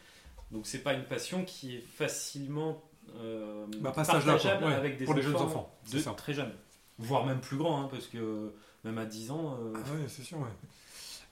Donc 0.50 0.66
c'est 0.66 0.82
pas 0.82 0.92
une 0.94 1.04
passion 1.04 1.44
qui 1.44 1.76
est 1.76 1.80
facilement 1.80 2.82
euh, 3.16 3.66
Bah, 3.80 3.90
partageable 3.92 4.64
Ouais, 4.64 4.74
avec 4.74 4.96
des 4.98 5.04
pour 5.06 5.14
les 5.14 5.22
jeunes 5.22 5.36
enfants, 5.36 5.74
de 5.92 5.98
très 6.16 6.34
jeunes, 6.34 6.52
voire 6.98 7.24
même 7.26 7.40
plus 7.40 7.56
grands, 7.56 7.82
hein, 7.82 7.88
parce 7.90 8.06
que 8.06 8.52
même 8.84 8.98
à 8.98 9.06
10 9.06 9.30
ans. 9.30 9.58
euh, 9.60 9.72
Ah 9.74 9.78
ouais, 9.92 10.08
c'est 10.08 10.22
sûr, 10.22 10.38
ouais. 10.38 10.44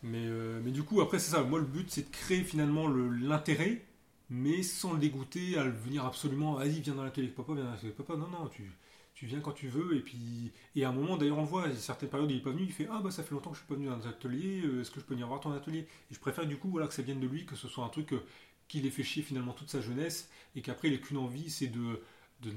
Mais, 0.03 0.25
euh, 0.27 0.61
mais 0.65 0.71
du 0.71 0.83
coup, 0.83 1.01
après, 1.01 1.19
c'est 1.19 1.31
ça. 1.33 1.43
Moi, 1.43 1.59
le 1.59 1.67
but, 1.67 1.91
c'est 1.91 2.03
de 2.11 2.11
créer 2.17 2.43
finalement 2.43 2.87
le- 2.89 3.09
l'intérêt, 3.11 3.85
mais 4.31 4.63
sans 4.63 4.93
le 4.95 4.99
dégoûter 4.99 5.59
à 5.59 5.65
le 5.65 5.71
venir 5.73 6.05
absolument. 6.07 6.55
Vas-y, 6.55 6.81
viens 6.81 6.95
dans 6.95 7.05
l'atelier 7.05 7.29
papa, 7.29 7.53
viens 7.55 7.65
dans 7.65 7.71
l'atelier 7.73 7.93
papa. 7.93 8.17
Non, 8.17 8.29
non, 8.29 8.49
tu, 8.49 8.71
tu 9.15 9.27
viens 9.27 9.41
quand 9.41 9.53
tu 9.53 9.69
veux. 9.69 9.97
Et 9.97 10.01
puis, 10.01 10.53
et 10.75 10.85
à 10.85 10.89
un 10.89 10.93
moment, 10.93 11.17
d'ailleurs, 11.19 11.39
on 11.39 11.43
le 11.43 11.47
voit, 11.47 11.71
certaines 11.77 12.09
périodes, 12.09 12.31
il 12.31 12.37
n'est 12.37 12.43
pas 12.43 12.51
venu. 12.51 12.63
Il 12.65 12.73
fait 12.73 12.89
Ah, 12.91 13.01
bah, 13.03 13.11
ça 13.11 13.23
fait 13.23 13.35
longtemps 13.35 13.51
que 13.51 13.57
je 13.57 13.61
suis 13.63 13.69
pas 13.69 13.75
venu 13.75 13.87
dans 13.89 13.97
les 13.99 14.07
ateliers. 14.07 14.63
euh, 14.65 14.81
Est-ce 14.81 14.91
que 14.91 15.01
je 15.01 15.05
peux 15.05 15.15
venir 15.15 15.29
voir 15.29 15.41
ton 15.41 15.53
atelier? 15.53 15.81
Et 16.11 16.15
je 16.15 16.19
préfère, 16.21 16.47
du 16.47 16.57
coup, 16.57 16.71
voilà, 16.71 16.87
que 16.89 16.95
ça 16.95 17.03
vienne 17.03 17.21
de 17.21 17.27
lui, 17.27 17.45
que 17.47 17.57
ce 17.57 17.69
soit 17.69 17.85
un 17.85 17.89
truc 17.91 18.13
euh, 18.15 18.25
qui 18.69 18.81
l'ait 18.81 18.91
fait 18.91 19.03
chier 19.03 19.23
finalement 19.23 19.53
toute 19.53 19.69
sa 19.71 19.81
jeunesse, 19.83 20.31
et 20.57 20.63
qu'après, 20.63 20.89
il 20.89 20.95
ait 20.95 21.01
qu'une 21.01 21.19
envie, 21.19 21.51
c'est 21.51 21.67
de, 21.69 22.01
de 22.43 22.53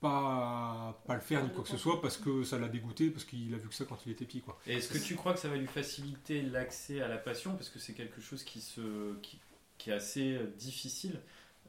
pas, 0.00 1.00
pas 1.06 1.14
le 1.14 1.20
faire 1.20 1.42
ni 1.42 1.50
quoi 1.50 1.62
que 1.64 1.68
ce 1.68 1.76
soit, 1.76 2.00
parce 2.00 2.16
que 2.16 2.44
ça 2.44 2.58
l'a 2.58 2.68
dégoûté, 2.68 3.10
parce 3.10 3.24
qu'il 3.24 3.52
a 3.54 3.58
vu 3.58 3.68
que 3.68 3.74
ça 3.74 3.84
quand 3.84 3.98
il 4.06 4.12
était 4.12 4.24
petit, 4.24 4.40
quoi. 4.40 4.58
Et 4.66 4.74
est-ce 4.76 4.88
que 4.92 4.98
tu 4.98 5.16
crois 5.16 5.32
que 5.34 5.40
ça 5.40 5.48
va 5.48 5.56
lui 5.56 5.66
faciliter 5.66 6.42
l'accès 6.42 7.00
à 7.00 7.08
la 7.08 7.16
passion? 7.18 7.54
Parce 7.54 7.68
que 7.68 7.78
c'est 7.78 7.94
quelque 7.94 8.20
chose 8.20 8.44
qui, 8.44 8.60
se, 8.60 9.14
qui, 9.22 9.38
qui 9.76 9.90
est 9.90 9.94
assez 9.94 10.34
euh, 10.36 10.46
difficile. 10.58 11.20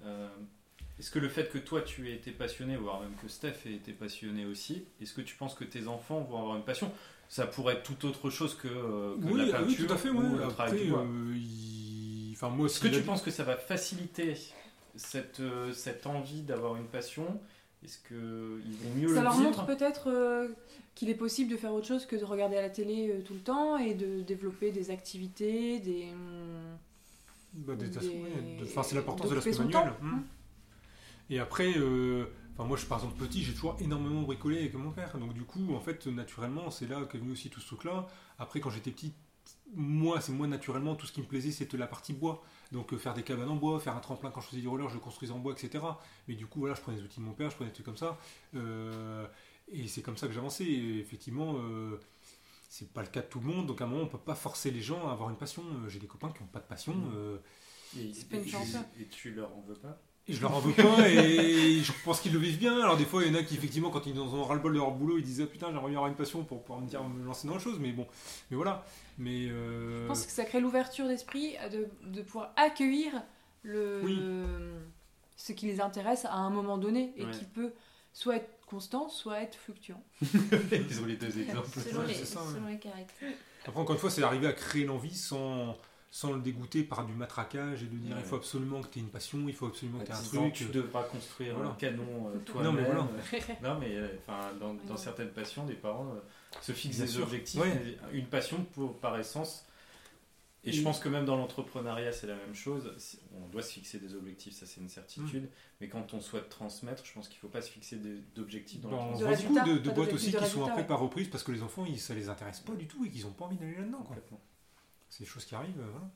Euh, 0.06 0.30
est-ce 1.00 1.12
que 1.12 1.20
le 1.20 1.30
fait 1.30 1.50
que 1.52 1.58
toi 1.58 1.82
tu 1.82 2.10
aies 2.10 2.14
été 2.16 2.32
passionné, 2.32 2.76
voire 2.78 3.00
même 3.02 3.16
que 3.22 3.28
Steph 3.28 3.66
ait 3.66 3.74
été 3.74 3.94
passionné 3.94 4.46
aussi, 4.46 4.84
est-ce 5.02 5.14
que 5.14 5.22
tu 5.22 5.36
penses 5.36 5.56
que 5.56 5.64
tes 5.64 5.88
enfants 5.88 6.22
vont 6.22 6.40
avoir 6.40 6.56
une 6.58 6.64
passion? 6.64 6.92
Ça 7.30 7.46
pourrait 7.48 7.76
être 7.76 7.84
tout 7.84 8.06
autre 8.08 8.30
chose 8.30 8.56
que, 8.56 8.68
euh, 8.68 9.16
que 9.18 9.26
Oui, 9.26 9.50
la 9.50 9.58
ah 9.58 9.62
oui, 9.66 9.76
peinture 9.76 9.88
tout 9.88 9.94
à 9.94 9.98
fait. 9.98 10.10
ou 10.10 10.18
Ouais. 10.20 10.44
le 10.46 10.48
travail 10.52 10.72
Après, 10.74 10.78
du 10.84 10.90
bois. 10.92 11.02
euh, 11.04 11.34
il- 11.36 12.34
enfin, 12.36 12.50
moi, 12.50 12.66
Est-ce 12.68 12.80
que 12.80 12.88
tu 12.88 13.02
penses 13.02 13.22
que 13.22 13.32
ça 13.32 13.44
va 13.44 13.56
faciliter 13.58 14.36
cette, 14.96 15.42
cette 15.74 16.06
envie 16.08 16.42
d'avoir 16.42 16.76
une 16.76 16.88
passion? 16.88 17.40
Est-ce 17.84 17.98
qu'ils 18.08 18.18
vont 18.18 18.96
mieux 18.96 19.08
Ça 19.10 19.16
le 19.16 19.24
leur 19.24 19.34
vivre 19.34 19.44
montre 19.46 19.66
peut-être 19.66 20.10
euh, 20.10 20.50
qu'il 20.96 21.10
est 21.10 21.16
possible 21.16 21.50
de 21.52 21.56
faire 21.58 21.74
autre 21.74 21.88
chose 21.88 22.06
que 22.06 22.16
de 22.18 22.26
regarder 22.26 22.58
à 22.58 22.62
la 22.62 22.70
télé 22.70 23.10
euh, 23.10 23.22
tout 23.22 23.34
le 23.34 23.40
temps 23.40 23.78
et 23.78 23.94
de 23.94 24.22
développer 24.22 24.72
des 24.72 24.92
activités, 24.92 25.80
des. 25.80 26.08
Bah, 27.54 27.76
des- 27.76 27.88
des- 27.88 27.98
ouais, 28.10 28.58
de- 28.60 28.64
enfin, 28.66 28.84
c'est 28.84 28.96
l'importance 28.96 29.30
de 29.30 29.36
l'aspect 29.36 29.52
manuel. 29.64 29.94
hein. 30.04 30.24
Et 31.32 31.40
après, 31.40 31.74
euh, 31.78 32.26
enfin, 32.54 32.68
moi, 32.68 32.76
je, 32.78 32.86
par 32.86 33.00
exemple, 33.00 33.18
petit, 33.24 33.44
j'ai 33.44 33.54
toujours 33.54 33.78
énormément 33.80 34.22
bricolé 34.24 34.60
avec 34.60 34.74
mon 34.76 34.92
père. 34.92 35.18
Donc, 35.18 35.34
du 35.34 35.44
coup, 35.44 35.74
en 35.74 35.80
fait, 35.80 36.06
naturellement, 36.08 36.70
c'est 36.72 36.88
là 36.88 37.08
qu'est 37.12 37.18
venu 37.18 37.32
aussi 37.32 37.50
tout 37.50 37.60
ce 37.62 37.68
truc-là. 37.68 38.08
Après, 38.38 38.60
quand 38.60 38.70
j'étais 38.70 38.92
petit, 38.92 39.14
moi, 39.76 40.22
c'est 40.22 40.32
moi, 40.32 40.48
naturellement, 40.48 40.96
tout 40.96 41.06
ce 41.08 41.12
qui 41.12 41.22
me 41.22 41.26
plaisait, 41.28 41.52
c'était 41.52 41.78
la 41.78 41.88
partie 41.88 42.14
bois. 42.14 42.44
Donc, 42.72 42.94
euh, 42.94 42.98
faire 42.98 43.14
des 43.16 43.24
cabanes 43.24 43.50
en 43.50 43.56
bois, 43.56 43.80
faire 43.80 43.96
un 43.96 44.00
tremplin 44.00 44.30
quand 44.32 44.42
je 44.42 44.48
faisais 44.48 44.62
du 44.62 44.68
roller, 44.68 44.88
je 44.90 44.94
le 44.94 45.00
construisais 45.00 45.34
en 45.34 45.40
bois, 45.40 45.54
etc. 45.54 45.84
Mais 46.28 46.36
du 46.36 46.46
coup, 46.46 46.60
voilà, 46.60 46.76
je 46.76 46.82
prenais 46.82 46.98
les 46.98 47.04
outils 47.04 47.20
de 47.20 47.26
mon 47.26 47.34
père, 47.34 47.50
je 47.50 47.56
prenais 47.56 47.70
des 47.70 47.74
trucs 47.74 47.86
comme 47.86 47.98
ça. 47.98 48.18
Euh, 48.56 49.26
et 49.72 49.88
c'est 49.88 50.02
comme 50.04 50.18
ça 50.18 50.28
que 50.28 50.34
j'avançais. 50.34 50.66
Effectivement, 50.70 51.56
euh, 51.58 52.00
c'est 52.70 52.94
pas 52.94 53.02
le 53.02 53.08
cas 53.08 53.22
de 53.22 53.28
tout 53.28 53.40
le 53.40 53.46
monde. 53.48 53.66
Donc, 53.68 53.82
à 53.82 53.86
un 53.86 53.88
moment, 53.88 54.04
on 54.04 54.08
peut 54.08 54.18
pas 54.20 54.36
forcer 54.36 54.70
les 54.72 54.82
gens 54.82 55.08
à 55.08 55.12
avoir 55.12 55.30
une 55.32 55.38
passion. 55.38 55.64
J'ai 55.88 56.00
des 56.00 56.08
copains 56.08 56.32
qui 56.32 56.42
n'ont 56.42 56.50
pas 56.50 56.60
de 56.60 56.68
passion. 56.68 56.94
Euh, 57.16 57.38
Et, 57.98 58.14
C'est 58.14 58.30
pas 58.30 58.36
une 58.38 58.44
et- 58.44 58.48
chance. 58.48 58.76
et 59.00 59.08
tu 59.08 59.32
leur 59.34 59.52
en 59.58 59.62
veux 59.62 59.74
pas? 59.74 60.00
Et 60.30 60.34
je 60.34 60.42
leur 60.42 60.56
en 60.56 60.60
veux 60.60 60.74
pas 60.74 61.10
et 61.10 61.80
je 61.82 61.92
pense 62.06 62.22
qu'ils 62.22 62.32
le 62.34 62.40
vivent 62.40 62.58
bien. 62.60 62.80
Alors 62.82 62.96
des 62.98 63.06
fois, 63.06 63.24
il 63.24 63.34
y 63.34 63.36
en 63.36 63.40
a 63.40 63.44
qui 63.44 63.56
effectivement, 63.56 63.90
quand 63.90 64.06
ils 64.06 64.18
ont 64.20 64.44
ras-le-bol 64.44 64.74
de 64.74 64.78
leur 64.78 64.92
boulot, 64.92 65.18
ils 65.18 65.24
disent 65.24 65.42
ah, 65.42 65.48
putain, 65.48 65.68
j'aimerais 65.68 65.88
bien 65.90 65.98
avoir 65.98 66.08
une 66.08 66.16
passion 66.16 66.44
pour 66.44 66.62
pouvoir 66.64 66.82
me 66.82 66.88
dire 66.88 67.04
me 67.04 67.26
lancer 67.26 67.48
dans 67.48 67.56
la 67.56 67.60
chose. 67.60 67.78
Mais 67.80 67.92
bon, 67.92 68.08
mais 68.52 68.56
voilà. 68.58 68.86
Mais 69.18 69.48
euh, 69.50 70.04
Je 70.04 70.08
pense 70.08 70.26
que 70.26 70.32
ça 70.32 70.46
crée 70.46 70.60
l'ouverture 70.62 71.08
d'esprit 71.08 71.56
de, 71.72 71.88
de 72.10 72.22
pouvoir 72.22 72.54
accueillir 72.56 73.12
le, 73.64 74.02
Oui. 74.04 74.20
ce 75.36 75.52
qui 75.54 75.66
les 75.66 75.82
intéresse 75.82 76.26
à 76.26 76.34
un 76.36 76.50
moment 76.50 76.78
donné 76.78 77.14
et 77.18 77.26
Ouais. 77.26 77.32
qui 77.32 77.46
peut 77.46 77.74
soit 78.14 78.38
être 78.38 78.50
constant, 78.66 79.10
soit 79.10 79.42
être 79.42 79.56
fluctuant. 79.58 80.02
Ils 80.22 81.02
ont 81.02 81.06
les 81.06 81.16
deux 81.16 81.40
exemples. 81.40 81.68
Selon, 81.80 82.02
Ouais, 82.02 82.08
les, 82.08 82.14
ça, 82.14 82.40
selon 82.54 82.66
ouais. 82.66 82.74
les 82.74 82.80
caractères. 82.80 83.30
après, 83.66 83.80
encore 83.82 83.96
une 83.96 84.00
fois, 84.00 84.10
c'est 84.12 84.22
d'arriver 84.22 84.48
à 84.48 84.54
créer 84.54 84.86
l'envie 84.86 85.16
sans 85.16 85.76
sans 86.12 86.34
le 86.34 86.42
dégoûter 86.42 86.84
par 86.84 87.06
du 87.06 87.14
matraquage 87.14 87.84
et 87.84 87.86
de 87.86 87.96
dire 87.98 88.16
Ouais. 88.16 88.22
il 88.22 88.26
faut 88.28 88.36
absolument 88.38 88.82
que 88.82 88.88
tu 88.88 88.98
aies 89.00 89.02
une 89.04 89.10
passion, 89.10 89.40
il 89.48 89.54
faut 89.54 89.68
absolument 89.68 90.00
que 90.00 90.06
tu 90.06 90.12
aies 90.12 90.16
un 90.16 90.22
10 90.22 90.38
ans, 90.38 90.42
truc. 90.42 90.54
tu 90.54 90.66
devras 90.66 91.04
construire 91.04 91.54
Voilà. 91.56 91.70
un 91.70 91.76
canon 91.76 92.30
euh, 92.30 92.34
Non, 92.34 92.40
toi-même. 92.46 92.76
mais 92.76 92.84
voilà. 92.84 93.08
Non, 93.64 93.80
mais 93.80 93.96
euh, 93.96 94.08
enfin, 94.28 94.50
dans, 94.88 94.98
certaines 94.98 95.30
passions, 95.32 95.68
les 95.68 95.76
parents 95.76 96.12
euh, 96.16 96.20
se 96.62 96.72
fixent 96.72 96.98
Bien 96.98 97.06
des 97.06 97.12
sûr. 97.12 97.24
objectifs. 97.24 97.62
Ouais. 97.62 97.98
Une 98.12 98.26
passion 98.26 98.64
pour, 98.74 99.00
par 99.00 99.20
essence. 99.20 99.66
Et 100.66 100.74
je 100.74 100.82
pense 100.82 101.00
que 101.00 101.08
même 101.08 101.24
dans 101.26 101.38
l'entrepreneuriat, 101.38 102.12
c'est 102.12 102.28
la 102.28 102.36
même 102.36 102.54
chose. 102.54 102.92
On 103.34 103.48
doit 103.48 103.62
se 103.62 103.72
fixer 103.72 103.98
des 103.98 104.14
objectifs, 104.14 104.56
ça 104.56 104.66
c'est 104.66 104.82
une 104.82 104.90
certitude. 104.90 105.44
Mm. 105.44 105.50
Mais 105.80 105.88
quand 105.88 106.14
on 106.14 106.20
souhaite 106.20 106.50
transmettre, 106.50 107.06
je 107.06 107.14
pense 107.14 107.30
qu'il 107.30 107.38
ne 107.38 107.42
faut 107.42 107.48
pas 107.48 107.62
se 107.62 107.70
fixer 107.72 107.96
des- 107.96 108.18
d'objectifs 108.36 108.82
dans 108.82 108.90
Bon, 108.90 108.98
la 108.98 109.04
on 109.04 109.12
beaucoup 109.14 109.70
de, 109.70 109.90
boîtes 109.92 110.12
aussi 110.12 110.32
de 110.32 110.38
qui 110.38 110.46
sont 110.48 110.64
après 110.66 110.82
ouais. 110.82 110.88
par 110.88 111.00
reprise 111.00 111.30
parce 111.30 111.44
que 111.44 111.54
les 111.54 111.64
enfants, 111.64 111.86
ils, 111.86 111.98
ça 112.00 112.14
les 112.14 112.28
intéresse 112.28 112.60
pas 112.60 112.74
du 112.74 112.88
tout 112.88 113.06
et 113.06 113.10
qu'ils 113.10 113.26
ont 113.26 113.32
pas 113.32 113.46
envie 113.46 113.56
d'aller 113.58 113.76
là-dedans. 113.78 114.04
quoi. 114.06 114.18
C'est 115.10 115.24
des 115.24 115.30
choses 115.30 115.46
qui 115.46 115.56
arrivent. 115.56 115.74
voilà. 115.76 116.10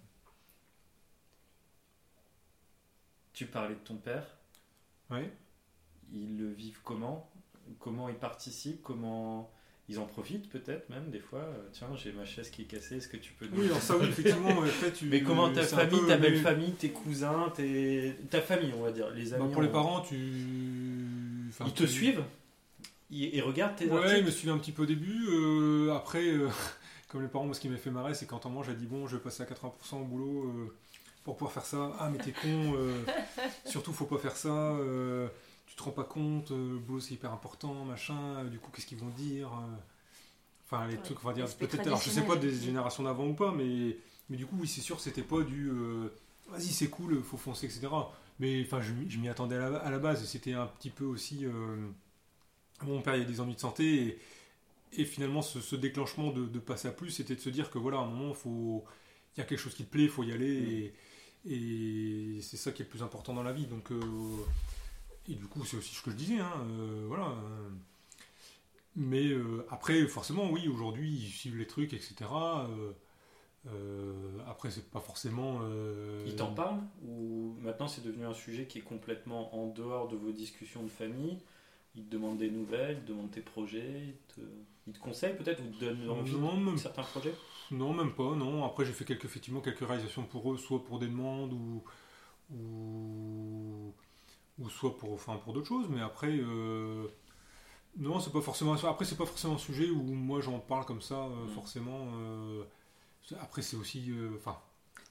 Tu 3.34 3.46
parlais 3.46 3.74
de 3.76 3.80
ton 3.80 3.96
père. 3.96 4.26
Ouais. 5.10 5.32
Ils 6.12 6.38
le 6.38 6.52
vivent 6.52 6.80
comment? 6.84 7.30
Comment 7.80 8.10
ils 8.10 8.16
participent? 8.16 8.82
Comment 8.84 9.52
ils 9.90 10.00
en 10.00 10.06
profitent 10.06 10.50
peut-être 10.50 10.90
même 10.90 11.10
des 11.10 11.20
fois? 11.20 11.40
Euh, 11.40 11.68
Tiens, 11.72 11.88
j'ai 11.96 12.12
ma 12.12 12.26
chaise 12.26 12.50
qui 12.52 12.62
est 12.62 12.66
cassée, 12.66 12.98
est-ce 12.98 13.08
que 13.08 13.18
tu 13.18 13.34
peux... 13.34 13.48
nous- 13.48 13.60
Oui, 13.62 13.66
alors 13.66 13.82
ça, 13.82 13.98
oui, 13.98 14.08
effectivement. 14.08 14.60
ouais, 14.60 14.70
après, 14.70 14.92
tu- 14.94 15.06
Mais 15.10 15.24
comment 15.24 15.52
ta 15.52 15.64
famille, 15.64 16.00
peu- 16.00 16.08
ta 16.08 16.18
belle 16.18 16.34
mais- 16.34 16.40
famille, 16.42 16.72
tes 16.74 16.92
cousins, 16.92 17.52
tes... 17.56 18.16
ta 18.30 18.42
famille, 18.42 18.72
on 18.78 18.82
va 18.84 18.92
dire, 18.92 19.10
les 19.12 19.32
Bah, 19.32 19.38
amis. 19.38 19.52
pour 19.52 19.62
les 19.64 19.70
parents, 19.70 20.02
tu. 20.02 20.16
enfin, 21.50 21.66
Ils 21.68 21.74
te 21.74 21.84
tu- 21.84 21.90
suivent? 21.90 22.24
Ils, 23.10 23.34
ils 23.36 23.42
regardent 23.42 23.76
tes 23.76 23.88
Ouais, 23.88 24.20
ils 24.20 24.26
me 24.26 24.32
suivaient 24.32 24.54
un 24.54 24.58
petit 24.60 24.72
peu 24.72 24.84
au 24.84 24.88
début. 24.88 25.26
euh, 25.30 25.94
après, 25.96 26.24
euh, 26.28 26.48
comme 27.14 27.24
les 27.24 27.30
parents, 27.30 27.46
moi, 27.46 27.56
ce 27.56 27.62
qui 27.62 27.70
m'a 27.70 27.78
fait 27.78 27.92
marrer, 27.92 28.16
c'est 28.16 28.28
quand 28.28 28.46
on 28.48 28.52
mange, 28.52 28.68
j'ai 28.68 28.76
dit 28.76 28.88
bon, 28.88 29.08
je 29.08 29.18
vais 29.18 29.24
passer 29.24 29.44
à 29.44 29.48
80% 29.48 30.02
au 30.02 30.06
boulot 30.06 30.46
euh, 30.50 30.76
pour 31.24 31.38
pouvoir 31.38 31.54
faire 31.54 31.66
ça. 31.66 31.94
Ah, 32.00 32.10
mais 32.12 32.20
t'es 32.20 32.34
con. 32.34 32.74
euh, 32.76 33.06
surtout, 33.66 33.94
faut 33.94 34.06
pas 34.08 34.20
faire 34.20 34.38
ça. 34.38 34.50
euh, 34.50 35.30
tu 35.68 35.76
te 35.76 35.84
rends 35.84 35.92
pas 35.92 36.06
compte. 36.06 36.52
le 36.52 36.80
boulot, 36.80 37.00
c'est 37.02 37.16
hyper 37.16 37.34
important, 37.34 37.86
machin. 37.86 38.46
du 38.46 38.60
coup, 38.60 38.72
qu'est-ce 38.74 38.88
qu'ils 38.88 39.00
vont 39.00 39.10
dire 39.10 39.50
Enfin, 40.66 40.88
les 40.88 40.96
Ouais, 40.96 41.02
trucs, 41.04 41.24
on 41.24 41.28
va 41.28 41.34
dire. 41.34 41.46
Peut-être, 41.58 41.86
alors 41.88 42.02
je 42.02 42.10
sais 42.10 42.26
pas 42.26 42.36
des 42.36 42.54
générations 42.54 43.04
d'avant 43.04 43.28
ou 43.28 43.34
pas, 43.34 43.52
mais, 43.52 43.98
mais 44.30 44.38
du 44.38 44.46
coup, 44.46 44.58
oui, 44.60 44.68
c'est 44.68 44.82
sûr, 44.82 45.00
c'était 45.00 45.22
pas 45.22 45.42
du. 45.42 45.72
Vas-y, 46.50 46.68
c'est 46.68 46.90
cool, 46.90 47.22
faut 47.24 47.38
foncer, 47.38 47.68
etc. 47.68 48.12
Mais 48.40 48.64
enfin, 48.66 48.82
je, 48.82 48.92
m'y- 48.94 49.10
je 49.10 49.20
m'y 49.20 49.30
attendais 49.30 49.56
à 49.56 49.70
la, 49.70 49.78
à 49.80 49.92
la 49.92 50.00
base. 50.00 50.26
C'était 50.26 50.54
un 50.54 50.68
petit 50.68 50.90
peu 50.90 51.06
aussi. 51.06 51.46
mon 52.82 53.02
père, 53.02 53.16
il 53.16 53.22
a 53.22 53.26
des 53.26 53.40
ennuis 53.40 53.56
de 53.56 53.60
santé. 53.60 53.94
Et, 54.08 54.20
et 54.98 55.06
finalement, 55.06 55.42
ce, 55.42 55.62
ce 55.62 55.76
déclenchement 55.76 56.32
de, 56.32 56.46
de 56.46 56.60
passer 56.60 56.88
à 56.88 56.92
plus, 56.92 57.10
c'était 57.12 57.36
de 57.36 57.40
se 57.42 57.50
dire 57.50 57.70
que 57.72 57.78
voilà, 57.78 57.98
à 58.00 58.02
un 58.02 58.08
moment, 58.08 58.34
il 58.46 59.40
y 59.40 59.42
a 59.42 59.46
quelque 59.46 59.60
chose 59.60 59.74
qui 59.76 59.86
te 59.86 59.90
plaît, 59.92 60.04
il 60.04 60.10
faut 60.10 60.24
y 60.24 60.32
aller. 60.32 60.94
Et, 61.46 62.36
et 62.36 62.42
c'est 62.42 62.58
ça 62.58 62.72
qui 62.72 62.82
est 62.82 62.86
le 62.86 62.90
plus 62.90 63.04
important 63.04 63.34
dans 63.34 63.44
la 63.44 63.54
vie. 63.54 63.66
Donc, 63.68 63.92
euh, 63.92 64.00
et 65.28 65.36
du 65.36 65.46
coup, 65.46 65.64
c'est 65.66 65.78
aussi 65.78 65.96
ce 65.96 66.02
que 66.02 66.12
je 66.12 66.16
disais. 66.16 66.40
hein, 66.40 66.52
euh, 66.70 67.06
voilà. 67.08 67.36
mais 68.96 69.28
euh, 69.28 69.66
après, 69.70 70.06
forcément, 70.08 70.50
oui, 70.52 70.68
aujourd'hui, 70.68 71.12
ils 71.12 71.30
suivent 71.32 71.58
les 71.58 71.68
trucs, 71.68 71.94
etc. 71.94 72.30
après, 74.48 74.72
c'est 74.72 74.90
pas 74.92 75.00
forcément. 75.00 75.62
Ils 76.26 76.36
t'en 76.36 76.54
parlent 76.54 76.82
Ou 77.08 77.56
maintenant 77.62 77.88
c'est 77.88 78.04
devenu 78.04 78.26
un 78.26 78.34
sujet 78.34 78.66
qui 78.66 78.80
est 78.80 78.84
complètement 78.84 79.56
en 79.56 79.68
dehors 79.68 80.08
de 80.08 80.16
vos 80.16 80.32
discussions 80.32 80.84
de 80.84 80.90
famille? 80.90 81.40
Il 81.96 82.04
te 82.06 82.10
demande 82.12 82.38
des 82.38 82.50
nouvelles, 82.50 82.98
il 83.00 83.04
te 83.06 83.10
demande 83.12 83.32
tes 83.32 83.42
projets, 83.42 84.08
il 84.08 84.36
te, 84.36 84.42
il 84.88 84.94
te 84.94 85.00
conseille 85.00 85.36
peut-être 85.38 85.62
ou 85.62 85.68
te 85.78 85.86
donne 85.86 86.10
envie 86.10 86.34
Non, 86.36 86.58
de 86.58 86.62
même- 86.66 86.78
certains 86.78 87.04
projets? 87.04 87.34
Non, 87.72 87.94
même 87.94 88.14
pas, 88.14 88.36
non. 88.36 88.66
Après, 88.66 88.86
j'ai 88.86 88.94
fait 88.94 89.06
quelques, 89.06 89.26
effectivement 89.26 89.62
quelques 89.62 89.88
réalisations 89.88 90.24
pour 90.24 90.52
eux, 90.54 90.58
soit 90.58 90.84
pour 90.84 91.00
des 91.00 91.08
demandes 91.08 91.54
ou, 91.54 91.84
ou, 92.54 93.94
ou 94.60 94.70
soit 94.70 94.98
pour, 94.98 95.14
enfin, 95.14 95.38
pour 95.38 95.54
d'autres 95.54 95.68
choses. 95.68 95.88
Mais 95.90 96.02
après, 96.02 96.30
euh, 96.32 97.08
non, 97.98 98.20
c'est 98.20 98.32
pas 98.32 98.42
forcément. 98.42 98.74
Après, 98.74 99.06
c'est 99.06 99.18
pas 99.18 99.26
forcément 99.26 99.56
un 99.56 99.60
sujet 99.60 99.90
où 99.90 100.02
moi 100.02 100.42
j'en 100.42 100.60
parle 100.60 100.86
comme 100.86 101.02
ça, 101.02 101.16
euh, 101.26 101.46
Mm. 101.46 101.50
forcément. 101.50 102.08
euh, 102.16 102.64
après, 103.40 103.62
c'est 103.62 103.78
aussi. 103.78 104.12
Enfin. 104.36 104.58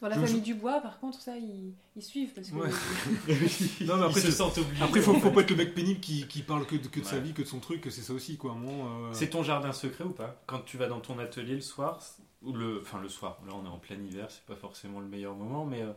Dans 0.03 0.09
la 0.09 0.17
Je- 0.21 0.27
famille 0.27 0.43
Dubois, 0.43 0.81
par 0.81 0.99
contre, 1.01 1.21
ça, 1.21 1.37
ils, 1.39 1.73
ils 1.97 2.03
suivent 2.03 2.33
parce 2.35 2.49
que 2.51 2.55
Ouais. 2.57 2.69
non, 2.69 2.75
Non, 3.87 3.97
mais 3.99 4.05
après, 4.07 4.21
ils 4.21 4.23
se 4.25 4.27
tu- 4.27 4.33
sentent 4.33 4.59
obligés. 4.59 4.83
après, 4.83 5.01
faut, 5.01 5.15
faut 5.15 5.31
pas 5.31 5.41
être 5.43 5.51
le 5.51 5.57
mec 5.57 5.75
pénible 5.75 6.01
qui, 6.01 6.27
qui 6.27 6.43
parle 6.43 6.67
que 6.67 6.77
de, 6.77 6.89
que 6.89 7.01
de 7.01 7.05
sa 7.05 7.19
vie, 7.21 7.33
que 7.33 7.43
de 7.43 7.47
son 7.47 7.61
truc. 7.61 7.87
C'est 7.91 8.03
ça 8.03 8.13
aussi, 8.13 8.37
quoi. 8.37 8.55
euh, 8.61 9.11
C'est 9.13 9.31
ton 9.31 9.43
jardin 9.43 9.73
secret 9.73 10.05
ou 10.05 10.11
pas? 10.11 10.43
Quand 10.47 10.61
tu 10.67 10.77
vas 10.77 10.89
dans 10.89 11.01
ton 11.01 11.19
atelier 11.19 11.55
le 11.55 11.61
soir, 11.61 12.01
ou 12.43 12.53
le, 12.53 12.81
enfin 12.83 13.01
le 13.01 13.09
soir, 13.09 13.39
là 13.47 13.53
on 13.55 13.65
est 13.65 13.69
en 13.69 13.79
plein 13.79 13.97
hiver, 13.97 14.27
c'est 14.29 14.45
pas 14.45 14.57
forcément 14.57 14.99
le 15.01 15.07
meilleur 15.07 15.35
moment, 15.37 15.65
mais 15.65 15.83
euh, 15.83 15.93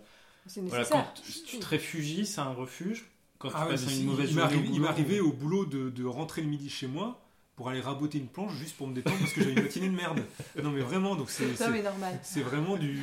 c'est 0.45 0.62
voilà, 0.62 0.86
quand 0.86 1.06
tu- 1.16 1.41
tu 1.43 1.58
te 1.60 1.66
réfugies, 1.66 2.28
c'est 2.28 2.41
un 2.41 2.53
refuge? 2.53 3.06
Quand 3.39 3.49
tu 3.49 3.56
Ah 3.58 3.66
ouais, 3.66 3.72
passes 3.72 3.91
une 3.99 4.06
mauvaise 4.06 4.30
journée 4.30 4.53
il 4.56 4.62
m'est 4.66 4.70
boulot, 4.78 4.86
arrivé 4.88 5.20
au 5.20 5.32
boulot 5.34 5.66
de, 5.66 5.89
de 5.89 6.06
rentrer 6.06 6.41
le 6.43 6.47
midi 6.47 6.70
chez 6.70 6.88
moi 6.88 7.20
pour 7.56 7.70
aller 7.70 7.80
raboter 7.82 8.18
une 8.18 8.28
planche 8.28 8.53
juste 8.53 8.76
pour 8.76 8.88
me 8.88 8.93
détendre 8.93 9.18
parce 9.20 9.32
que 9.34 9.41
j'avais 9.41 9.53
une 9.53 9.62
matinée 9.64 9.89
de 9.89 9.95
merde. 9.95 10.22
Non 10.62 10.72
mais 10.72 10.82
vraiment, 10.82 11.16
donc 11.16 11.30
c'est 11.30 11.56
Ça, 11.56 11.66
c'est- 11.66 11.72
mais 11.72 11.82
normal. 11.84 12.20
c'est 12.24 12.41
vraiment 12.41 12.76
du. 12.78 12.99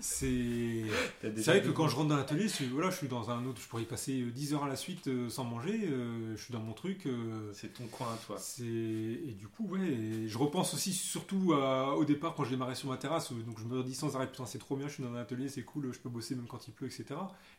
C'est 0.00 0.82
c'est 1.22 1.44
vrai 1.46 1.62
que 1.62 1.68
quand 1.70 1.86
je 1.86 1.94
rentre 1.94 2.08
dans 2.08 2.16
l'atelier, 2.16 2.42
je, 2.48 2.54
suis- 2.54 2.66
voilà, 2.66 2.90
je 2.90 2.96
suis 2.96 3.06
dans 3.08 3.30
un 3.30 3.44
autre. 3.46 3.60
Je 3.62 3.68
pourrais 3.68 3.82
y 3.82 3.86
passer 3.86 4.20
10 4.34 4.52
heures 4.54 4.64
à 4.64 4.68
la 4.68 4.74
suite 4.76 5.06
euh, 5.06 5.28
sans 5.28 5.44
manger. 5.44 5.80
euh, 5.84 6.36
je 6.36 6.42
suis 6.42 6.52
dans 6.52 6.58
mon 6.60 6.72
truc. 6.72 7.06
euh, 7.06 7.52
c'est 7.54 7.72
ton 7.72 7.86
coin 7.86 8.08
à 8.12 8.16
toi. 8.26 8.36
c'est 8.38 8.64
et 8.64 9.36
du 9.38 9.46
coup 9.46 9.66
ouais 9.68 9.80
et 9.80 10.28
je 10.28 10.38
repense 10.38 10.74
aussi 10.74 10.92
surtout 10.92 11.52
à- 11.54 11.94
au 11.96 12.04
départ 12.04 12.34
quand 12.34 12.44
je 12.44 12.50
démarrais 12.50 12.74
sur 12.74 12.88
ma 12.88 12.96
terrasse 12.96 13.30
où- 13.30 13.40
donc 13.42 13.58
je 13.60 13.64
me 13.64 13.82
dis 13.84 13.94
sans 13.94 14.14
arrêt 14.16 14.26
putain 14.26 14.44
c'est 14.46 14.58
trop 14.58 14.76
bien 14.76 14.88
je 14.88 14.94
suis 14.94 15.02
dans 15.04 15.12
un 15.14 15.20
atelier 15.20 15.48
c'est 15.48 15.62
cool 15.62 15.92
je 15.92 15.98
peux 16.00 16.08
bosser 16.08 16.34
même 16.34 16.46
quand 16.46 16.66
il 16.66 16.72
pleut 16.72 16.86
etc 16.88 17.04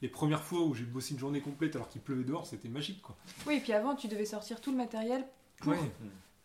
les 0.01 0.07
premières 0.09 0.43
fois 0.43 0.61
où 0.61 0.74
j'ai 0.74 0.84
bossé 0.84 1.14
une 1.14 1.20
journée 1.20 1.39
complète 1.41 1.76
alors 1.76 1.88
qu'il 1.88 2.01
pleuvait 2.01 2.24
dehors 2.24 2.45
c'était 2.45 2.68
magique 2.70 3.01
quoi 3.01 3.16
Oui, 3.47 3.55
et 3.55 3.59
puis 3.61 3.74
avant, 3.74 3.95
tu 3.95 4.07
devais 4.07 4.26
sortir 4.26 4.59
tout 4.59 4.72
le 4.72 4.78
matériel 4.78 5.24
pour, 5.64 5.72
Ouais. 5.74 5.91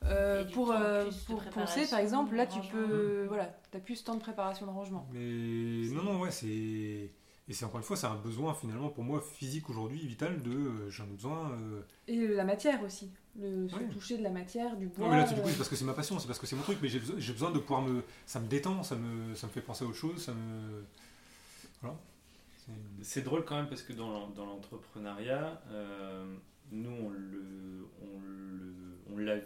euh, 0.05 0.45
pour, 0.53 0.73
euh, 0.73 1.11
pour 1.27 1.43
poncer, 1.45 1.87
par 1.89 1.99
exemple. 1.99 2.35
Là, 2.37 2.47
tu 2.47 2.61
peux. 2.71 3.25
Voilà, 3.29 3.55
t'as 3.71 3.81
plus 3.81 3.97
ce 3.97 4.05
temps 4.05 4.15
de 4.15 4.21
préparation 4.21 4.67
de 4.67 4.71
rangement. 4.71 5.09
Mais 5.13 5.89
non, 5.91 6.03
non, 6.03 6.21
ouais, 6.21 6.31
c'est. 6.31 7.11
Et 7.51 7.55
c'est 7.55 7.65
encore 7.65 7.79
une 7.79 7.85
fois, 7.85 7.97
c'est 7.97 8.07
un 8.07 8.15
besoin 8.17 8.53
finalement 8.53 8.91
pour 8.91 9.05
moi 9.05 9.23
physique 9.23 9.71
aujourd'hui, 9.71 9.99
vital, 10.07 10.43
de. 10.43 10.51
euh, 10.51 10.91
J'en 10.91 11.05
ai 11.05 11.15
besoin. 11.15 11.51
euh, 11.53 11.81
Et 12.07 12.29
la 12.29 12.45
matière 12.45 12.83
aussi. 12.83 13.11
Le, 13.41 13.69
se 13.69 13.77
Ouais. 13.77 13.89
toucher 13.89 14.19
de 14.19 14.23
la 14.25 14.31
matière, 14.31 14.77
du 14.77 14.89
bois. 14.89 15.07
Non, 15.07 15.13
mais 15.13 15.19
là, 15.21 15.25
du 15.33 15.41
coup, 15.41 15.49
c'est 15.49 15.57
parce 15.57 15.69
que 15.69 15.77
c'est 15.77 15.85
ma 15.85 15.95
passion, 15.95 16.19
c'est 16.19 16.27
parce 16.27 16.39
que 16.41 16.47
c'est 16.47 16.57
mon 16.57 16.63
truc, 16.63 16.79
mais 16.83 16.89
j'ai 16.89 16.99
besoin, 16.99 17.51
de 17.53 17.59
pouvoir 17.61 17.83
me. 17.83 18.03
Ça 18.27 18.41
me 18.41 18.49
détend, 18.49 18.83
ça 18.83 18.97
me, 18.97 19.35
ça 19.35 19.47
me 19.47 19.53
fait 19.53 19.61
penser 19.63 19.85
à 19.85 19.89
autre 19.89 19.97
chose, 19.97 20.23
ça 20.23 20.33
me. 20.35 20.85
Voilà. 21.81 21.97
C'est- 23.03 23.23
drôle 23.23 23.45
quand 23.47 23.57
même 23.57 23.69
parce 23.69 23.83
que 23.83 23.93
dans 23.95 24.11
l'en- 24.11 24.29
dans 24.31 24.45
l'entrepreneuriat, 24.45 25.63
euh, 25.71 26.35
nous 26.71 26.91
on 26.91 27.09
le, 27.09 27.87
on 28.03 28.21
le, 28.21 28.75
on 29.13 29.19
l'a 29.19 29.37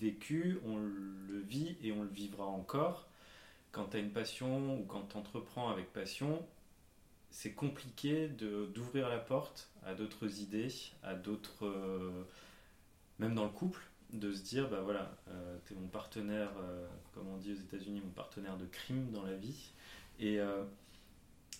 vécu, 0.00 0.58
on 0.66 0.76
le 0.76 1.40
vit 1.40 1.76
et 1.82 1.92
on 1.92 2.02
le 2.02 2.08
vivra 2.08 2.44
encore. 2.44 3.08
Quand 3.70 3.86
tu 3.86 3.96
as 3.96 4.00
une 4.00 4.10
passion 4.10 4.78
ou 4.78 4.84
quand 4.84 5.02
tu 5.08 5.16
entreprends 5.16 5.70
avec 5.70 5.92
passion, 5.92 6.44
c'est 7.30 7.52
compliqué 7.52 8.28
d'ouvrir 8.28 9.08
la 9.08 9.18
porte 9.18 9.70
à 9.84 9.94
d'autres 9.94 10.40
idées, 10.40 10.68
à 11.02 11.14
d'autres, 11.14 11.66
euh, 11.66 12.24
même 13.18 13.34
dans 13.34 13.44
le 13.44 13.50
couple, 13.50 13.80
de 14.12 14.32
se 14.32 14.42
dire 14.42 14.68
bah 14.68 14.82
voilà, 14.82 15.10
tu 15.66 15.72
es 15.72 15.76
mon 15.76 15.88
partenaire, 15.88 16.50
euh, 16.60 16.86
comme 17.14 17.28
on 17.28 17.38
dit 17.38 17.52
aux 17.52 17.56
États-Unis, 17.56 18.02
mon 18.04 18.10
partenaire 18.10 18.58
de 18.58 18.66
crime 18.66 19.10
dans 19.10 19.22
la 19.22 19.34
vie, 19.34 19.70
et 20.20 20.38
euh, 20.38 20.64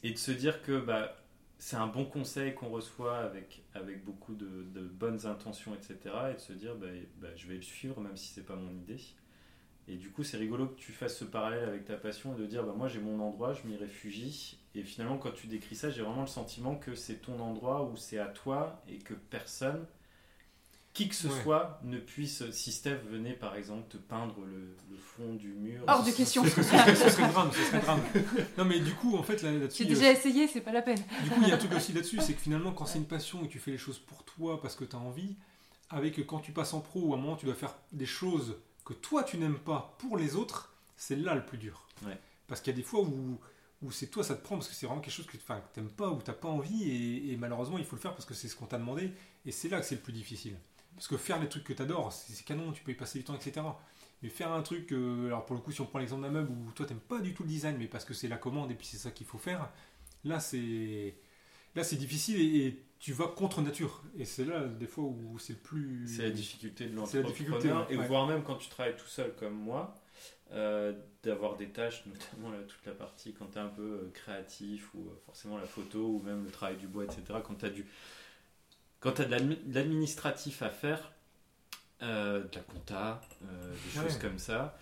et 0.02 0.10
de 0.10 0.18
se 0.18 0.32
dire 0.32 0.62
que 0.62 0.80
bah, 0.80 1.16
c'est 1.62 1.76
un 1.76 1.86
bon 1.86 2.04
conseil 2.04 2.54
qu'on 2.56 2.70
reçoit 2.70 3.18
avec, 3.18 3.62
avec 3.72 4.04
beaucoup 4.04 4.34
de, 4.34 4.80
bonnes 4.80 5.26
intentions, 5.26 5.72
etc. 5.76 6.12
Et 6.32 6.34
de 6.34 6.40
se 6.40 6.52
dire, 6.52 6.74
bah, 6.74 6.88
bah, 7.20 7.28
je 7.36 7.46
vais 7.46 7.54
le 7.54 7.62
suivre 7.62 8.00
même 8.00 8.16
si 8.16 8.32
c'est 8.34 8.44
pas 8.44 8.56
mon 8.56 8.72
idée. 8.72 9.00
Et 9.86 9.94
du 9.94 10.10
coup, 10.10 10.24
c'est 10.24 10.38
rigolo 10.38 10.66
que 10.66 10.74
tu 10.74 10.90
fasses 10.90 11.16
ce 11.16 11.24
parallèle 11.24 11.62
avec 11.68 11.84
ta 11.84 11.94
passion 11.94 12.34
et 12.36 12.40
de 12.40 12.46
dire, 12.46 12.64
bah, 12.64 12.74
moi 12.76 12.88
j'ai 12.88 12.98
mon 12.98 13.20
endroit, 13.20 13.52
je 13.52 13.64
m'y 13.68 13.76
réfugie. 13.76 14.58
Et 14.74 14.82
finalement, 14.82 15.18
quand 15.18 15.30
tu 15.30 15.46
décris 15.46 15.76
ça, 15.76 15.88
j'ai 15.88 16.02
vraiment 16.02 16.22
le 16.22 16.26
sentiment 16.26 16.74
que 16.74 16.96
c'est 16.96 17.18
ton 17.18 17.38
endroit 17.38 17.84
où 17.84 17.96
c'est 17.96 18.18
à 18.18 18.26
toi 18.26 18.82
et 18.88 18.98
que 18.98 19.14
personne, 19.14 19.86
qui 20.92 21.08
que 21.08 21.14
ce 21.14 21.26
Ouais. 21.28 21.42
soit, 21.42 21.80
ne 21.84 21.98
puisse, 21.98 22.50
si 22.50 22.70
Steph 22.70 23.00
venait 23.10 23.32
par 23.32 23.54
exemple 23.56 23.88
te 23.88 23.96
peindre 23.96 24.36
le, 24.44 24.76
le 24.90 24.96
fond 24.98 25.34
du 25.34 25.48
mur. 25.54 25.82
Hors 25.88 26.04
de 26.04 26.10
question. 26.10 26.44
Ce 26.44 26.62
serait, 26.62 26.94
ce 26.94 27.08
serait 27.08 27.28
drame, 27.28 27.50
ce 27.52 27.62
serait 27.64 27.80
drame. 27.80 28.02
Non, 28.58 28.64
mais 28.66 28.78
du 28.78 28.92
coup, 28.94 29.16
en 29.16 29.22
fait, 29.22 29.40
là- 29.42 29.52
là-dessus. 29.52 29.84
J'ai 29.84 29.88
déjà 29.88 30.10
essayé, 30.12 30.46
c'est 30.48 30.60
pas 30.60 30.72
la 30.72 30.82
peine. 30.82 31.00
Du 31.24 31.30
coup, 31.30 31.40
il 31.42 31.48
y 31.48 31.50
a 31.50 31.54
un 31.54 31.58
truc 31.58 31.72
aussi 31.72 31.92
là-dessus, 31.94 32.18
c'est 32.20 32.34
que 32.34 32.40
finalement, 32.40 32.72
quand 32.72 32.84
c'est 32.86 32.98
une 32.98 33.06
passion 33.06 33.42
et 33.42 33.46
que 33.48 33.52
tu 33.52 33.58
fais 33.58 33.70
les 33.70 33.78
choses 33.78 33.98
pour 33.98 34.22
toi 34.24 34.60
parce 34.60 34.76
que 34.76 34.84
tu 34.84 34.94
as 34.94 34.98
envie, 34.98 35.36
avec 35.88 36.26
quand 36.26 36.40
tu 36.40 36.52
passes 36.52 36.74
en 36.74 36.80
pro 36.80 37.00
ou 37.00 37.14
à 37.14 37.16
un 37.16 37.20
moment 37.20 37.36
tu 37.36 37.46
dois 37.46 37.54
faire 37.54 37.74
des 37.92 38.06
choses 38.06 38.56
que 38.84 38.92
toi 38.94 39.22
tu 39.24 39.36
n'aimes 39.38 39.58
pas 39.58 39.94
pour 39.98 40.16
les 40.18 40.36
autres, 40.36 40.74
c'est 40.96 41.16
là 41.16 41.34
le 41.34 41.44
plus 41.46 41.58
dur. 41.58 41.86
Ouais. 42.06 42.18
Parce 42.48 42.60
qu'il 42.60 42.70
y 42.72 42.74
a 42.74 42.76
des 42.76 42.82
fois 42.82 43.00
où, 43.00 43.38
où 43.82 43.90
c'est 43.90 44.08
toi, 44.08 44.22
ça 44.24 44.34
te 44.34 44.42
prend 44.42 44.56
parce 44.56 44.68
que 44.68 44.74
c'est 44.74 44.86
vraiment 44.86 45.00
quelque 45.00 45.14
chose 45.14 45.26
que 45.26 45.36
tu 45.36 45.42
n'aimes 45.76 45.90
pas 45.90 46.08
ou 46.10 46.20
tu 46.22 46.30
n'as 46.30 46.36
pas 46.36 46.48
envie 46.48 46.84
et, 46.90 47.32
et 47.32 47.36
malheureusement 47.36 47.78
il 47.78 47.84
faut 47.84 47.96
le 47.96 48.00
faire 48.02 48.12
parce 48.12 48.24
que 48.26 48.34
c'est 48.34 48.48
ce 48.48 48.56
qu'on 48.56 48.66
t'a 48.66 48.78
demandé 48.78 49.12
et 49.46 49.52
c'est 49.52 49.68
là 49.68 49.80
que 49.80 49.86
c'est 49.86 49.94
le 49.96 50.00
plus 50.00 50.12
difficile. 50.12 50.56
Parce 50.94 51.08
que 51.08 51.16
faire 51.16 51.40
les 51.40 51.48
trucs 51.48 51.64
que 51.64 51.72
tu 51.72 51.82
adores, 51.82 52.12
c'est 52.12 52.44
canon, 52.44 52.72
tu 52.72 52.82
peux 52.82 52.92
y 52.92 52.94
passer 52.94 53.18
du 53.18 53.24
temps, 53.24 53.34
etc. 53.34 53.66
Mais 54.22 54.28
faire 54.28 54.52
un 54.52 54.62
truc, 54.62 54.92
euh, 54.92 55.26
alors 55.26 55.46
pour 55.46 55.56
le 55.56 55.62
coup, 55.62 55.72
si 55.72 55.80
on 55.80 55.86
prend 55.86 55.98
l'exemple 55.98 56.22
d'un 56.22 56.30
meuble 56.30 56.50
où 56.50 56.70
toi 56.72 56.86
t'aimes 56.86 57.00
pas 57.00 57.20
du 57.20 57.34
tout 57.34 57.42
le 57.42 57.48
design, 57.48 57.76
mais 57.78 57.86
parce 57.86 58.04
que 58.04 58.14
c'est 58.14 58.28
la 58.28 58.36
commande 58.36 58.70
et 58.70 58.74
puis 58.74 58.86
c'est 58.86 58.98
ça 58.98 59.10
qu'il 59.10 59.26
faut 59.26 59.38
faire, 59.38 59.68
là 60.24 60.38
c'est 60.38 61.16
là 61.74 61.82
c'est 61.82 61.96
difficile 61.96 62.40
et, 62.40 62.66
et 62.66 62.84
tu 63.02 63.12
vas 63.12 63.26
contre 63.26 63.60
nature. 63.62 64.00
Et 64.16 64.24
c'est 64.24 64.44
là 64.44 64.64
des 64.68 64.86
fois 64.86 65.02
où 65.04 65.36
c'est 65.40 65.54
le 65.54 65.58
plus. 65.58 66.06
C'est 66.06 66.22
la 66.22 66.30
difficulté 66.30 66.86
de 66.86 67.04
C'est 67.04 67.20
la 67.20 67.28
difficulté, 67.28 67.68
l'entrepreneur, 67.68 67.90
et 67.90 67.96
ouais. 67.96 68.06
voire 68.06 68.28
même 68.28 68.44
quand 68.44 68.54
tu 68.54 68.68
travailles 68.68 68.96
tout 68.96 69.08
seul 69.08 69.34
comme 69.34 69.54
moi, 69.54 69.92
euh, 70.52 70.92
d'avoir 71.24 71.56
des 71.56 71.68
tâches, 71.68 72.04
notamment 72.06 72.52
là, 72.52 72.58
toute 72.68 72.86
la 72.86 72.92
partie 72.92 73.32
quand 73.32 73.46
tu 73.46 73.58
es 73.58 73.60
un 73.60 73.66
peu 73.66 73.82
euh, 73.82 74.10
créatif, 74.14 74.94
ou 74.94 75.08
forcément 75.26 75.58
la 75.58 75.66
photo, 75.66 75.98
ou 75.98 76.22
même 76.22 76.44
le 76.44 76.50
travail 76.52 76.76
du 76.76 76.86
bois, 76.86 77.04
etc. 77.04 77.22
Quand 77.44 77.56
tu 77.56 77.64
as, 77.64 77.70
du... 77.70 77.84
quand 79.02 79.20
as 79.20 79.26
de 79.26 79.30
l'admi- 79.30 79.58
de 79.66 79.74
l'administratif 79.74 80.62
à 80.62 80.70
faire, 80.70 81.12
euh, 82.02 82.40
de 82.44 82.54
la 82.56 82.62
compta, 82.62 83.20
euh, 83.44 83.74
des 83.92 83.98
Ouais. 83.98 84.04
choses 84.08 84.18
comme 84.18 84.38
ça, 84.38 84.78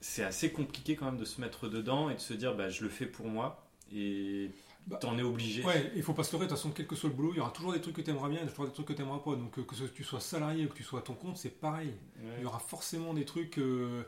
c'est 0.00 0.24
assez 0.24 0.50
compliqué 0.52 0.96
quand 0.96 1.04
même 1.06 1.16
de 1.16 1.24
se 1.24 1.40
mettre 1.40 1.68
dedans 1.68 2.10
et 2.10 2.14
de 2.14 2.20
se 2.20 2.34
dire 2.34 2.54
bah, 2.56 2.68
je 2.70 2.82
le 2.82 2.88
fais 2.90 3.06
pour 3.06 3.26
moi, 3.28 3.68
et 3.92 4.50
Bah, 4.86 4.96
t'en 4.96 5.16
es 5.18 5.22
obligé. 5.22 5.64
Ouais, 5.64 5.92
il 5.96 6.02
faut 6.02 6.14
pas 6.14 6.24
se 6.24 6.32
leurrer, 6.32 6.46
de 6.46 6.50
toute 6.50 6.58
façon, 6.58 6.70
quel 6.72 6.86
que 6.86 6.96
soit 6.96 7.10
le 7.10 7.14
boulot, 7.14 7.32
il 7.34 7.36
y 7.38 7.40
aura 7.40 7.50
toujours 7.50 7.72
des 7.72 7.80
trucs 7.80 7.96
que 7.96 8.00
tu 8.02 8.10
aimeras 8.10 8.28
bien, 8.28 8.42
et 8.42 8.46
toujours 8.48 8.66
des 8.66 8.72
trucs 8.72 8.86
que 8.88 8.92
tu 8.94 9.02
aimeras 9.02 9.18
pas. 9.20 9.34
Donc 9.36 9.58
euh, 9.58 9.62
que 9.62 9.74
tu 9.86 10.02
sois 10.04 10.20
salarié 10.20 10.64
ou 10.64 10.68
que 10.68 10.74
tu 10.76 10.82
sois 10.82 11.00
à 11.00 11.02
ton 11.02 11.14
compte, 11.14 11.36
c'est 11.36 11.60
pareil. 11.60 11.94
Ouais. 12.18 12.30
Il 12.38 12.42
y 12.42 12.46
aura 12.46 12.58
forcément 12.58 13.12
des 13.14 13.24
trucs. 13.24 13.58
euh, 13.58 14.02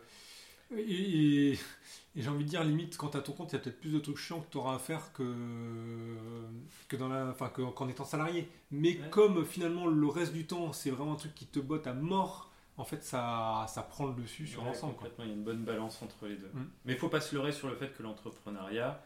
et 0.76 0.80
et- 0.80 1.58
et 2.16 2.22
j'ai 2.22 2.28
envie 2.28 2.44
de 2.44 2.48
dire, 2.50 2.64
limite, 2.64 2.96
quand 2.96 3.10
tu 3.10 3.16
à 3.16 3.20
ton 3.20 3.32
compte, 3.32 3.52
il 3.52 3.56
y 3.56 3.58
a 3.58 3.62
peut-être 3.62 3.80
plus 3.80 3.92
de 3.92 3.98
trucs 4.00 4.16
chiants 4.16 4.40
que 4.40 4.50
tu 4.50 4.58
auras 4.58 4.74
à 4.74 4.78
faire 4.78 5.12
que, 5.12 5.22
que 6.88 6.96
dans 6.96 7.08
la, 7.08 7.26
enfin, 7.28 7.48
que- 7.48 7.62
qu'en 7.70 7.88
étant 7.88 8.04
salarié. 8.04 8.48
Mais 8.70 8.98
Ouais. 9.00 9.10
comme 9.10 9.44
finalement 9.44 9.86
le 9.86 10.06
reste 10.08 10.32
du 10.32 10.46
temps, 10.46 10.72
c'est 10.72 10.90
vraiment 10.90 11.12
un 11.12 11.16
truc 11.16 11.34
qui 11.34 11.46
te 11.46 11.58
botte 11.60 11.86
à 11.86 11.94
mort, 11.94 12.50
en 12.76 12.84
fait, 12.84 13.02
ça, 13.04 13.66
ça 13.68 13.82
prend 13.82 14.06
le 14.06 14.14
dessus 14.14 14.46
sur 14.46 14.62
Ouais, 14.62 14.68
l'ensemble. 14.68 14.94
quoi. 14.94 15.02
complètement, 15.08 15.24
Il 15.24 15.28
y 15.28 15.32
a 15.32 15.36
une 15.36 15.44
bonne 15.44 15.64
balance 15.64 16.00
entre 16.02 16.26
les 16.26 16.36
deux. 16.36 16.50
Mm. 16.52 16.68
Mais 16.84 16.92
il 16.94 16.98
faut 16.98 17.08
pas 17.08 17.20
se 17.20 17.34
leurrer 17.34 17.52
sur 17.52 17.68
le 17.68 17.76
fait 17.76 17.92
que 17.96 18.02
l'entrepreneuriat, 18.02 19.02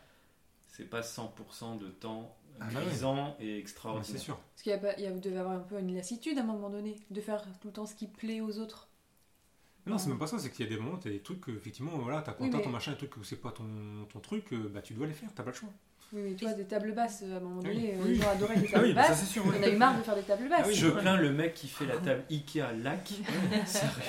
c'est 0.69 0.89
pas 0.89 1.03
100% 1.03 1.77
de 1.77 1.89
temps 1.89 2.35
Ah 2.61 2.67
bah 2.73 2.79
ouais. 2.81 2.87
grisant 2.87 3.37
et 3.41 3.53
Ouais, 3.55 3.59
extraordinaire. 3.59 4.07
c'est 4.07 4.19
sûr. 4.19 4.37
Parce 4.39 4.63
qu'il 4.63 4.71
y 4.71 4.75
a 4.75 4.79
pas, 4.79 4.95
il 4.97 5.03
y 5.03 5.07
a- 5.07 5.13
vous 5.13 5.21
devez 5.21 5.39
avoir 5.39 5.55
un 5.57 5.61
peu 5.61 5.79
une 5.79 5.95
lassitude 5.95 6.39
à 6.39 6.43
un 6.43 6.45
moment 6.47 6.71
donné, 6.71 6.97
de 7.11 7.21
faire 7.21 7.43
tout 7.61 7.67
le 7.69 7.73
temps 7.73 7.87
ce 7.87 7.95
qui 7.97 8.07
plaît 8.07 8.41
aux 8.41 8.59
autres. 8.59 8.89
Non, 9.87 9.99
c'est 9.99 10.09
même 10.09 10.19
pas 10.19 10.27
ça, 10.27 10.39
c'est 10.39 10.51
qu'il 10.51 10.65
y 10.65 10.69
a 10.69 10.75
des 10.75 10.81
moments, 10.81 10.97
tu 10.99 11.09
as 11.09 11.11
des 11.11 11.21
trucs 11.21 11.41
que, 11.43 11.51
effectivement, 11.51 11.93
voilà, 11.99 12.23
ta 12.23 12.35
Oui, 12.41 12.49
mais- 12.51 12.63
ton 12.63 12.71
machin, 12.71 12.93
des 12.93 12.97
trucs 12.99 13.11
que 13.11 13.23
c'est 13.23 13.37
pas 13.41 13.51
ton, 13.53 13.65
ton 14.13 14.19
truc, 14.21 14.53
euh, 14.53 14.71
bah 14.73 14.81
tu 14.83 14.95
dois 14.95 15.07
les 15.07 15.13
faire, 15.13 15.29
t'as 15.35 15.43
pas 15.43 15.51
le 15.51 15.57
choix. 15.57 15.69
Oui, 16.13 16.21
mais 16.23 16.35
toi, 16.37 16.53
des 16.53 16.65
tables 16.65 16.93
basses, 16.93 17.23
à 17.23 17.37
un 17.37 17.41
moment 17.41 17.61
Oui, 17.65 17.75
donné, 17.75 17.95
euh, 17.95 17.99
oui. 18.03 18.09
les 18.11 18.15
gens 18.17 18.31
adoraient 18.31 18.57
les 18.57 18.69
Ah 18.69 18.73
tables 18.73 18.85
oui, 18.87 18.93
bah, 18.95 19.03
ça 19.05 19.09
basses. 19.11 19.39
On 19.45 19.63
a 19.63 19.69
eu 19.69 19.77
marre 19.77 19.99
de 19.99 20.03
faire 20.03 20.15
des 20.15 20.23
tables 20.23 20.49
basses. 20.49 20.61
Ah 20.65 20.69
oui, 20.69 20.75
Je 20.75 20.89
plains 20.89 21.17
le 21.17 21.33
mec 21.33 21.55
qui 21.55 21.67
fait 21.69 21.87
la 21.87 21.97
table 21.97 22.23
Ikea 22.31 22.73
lac. 22.83 23.09
Sérieux. 23.67 24.03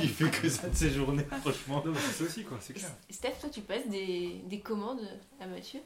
Il 0.00 0.08
fait 0.10 0.30
que 0.30 0.48
ça 0.48 0.68
de 0.68 0.74
ses 0.74 0.90
journées, 0.90 1.24
franchement. 1.40 1.82
Non, 1.84 1.92
c'est 1.94 2.12
ça 2.12 2.24
aussi, 2.24 2.44
quoi, 2.44 2.58
c'est 2.60 2.74
clair. 2.74 2.90
Steph, 3.10 3.34
toi, 3.40 3.48
tu 3.48 3.62
passes 3.62 3.88
des, 3.88 4.42
des 4.46 4.60
commandes 4.60 5.00
à 5.40 5.46
Mathieu? 5.46 5.80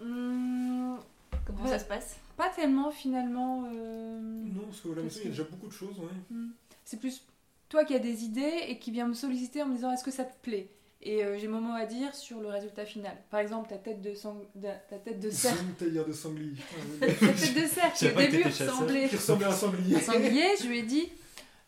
Hum, 0.00 0.98
Comment 1.46 1.62
Ouais. 1.64 1.70
ça 1.70 1.78
se 1.78 1.84
passe? 1.84 2.16
pas 2.36 2.50
tellement 2.50 2.90
finalement. 2.90 3.64
euh, 3.74 4.20
Non, 4.20 4.64
parce 4.66 4.80
que 4.82 4.88
la 4.90 5.02
maison, 5.02 5.20
il 5.20 5.24
y 5.24 5.26
a 5.28 5.30
déjà 5.30 5.44
beaucoup 5.44 5.68
de 5.68 5.72
choses, 5.72 5.98
ouais. 5.98 6.06
hum. 6.30 6.52
C'est 6.84 7.00
plus 7.00 7.24
toi 7.68 7.84
qui 7.84 7.94
as 7.94 7.98
des 7.98 8.24
idées 8.24 8.64
et 8.68 8.78
qui 8.78 8.90
viens 8.90 9.06
me 9.08 9.14
solliciter 9.14 9.62
en 9.62 9.66
me 9.66 9.74
disant 9.74 9.92
est-ce 9.92 10.04
que 10.04 10.10
ça 10.10 10.24
te 10.24 10.34
plaît? 10.42 10.70
Et 11.02 11.24
euh, 11.24 11.38
j'ai 11.38 11.46
mon 11.46 11.60
mot 11.60 11.74
à 11.74 11.84
dire 11.86 12.14
sur 12.14 12.40
le 12.40 12.48
résultat 12.48 12.84
final. 12.84 13.16
Par 13.30 13.38
exemple, 13.40 13.68
ta 13.68 13.76
tête 13.76 14.00
de, 14.02 14.14
sang... 14.14 14.36
de- 14.54 14.66
ta 14.90 14.96
tête 14.98 15.20
de 15.20 15.30
cerf. 15.30 15.56
une 15.62 15.74
tailleur 15.74 16.06
de 16.06 16.12
sanglier. 16.12 16.56
ta 17.00 17.06
tête 17.06 17.54
de 17.54 17.66
cerf 17.66 17.92
qui 17.92 18.06
au 18.08 18.12
début 18.14 18.36
t'étais 18.38 18.50
chasseur. 18.50 18.74
ressemblait 18.74 19.06
ressemblait 19.06 19.46
à 19.46 19.50
un 19.50 19.52
sanglier. 19.52 19.96
un 19.96 20.00
sanglier. 20.00 20.46
Je 20.60 20.66
lui 20.66 20.78
ai 20.78 20.82
dit 20.82 21.08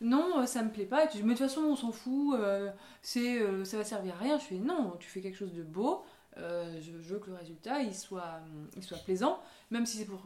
non, 0.01 0.39
euh, 0.39 0.45
ça 0.45 0.63
me 0.63 0.69
plaît 0.71 0.85
pas. 0.85 1.05
Et 1.05 1.09
tu 1.09 1.17
dis, 1.17 1.23
mais 1.23 1.33
de 1.33 1.37
toute 1.39 1.47
façon, 1.47 1.61
on 1.61 1.75
s'en 1.75 1.91
fout, 1.91 2.35
euh, 2.39 2.69
c'est, 3.01 3.39
euh, 3.41 3.65
ça 3.65 3.77
va 3.77 3.83
servir 3.83 4.15
à 4.15 4.19
rien. 4.19 4.39
Je 4.39 4.45
fais, 4.45 4.55
non, 4.55 4.95
tu 4.99 5.09
fais 5.09 5.21
quelque 5.21 5.37
chose 5.37 5.53
de 5.53 5.61
beau. 5.63 6.03
euh, 6.37 6.79
je, 6.81 6.91
je 7.01 7.13
veux 7.13 7.19
que 7.19 7.29
le 7.29 7.35
résultat 7.35 7.81
il 7.81 7.93
soit, 7.93 8.39
il 8.77 8.83
soit 8.83 8.97
plaisant, 8.99 9.39
même 9.71 9.85
si 9.85 9.97
c'est 9.97 10.05
pour, 10.05 10.21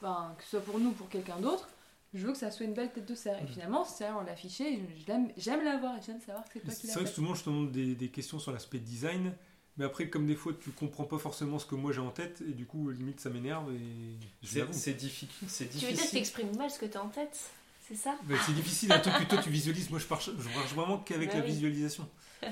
enfin, 0.00 0.34
que 0.38 0.44
ce 0.44 0.50
soit 0.50 0.60
pour 0.60 0.78
nous, 0.78 0.92
pour 0.92 1.08
quelqu'un 1.08 1.38
d'autre. 1.40 1.68
Je 2.14 2.26
veux 2.26 2.32
que 2.32 2.38
ça 2.38 2.50
soit 2.50 2.66
une 2.66 2.74
belle 2.74 2.92
tête 2.92 3.06
de 3.08 3.14
serre. 3.14 3.38
Et 3.38 3.42
Mhm. 3.42 3.48
finalement, 3.48 3.84
c'est 3.84 4.10
on 4.10 4.20
l'a 4.22 4.32
affiché. 4.32 4.80
J'aime 5.36 5.64
la 5.64 5.78
voir 5.78 5.96
et 5.96 6.00
j'aime 6.04 6.20
savoir 6.20 6.44
que 6.44 6.54
c'est 6.54 6.60
toi 6.60 6.74
qui 6.74 6.86
C'est 6.86 6.92
vrai 6.94 7.04
que 7.04 7.10
souvent 7.10 7.34
je 7.34 7.44
te 7.44 7.50
demande 7.50 7.72
des, 7.72 7.94
des 7.94 8.08
questions 8.08 8.38
sur 8.38 8.52
l'aspect 8.52 8.78
design, 8.78 9.32
mais 9.78 9.84
après, 9.86 10.10
comme 10.10 10.26
des 10.26 10.34
fois 10.34 10.52
tu 10.60 10.70
comprends 10.70 11.04
pas 11.04 11.18
forcément 11.18 11.58
ce 11.58 11.64
que 11.66 11.74
moi 11.74 11.92
j'ai 11.92 12.00
en 12.00 12.10
tête, 12.10 12.42
et 12.46 12.52
du 12.52 12.66
coup, 12.66 12.90
limite 12.90 13.20
ça 13.20 13.30
m'énerve 13.30 13.72
et 13.72 13.78
je 14.42 14.48
C'est 14.48 14.58
l'avoue. 14.58 14.72
c'est 14.74 14.92
diffi- 15.00 15.26
c'est 15.46 15.64
Tu 15.66 15.72
veux 15.72 15.80
dire 15.80 15.88
que 15.88 15.94
difficile. 15.94 16.18
t'exprimes 16.18 16.56
mal 16.56 16.70
ce 16.70 16.78
que 16.78 16.86
t'as 16.86 17.00
en 17.00 17.08
tête 17.08 17.38
C'est 17.88 17.96
ça? 17.96 18.16
Bah, 18.24 18.34
c'est 18.46 18.52
difficile, 18.52 18.92
un 18.92 18.98
truc 19.00 19.14
que 19.18 19.24
toi 19.24 19.38
tu 19.42 19.50
visualises. 19.50 19.88
Moi 19.90 19.98
je 19.98 20.06
marche, 20.08 20.30
je 20.38 20.48
marche 20.50 20.74
vraiment 20.74 20.98
qu'avec 20.98 21.30
Bah 21.30 21.36
la 21.36 21.40
oui. 21.40 21.46
visualisation. 21.52 22.08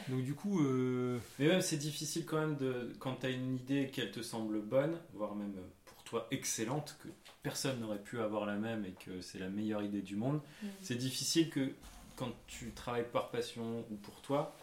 Donc 0.09 0.23
du 0.25 0.35
coup, 0.35 0.61
euh, 0.65 1.19
Mais 1.39 1.49
même 1.49 1.61
c'est 1.61 1.77
difficile 1.77 2.25
quand 2.25 2.39
même 2.41 2.57
de 2.57 2.93
quand 2.99 3.17
tu 3.17 3.27
as 3.27 3.31
une 3.31 3.57
idée 3.57 3.91
qu'elle 3.93 4.11
te 4.11 4.23
semble 4.23 4.61
bonne, 4.63 4.99
voire 5.13 5.35
même 5.35 5.55
euh, 5.57 5.63
toi 6.11 6.27
excellente, 6.33 6.97
que 7.03 7.09
personne 7.43 7.81
n'aurait 7.81 8.03
pu 8.03 8.21
avoir 8.21 8.45
la 8.45 8.57
même 8.57 8.85
et 8.85 8.93
que 8.93 9.21
c'est 9.21 9.39
la 9.39 9.49
meilleure 9.49 9.83
idée 9.83 10.03
du 10.03 10.17
monde. 10.17 10.41
Mm. 10.63 10.67
C'est 10.83 10.97
difficile 10.97 11.49
que 11.51 11.73
quand 12.17 12.33
tu 12.49 12.73
travailles 12.73 13.09
par 13.11 13.31
passion 13.31 13.85
ou 13.91 13.95
pour 13.95 14.21
toi, 14.21 14.55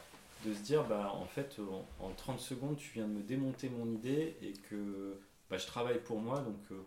de 0.45 0.53
se 0.53 0.59
dire 0.59 0.83
bah 0.83 1.11
en 1.15 1.25
fait 1.25 1.57
en, 1.59 2.05
en 2.05 2.11
30 2.11 2.39
secondes 2.39 2.77
tu 2.77 2.91
viens 2.93 3.07
de 3.07 3.11
me 3.11 3.23
démonter 3.23 3.69
mon 3.69 3.91
idée 3.91 4.37
et 4.43 4.53
que 4.69 5.19
bah, 5.49 5.57
je 5.57 5.65
travaille 5.65 5.99
pour 5.99 6.19
moi 6.19 6.41
donc 6.41 6.59
euh, 6.71 6.85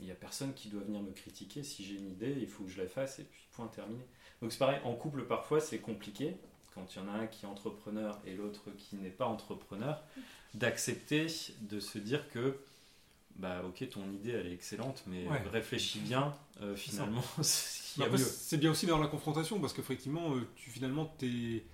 il 0.00 0.06
n'y 0.06 0.12
a 0.12 0.16
personne 0.16 0.54
qui 0.54 0.68
doit 0.68 0.82
venir 0.82 1.02
me 1.02 1.12
critiquer. 1.12 1.62
Si 1.62 1.84
j'ai 1.84 1.94
une 1.94 2.10
idée, 2.10 2.34
il 2.40 2.48
faut 2.48 2.64
que 2.64 2.70
je 2.70 2.80
la 2.80 2.88
fasse 2.88 3.18
et 3.18 3.24
puis 3.24 3.42
point 3.52 3.66
terminé. 3.66 4.02
Donc 4.40 4.50
c'est 4.50 4.58
pareil, 4.58 4.80
en 4.84 4.94
couple 4.94 5.24
parfois 5.24 5.60
c'est 5.60 5.78
compliqué 5.78 6.36
quand 6.74 6.94
il 6.94 6.98
y 6.98 7.02
en 7.02 7.08
a 7.08 7.12
un 7.12 7.26
qui 7.26 7.44
est 7.44 7.48
entrepreneur 7.48 8.18
et 8.24 8.34
l'autre 8.34 8.70
qui 8.78 8.96
n'est 8.96 9.10
pas 9.10 9.26
entrepreneur, 9.26 10.02
d'accepter 10.54 11.26
de 11.60 11.80
se 11.80 11.98
dire 11.98 12.28
que 12.30 12.58
bah 13.40 13.62
ok 13.66 13.88
ton 13.88 14.02
idée 14.12 14.30
elle 14.32 14.46
est 14.48 14.52
excellente 14.52 15.02
mais 15.06 15.26
Ouais. 15.26 15.42
réfléchis 15.50 15.98
bien 16.00 16.34
euh, 16.60 16.76
finalement 16.76 17.22
mieux. 17.38 18.16
c'est 18.18 18.56
bien 18.58 18.70
aussi 18.70 18.86
dans 18.86 18.98
la 18.98 19.08
confrontation 19.08 19.58
parce 19.60 19.72
qu'effectivement, 19.72 20.34
euh, 20.34 20.46
tu 20.56 20.70
finalement 20.70 21.06
tes, 21.18 21.64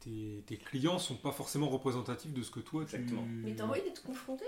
tes, 0.00 0.42
tes 0.46 0.56
clients 0.56 0.98
sont 0.98 1.16
pas 1.16 1.32
forcément 1.32 1.68
représentatifs 1.68 2.32
de 2.32 2.42
ce 2.42 2.50
que 2.50 2.60
toi 2.60 2.84
tu. 2.84 2.96
Exactement. 2.96 3.24
Mais 3.42 3.54
t'as 3.54 3.64
envie 3.64 3.82
d'être 3.82 4.02
confronté? 4.02 4.44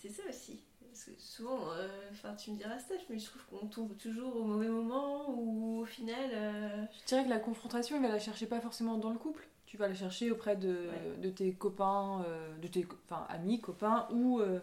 C'est 0.00 0.10
ça 0.10 0.22
aussi. 0.28 0.60
Parce 0.90 1.04
que 1.04 1.10
souvent, 1.20 1.70
euh, 1.72 1.88
enfin 2.12 2.34
tu 2.34 2.50
me 2.52 2.56
diras 2.56 2.78
Steph, 2.78 3.00
mais 3.10 3.18
je 3.18 3.26
trouve 3.26 3.42
qu'on 3.46 3.66
tombe 3.66 3.96
toujours 3.98 4.36
au 4.36 4.44
mauvais 4.44 4.68
moment 4.68 5.30
ou 5.30 5.80
au 5.80 5.84
final. 5.84 6.30
euh, 6.32 6.84
Je 7.02 7.06
dirais 7.06 7.24
que 7.24 7.28
la 7.30 7.38
confrontation, 7.38 7.96
il 7.96 8.02
va 8.02 8.08
la 8.08 8.18
chercher 8.18 8.46
pas 8.46 8.60
forcément 8.60 8.96
dans 8.98 9.10
le 9.10 9.18
couple. 9.18 9.46
Tu 9.66 9.76
vas 9.76 9.86
la 9.88 9.94
chercher 9.94 10.30
auprès 10.30 10.56
de, 10.56 10.68
Ouais. 10.88 11.16
de 11.22 11.30
tes 11.30 11.52
copains, 11.52 12.24
euh, 12.26 12.56
de 12.58 12.66
tes 12.68 12.86
enfin, 13.04 13.26
amis, 13.28 13.60
copains 13.60 14.08
ou, 14.12 14.40
euh, 14.40 14.60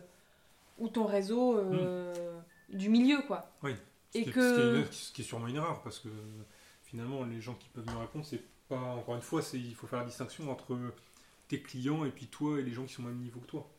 ou 0.77 0.89
ton 0.89 1.05
réseau 1.05 1.57
euh, 1.57 2.39
du 2.69 2.89
milieu, 2.89 3.21
quoi. 3.27 3.51
Hmm. 3.61 3.67
Oui. 3.67 3.75
Ce 4.13 4.19
Et 4.19 4.23
qui, 4.23 4.29
est, 4.29 4.33
que- 4.33 4.41
ce, 4.41 4.55
qui 4.55 4.61
est 4.61 4.79
une- 4.81 4.91
ce 4.91 5.11
qui 5.13 5.21
est 5.21 5.25
sûrement 5.25 5.47
une 5.47 5.55
erreur 5.57 5.81
parce 5.81 5.99
que 5.99 6.09
finalement, 6.83 7.23
les 7.23 7.41
gens 7.41 7.53
qui 7.55 7.69
peuvent 7.69 7.85
nous 7.85 7.99
répondre, 7.99 8.25
c'est 8.25 8.41
pas 8.69 8.79
encore 8.79 9.15
une 9.15 9.21
fois, 9.21 9.41
c'est 9.41 9.59
il 9.59 9.75
faut 9.75 9.87
faire 9.87 9.99
la 9.99 10.05
distinction 10.05 10.49
entre 10.51 10.77
tes 11.47 11.61
clients 11.61 12.05
et 12.05 12.09
puis 12.11 12.27
toi 12.27 12.59
et 12.59 12.63
les 12.63 12.71
gens 12.71 12.85
qui 12.85 12.93
sont 12.93 13.03
au 13.03 13.07
même 13.07 13.19
niveau 13.19 13.39
que 13.41 13.47
toi. 13.47 13.69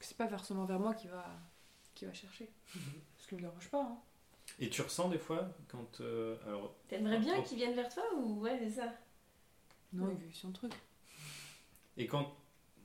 C'est 0.00 0.16
pas 0.16 0.28
forcément 0.28 0.64
vers 0.66 0.78
moi 0.78 0.94
qui 0.94 1.08
va, 1.08 1.24
qui 1.94 2.04
va 2.04 2.12
chercher. 2.12 2.48
Ce 3.18 3.26
qui 3.28 3.34
me 3.34 3.40
dérange 3.40 3.68
pas. 3.70 3.82
hein. 3.82 3.96
Et 4.60 4.70
tu 4.70 4.82
ressens 4.82 5.08
des 5.08 5.18
fois 5.18 5.48
quand 5.68 6.00
euh, 6.00 6.36
alors 6.46 6.74
T'aimerais 6.88 7.18
bien 7.18 7.42
qu'ils 7.42 7.56
viennent 7.58 7.74
vers 7.74 7.88
toi 7.92 8.04
ou 8.16 8.40
ouais, 8.40 8.56
c'est 8.60 8.70
ça? 8.80 8.92
Non, 9.92 10.06
Ouais. 10.06 10.16
il 10.20 10.26
veut 10.26 10.32
son 10.32 10.52
truc. 10.52 10.72
Et 11.96 12.06
quand 12.06 12.32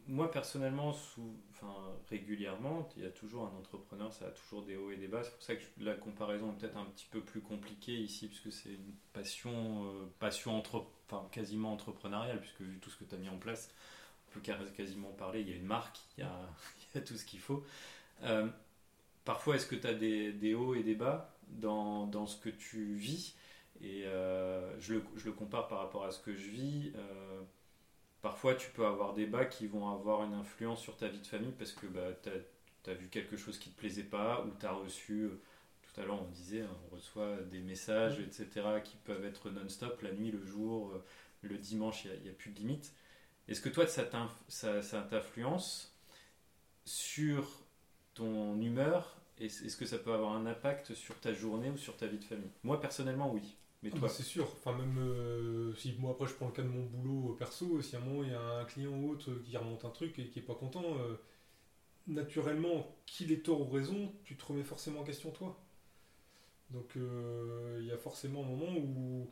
moi 0.07 0.31
personnellement, 0.31 0.93
sous, 0.93 1.35
enfin 1.51 1.73
régulièrement, 2.09 2.87
il 2.97 3.03
y 3.03 3.05
a 3.05 3.09
toujours 3.09 3.43
un 3.45 3.57
entrepreneur, 3.59 4.11
ça 4.13 4.25
a 4.27 4.31
toujours 4.31 4.63
des 4.63 4.75
hauts 4.77 4.91
et 4.91 4.97
des 4.97 5.07
bas. 5.07 5.23
C'est 5.23 5.31
pour 5.31 5.41
ça 5.43 5.55
que 5.55 5.63
la 5.79 5.93
comparaison 5.95 6.51
est 6.51 6.59
peut-être 6.59 6.77
un 6.77 6.85
petit 6.85 7.07
peu 7.11 7.21
plus 7.21 7.41
compliquée 7.41 7.93
ici, 7.97 8.27
puisque 8.27 8.51
c'est 8.51 8.69
une 8.73 8.93
passion, 9.13 9.85
euh, 9.85 10.05
passion 10.19 10.57
entre, 10.57 10.85
enfin 11.09 11.27
quasiment 11.31 11.73
entrepreneuriale, 11.73 12.39
puisque 12.39 12.61
vu 12.61 12.79
tout 12.79 12.89
ce 12.89 12.97
que 12.97 13.03
tu 13.05 13.15
as 13.15 13.17
mis 13.17 13.29
en 13.29 13.37
place, 13.37 13.71
on 14.29 14.33
peut 14.33 14.41
quas- 14.41 14.57
quasiment 14.75 15.11
parler. 15.13 15.41
Il 15.41 15.49
y 15.49 15.53
a 15.53 15.55
une 15.57 15.65
marque, 15.65 15.99
il 16.17 16.21
y 16.21 16.23
a, 16.27 16.31
il 16.95 16.99
y 16.99 17.03
a 17.03 17.05
tout 17.05 17.17
ce 17.17 17.25
qu'il 17.25 17.39
faut. 17.39 17.63
Euh, 18.23 18.47
parfois, 19.25 19.55
est-ce 19.55 19.67
que 19.67 19.75
tu 19.75 19.87
as 19.87 19.93
des, 19.93 20.33
des 20.33 20.53
hauts 20.53 20.75
et 20.75 20.83
des 20.83 20.95
bas 20.95 21.33
dans, 21.49 22.07
dans 22.07 22.27
ce 22.27 22.37
que 22.39 22.49
tu 22.49 22.95
vis? 22.95 23.35
Et 23.81 24.05
euh, 24.05 24.79
je, 24.79 24.95
le, 24.95 25.03
je 25.17 25.25
le 25.25 25.31
compare 25.33 25.67
par 25.67 25.79
rapport 25.79 26.05
à 26.05 26.11
ce 26.11 26.19
que 26.19 26.35
je 26.35 26.49
vis. 26.49 26.93
Parfois 28.21 28.55
tu 28.55 28.69
peux 28.71 28.85
avoir 28.85 29.13
des 29.13 29.25
bas 29.25 29.45
qui 29.45 29.67
vont 29.67 29.89
avoir 29.89 30.23
une 30.23 30.33
influence 30.33 30.81
sur 30.81 30.97
ta 30.97 31.07
vie 31.07 31.19
de 31.19 31.27
famille 31.27 31.53
parce 31.57 31.71
que 31.73 31.87
bah, 31.87 32.09
tu 32.23 32.89
as, 32.89 32.93
vu 32.93 33.09
quelque 33.09 33.37
chose 33.37 33.57
qui 33.59 33.69
te 33.69 33.77
plaisait 33.77 34.03
pas 34.03 34.45
ou 34.45 34.51
tu 34.59 34.65
as 34.65 34.71
reçu, 34.71 35.23
euh, 35.23 35.41
tout 35.81 36.01
à 36.01 36.05
l'heure 36.05 36.21
on 36.21 36.29
disait, 36.29 36.61
hein, 36.61 36.77
on 36.91 36.95
reçoit 36.95 37.37
des 37.51 37.59
messages, 37.59 38.19
etc., 38.19 38.81
qui 38.81 38.97
peuvent 38.97 39.25
être 39.25 39.49
non-stop, 39.49 40.01
la 40.01 40.11
nuit, 40.11 40.31
le 40.31 40.45
jour, 40.45 40.91
euh, 40.91 41.03
le 41.41 41.57
dimanche, 41.57 42.05
il 42.05 42.21
n'y 42.21 42.29
a, 42.29 42.33
plus 42.33 42.51
de 42.51 42.59
limite. 42.59 42.93
Est-ce 43.47 43.61
que 43.61 43.69
toi, 43.69 43.87
ça 43.87 44.03
t'inf- 44.03 44.29
ça- 44.47 44.81
ça 44.81 45.01
t'influence 45.01 45.97
sur 46.85 47.47
ton 48.13 48.59
humeur? 48.61 49.17
Est-ce 49.39 49.75
que 49.77 49.85
ça 49.85 49.97
peut 49.97 50.13
avoir 50.13 50.33
un 50.33 50.45
impact 50.45 50.93
sur 50.93 51.19
ta 51.19 51.33
journée 51.33 51.69
ou 51.71 51.77
sur 51.77 51.97
ta 51.97 52.05
vie 52.05 52.19
de 52.19 52.23
famille? 52.23 52.51
Moi, 52.63 52.79
personnellement, 52.79 53.31
oui. 53.31 53.57
Mais 53.83 53.91
Ah 53.91 53.97
toi 53.97 54.07
bah, 54.07 54.09
c'est 54.09 54.23
sûr. 54.23 54.47
Enfin, 54.57 54.73
même 54.77 54.97
euh, 54.97 55.73
si 55.75 55.93
moi 55.99 56.11
après 56.11 56.27
je 56.27 56.33
prends 56.33 56.47
le 56.47 56.51
cas 56.53 56.61
de 56.63 56.67
mon 56.67 56.83
boulot 56.85 57.31
euh, 57.33 57.37
perso, 57.37 57.81
si 57.81 57.95
à 57.95 57.99
un 57.99 58.01
moment 58.01 58.23
il 58.23 58.31
y 58.31 58.33
a 58.33 58.41
un 58.59 58.65
client 58.65 58.91
ou 58.91 59.11
autre 59.11 59.31
qui 59.43 59.55
remonte 59.57 59.85
un 59.85 59.89
truc 59.89 60.17
et 60.19 60.29
qui 60.29 60.39
est 60.39 60.41
pas 60.43 60.55
content, 60.55 60.83
euh, 60.99 61.15
naturellement, 62.07 62.95
qu'il 63.07 63.31
ait 63.31 63.39
tort 63.41 63.61
ou 63.61 63.69
raison, 63.71 64.13
tu 64.25 64.37
te 64.37 64.45
remets 64.45 64.63
forcément 64.63 65.01
en 65.01 65.03
question 65.05 65.31
toi. 65.31 65.57
Donc 66.71 66.95
euh, 66.95 67.79
il 67.81 67.87
y 67.87 67.91
a 67.91 67.97
forcément 67.97 68.43
un 68.43 68.47
moment 68.47 68.77
où, 68.77 69.29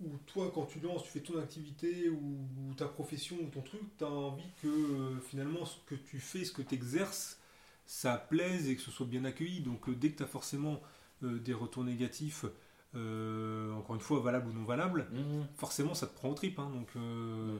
où 0.00 0.18
toi, 0.26 0.50
quand 0.54 0.66
tu 0.66 0.80
lances, 0.80 1.04
tu 1.04 1.10
fais 1.10 1.20
ton 1.20 1.38
activité 1.40 2.08
ou, 2.10 2.48
ou 2.68 2.74
ta 2.74 2.86
profession 2.88 3.36
ou 3.42 3.48
ton 3.50 3.62
truc, 3.62 3.82
tu 3.98 4.04
as 4.04 4.08
envie 4.10 4.52
que 4.62 4.68
euh, 4.68 5.20
finalement 5.20 5.64
ce 5.66 5.78
que 5.86 5.96
tu 5.96 6.20
fais, 6.20 6.44
ce 6.44 6.52
que 6.52 6.62
tu 6.62 6.74
exerces, 6.74 7.40
ça 7.86 8.16
plaise 8.18 8.68
et 8.68 8.76
que 8.76 8.82
ce 8.82 8.90
soit 8.90 9.06
bien 9.06 9.24
accueilli. 9.24 9.60
Donc 9.62 9.88
euh, 9.88 9.94
dès 9.96 10.12
que 10.12 10.18
tu 10.18 10.24
as 10.24 10.26
forcément 10.28 10.80
euh, 11.24 11.38
des 11.40 11.54
retours 11.54 11.84
négatifs, 11.84 12.46
euh, 12.94 13.72
encore 13.74 13.94
une 13.94 14.00
fois, 14.00 14.20
valable 14.20 14.48
ou 14.50 14.52
non 14.52 14.64
valable, 14.64 15.06
Mhm. 15.12 15.46
forcément 15.56 15.94
ça 15.94 16.06
te 16.06 16.14
prend 16.14 16.30
au 16.30 16.34
trip. 16.34 16.58
hein. 16.58 16.70
donc, 16.74 16.88
euh, 16.96 17.58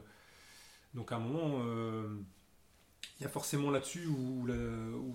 donc 0.94 1.12
à 1.12 1.16
un 1.16 1.20
moment, 1.20 1.60
euh, 1.64 2.16
il 3.18 3.22
y 3.22 3.26
a 3.26 3.28
forcément 3.28 3.70
là-dessus 3.70 4.06
où, 4.06 4.46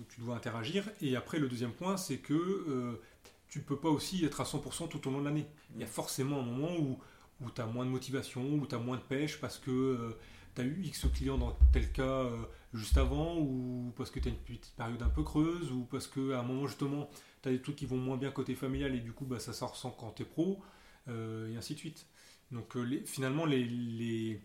tu 0.08 0.20
dois 0.20 0.36
interagir. 0.36 0.88
Et 1.00 1.16
après, 1.16 1.38
le 1.38 1.48
deuxième 1.48 1.72
point, 1.72 1.96
c'est 1.96 2.18
que 2.18 3.00
tu 3.48 3.60
peux 3.60 3.76
pas 3.76 3.88
aussi 3.90 4.24
être 4.24 4.40
à 4.40 4.44
100% 4.44 4.88
tout 4.88 5.06
au 5.08 5.10
long 5.10 5.20
de 5.20 5.24
l'année. 5.24 5.46
Il 5.74 5.80
y 5.80 5.84
a 5.84 5.86
forcément 5.86 6.40
un 6.40 6.42
moment 6.44 6.76
où, 6.78 6.98
où 7.42 7.50
tu 7.50 7.60
as 7.60 7.66
moins 7.66 7.84
de 7.84 7.90
motivation, 7.90 8.42
où 8.54 8.66
tu 8.66 8.74
as 8.74 8.78
moins 8.78 8.96
de 8.96 9.02
pêche 9.02 9.40
parce 9.40 9.58
que 9.58 10.16
tu 10.54 10.60
as 10.62 10.64
eu 10.64 10.80
X 10.84 11.06
clients 11.14 11.36
dans 11.38 11.56
tel 11.72 11.90
cas 11.92 12.02
euh, 12.02 12.44
juste 12.74 12.96
avant, 12.96 13.36
ou 13.38 13.92
parce 13.96 14.10
que 14.10 14.20
tu 14.20 14.28
as 14.28 14.30
une 14.32 14.38
petite 14.38 14.72
période 14.76 15.02
un 15.02 15.08
peu 15.08 15.22
creuse, 15.22 15.70
ou 15.72 15.84
parce 15.84 16.06
qu'à 16.06 16.40
un 16.40 16.42
moment 16.42 16.66
justement 16.66 17.08
tu 17.46 17.54
as 17.54 17.56
des 17.56 17.62
trucs 17.62 17.76
qui 17.76 17.86
vont 17.86 17.96
moins 17.98 18.16
bien 18.16 18.30
côté 18.30 18.54
familial 18.54 18.94
et 18.94 19.00
du 19.00 19.12
coup 19.12 19.24
bah, 19.24 19.38
ça, 19.38 19.52
ça 19.52 19.66
ressent 19.66 19.90
quand 19.92 20.12
tu 20.12 20.22
es 20.22 20.24
pro, 20.26 20.60
euh, 21.08 21.52
et 21.52 21.56
ainsi 21.56 21.74
de 21.74 21.78
suite. 21.78 22.06
Donc 22.52 22.76
euh, 22.76 22.82
les- 22.82 23.04
finalement, 23.06 23.44
les- 23.46 23.64
les- 23.64 24.40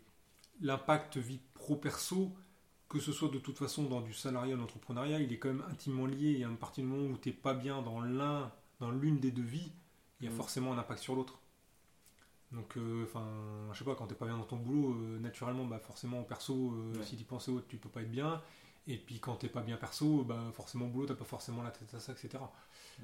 l'impact 0.62 1.18
vie 1.18 1.40
pro-perso, 1.56 2.32
que 2.90 3.00
ce 3.00 3.12
soit 3.12 3.30
de 3.30 3.40
toute 3.40 3.58
façon 3.58 3.84
dans 3.86 4.02
du 4.02 4.14
salariat 4.14 4.56
ou 4.56 4.58
l'entrepreneuriat, 4.60 5.20
il 5.20 5.32
est 5.34 5.40
quand 5.40 5.50
même 5.50 5.66
intimement 5.72 6.06
lié. 6.06 6.38
Et 6.40 6.44
à 6.44 6.50
partir 6.50 6.84
du 6.84 6.90
moment 6.90 7.08
où 7.14 7.18
tu 7.18 7.30
n'es 7.30 7.36
pas 7.36 7.54
bien 7.54 7.82
dans 7.82 8.02
l'un, 8.02 8.52
dans 8.80 8.92
l'une 8.92 9.20
des 9.20 9.32
deux 9.32 9.44
vies, 9.44 9.72
il 10.20 10.26
y 10.26 10.28
a 10.30 10.32
Mm. 10.32 10.36
forcément 10.36 10.74
un 10.74 10.78
impact 10.78 11.02
sur 11.02 11.16
l'autre. 11.16 11.40
Donc, 12.52 12.76
euh, 12.76 13.06
enfin, 13.06 13.26
je 13.72 13.80
sais 13.80 13.86
pas, 13.86 13.96
quand 13.96 14.08
t'es 14.08 14.16
pas 14.16 14.26
bien 14.26 14.38
dans 14.38 14.44
ton 14.44 14.58
boulot, 14.58 14.94
euh, 14.94 15.20
naturellement, 15.20 15.64
bah 15.66 15.80
forcément, 15.80 16.22
perso, 16.24 16.74
euh, 16.74 16.98
Ouais. 16.98 17.04
si 17.06 17.16
tu 17.16 17.24
penses 17.24 17.48
à 17.48 17.52
autre, 17.54 17.66
tu 17.70 17.78
peux 17.78 17.88
pas 17.90 18.02
être 18.02 18.12
bien. 18.12 18.42
Et 18.88 18.98
puis 18.98 19.20
quand 19.20 19.36
t'es 19.36 19.48
pas 19.48 19.62
bien 19.62 19.78
perso, 19.78 20.24
bah 20.24 20.52
forcément, 20.56 20.86
au 20.86 20.90
boulot, 20.90 21.06
t'as 21.06 21.14
pas 21.16 21.26
forcément 21.26 21.62
la 21.62 21.72
tête 21.72 21.94
à 21.94 22.00
ça, 22.00 22.14
etc. 22.14 22.44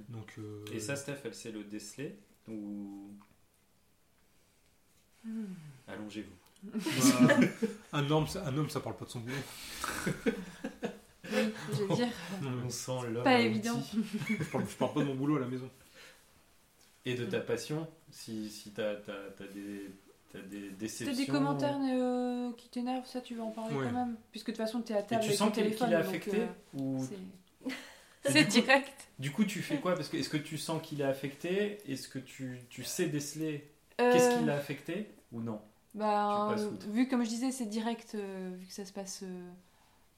Donc, 0.10 0.34
euh, 0.40 0.66
Et 0.74 0.80
ça, 0.80 0.96
Steph, 0.96 1.20
elle 1.24 1.36
sait 1.36 1.52
le 1.52 1.64
déceler 1.64 2.18
ou? 2.48 3.12
Hmm. 5.24 5.46
allongez-vous 5.88 6.32
bah, 6.64 7.36
un, 7.94 8.10
homme, 8.10 8.28
ça- 8.28 8.46
un 8.48 8.58
homme, 8.58 8.70
ça 8.70 8.80
parle 8.80 8.96
pas 8.98 9.06
de 9.06 9.10
son 9.10 9.20
boulot. 9.20 9.36
Oui, 11.30 11.54
je 11.74 11.84
veux 11.84 11.96
dire. 11.96 12.08
Non, 12.42 12.52
On 12.66 12.70
sent 12.70 13.10
l'homme 13.12 13.24
Pas 13.24 13.40
évident. 13.42 13.82
je, 14.30 14.44
parle, 14.46 14.66
je 14.66 14.76
parle 14.76 14.94
pas 14.94 15.00
de 15.02 15.06
mon 15.06 15.16
boulot 15.16 15.36
à 15.36 15.40
la 15.42 15.48
maison. 15.48 15.70
Et 17.06 17.16
de 17.16 17.26
ta 17.26 17.40
passion, 17.42 17.88
si, 18.12 18.50
si 18.50 18.72
tu 18.74 18.82
as, 18.82 18.96
des, 19.54 19.90
t'as 20.42 20.48
des 20.48 20.70
déceptions. 20.72 21.06
T'as 21.12 21.18
des 21.18 21.26
commentaires 21.28 21.78
euh, 21.82 22.52
qui 22.54 22.70
t'énervent, 22.70 23.06
ça 23.06 23.22
tu 23.22 23.36
vas 23.36 23.44
en 23.44 23.52
parler 23.52 23.76
Ouais. 23.76 23.86
quand 23.86 23.92
même. 23.92 24.16
Puisque 24.32 24.48
de 24.48 24.52
toute 24.54 24.64
façon 24.66 24.82
t'es 24.82 24.94
à 24.94 25.00
Et 25.00 25.06
table 25.06 25.22
tu 25.22 25.28
avec 25.28 25.38
sens 25.38 25.52
qu'il 25.52 25.70
donc, 25.70 25.92
affecté 25.94 26.42
euh, 26.42 26.48
ou... 26.80 27.06
c'est- 28.24 28.44
direct. 28.50 29.08
Du 29.20 29.32
coup, 29.32 29.46
tu 29.46 29.62
fais 29.62 29.78
quoi? 29.80 29.96
Parce 29.96 30.10
que 30.10 30.18
est-ce 30.18 30.30
que 30.30 30.38
tu 30.38 30.58
sens 30.58 30.82
qu'il 30.82 31.02
est 31.02 31.06
affecté? 31.06 31.78
Est-ce 31.92 32.08
que 32.08 32.20
tu, 32.20 32.60
tu 32.70 32.84
sais 32.84 33.08
déceler 33.08 33.72
Euh, 34.02 34.12
qu'est-ce 34.12 34.38
qui 34.38 34.46
l'a 34.46 34.56
affecté 34.56 35.10
ou 35.32 35.42
non? 35.42 35.60
Bah, 35.96 36.52
euh, 36.52 36.70
vu 36.90 37.08
comme 37.08 37.24
je 37.24 37.30
disais, 37.30 37.52
c'est 37.52 37.66
direct, 37.66 38.14
euh, 38.16 38.52
vu 38.60 38.68
que 38.68 38.74
ça 38.74 38.86
se 38.86 38.94
passe 38.94 39.22
euh, 39.24 39.50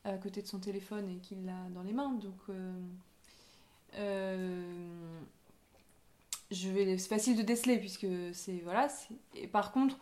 à 0.04 0.18
côté 0.18 0.42
de 0.42 0.48
son 0.48 0.60
téléphone 0.60 1.08
et 1.10 1.18
qu'il 1.20 1.46
l'a 1.46 1.54
dans 1.74 1.84
les 1.84 1.94
mains, 1.94 2.12
donc 2.16 2.36
euh, 2.50 2.72
euh, 3.96 5.20
je 6.52 6.70
vais, 6.70 6.98
c'est 6.98 7.10
facile 7.10 7.38
de 7.38 7.42
déceler 7.42 7.78
puisque 7.78 8.08
c'est 8.34 8.62
voilà. 8.64 8.88
Et 9.36 9.48
par 9.48 9.72
contre, 9.72 9.98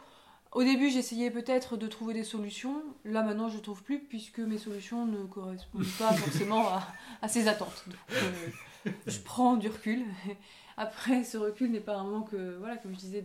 au 0.53 0.63
début, 0.63 0.89
j'essayais 0.89 1.29
peut-être 1.31 1.77
de 1.77 1.87
trouver 1.87 2.13
des 2.13 2.23
solutions. 2.23 2.83
Là, 3.03 3.21
maintenant, 3.23 3.49
je 3.49 3.59
trouve 3.59 3.83
plus 3.83 3.99
puisque 3.99 4.39
mes 4.39 4.57
solutions 4.57 5.05
ne 5.05 5.25
correspondent 5.25 5.85
pas 5.99 6.13
forcément 6.13 6.67
à, 6.69 6.87
à 7.21 7.27
ses 7.27 7.47
attentes. 7.47 7.83
Donc, 7.87 7.97
euh, 8.13 8.91
je 9.05 9.19
prends 9.19 9.57
du 9.57 9.67
recul. 9.67 10.05
Après, 10.77 11.23
ce 11.23 11.37
recul 11.37 11.71
n'est 11.71 11.79
pas 11.79 11.97
un 11.97 12.03
manque, 12.03 12.33
euh, 12.33 12.57
voilà, 12.59 12.77
comme 12.77 12.93
je 12.93 12.99
disais, 12.99 13.23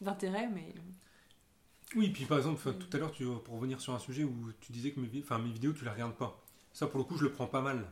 d'intérêt, 0.00 0.48
mais 0.54 0.74
Oui, 1.96 2.10
puis 2.10 2.26
par 2.26 2.38
exemple, 2.38 2.60
tout 2.74 2.96
à 2.96 2.98
l'heure, 2.98 3.12
pour 3.44 3.54
revenir 3.56 3.80
sur 3.80 3.94
un 3.94 3.98
sujet 3.98 4.24
où 4.24 4.52
tu 4.60 4.72
disais 4.72 4.92
que 4.92 5.00
mes 5.00 5.06
vidéos, 5.06 5.72
tu 5.72 5.84
les 5.84 5.90
regardes 5.90 6.14
pas. 6.14 6.42
Ça, 6.72 6.86
pour 6.86 6.98
le 6.98 7.04
coup, 7.04 7.16
je 7.16 7.24
le 7.24 7.32
prends 7.32 7.46
pas 7.46 7.60
mal. 7.60 7.90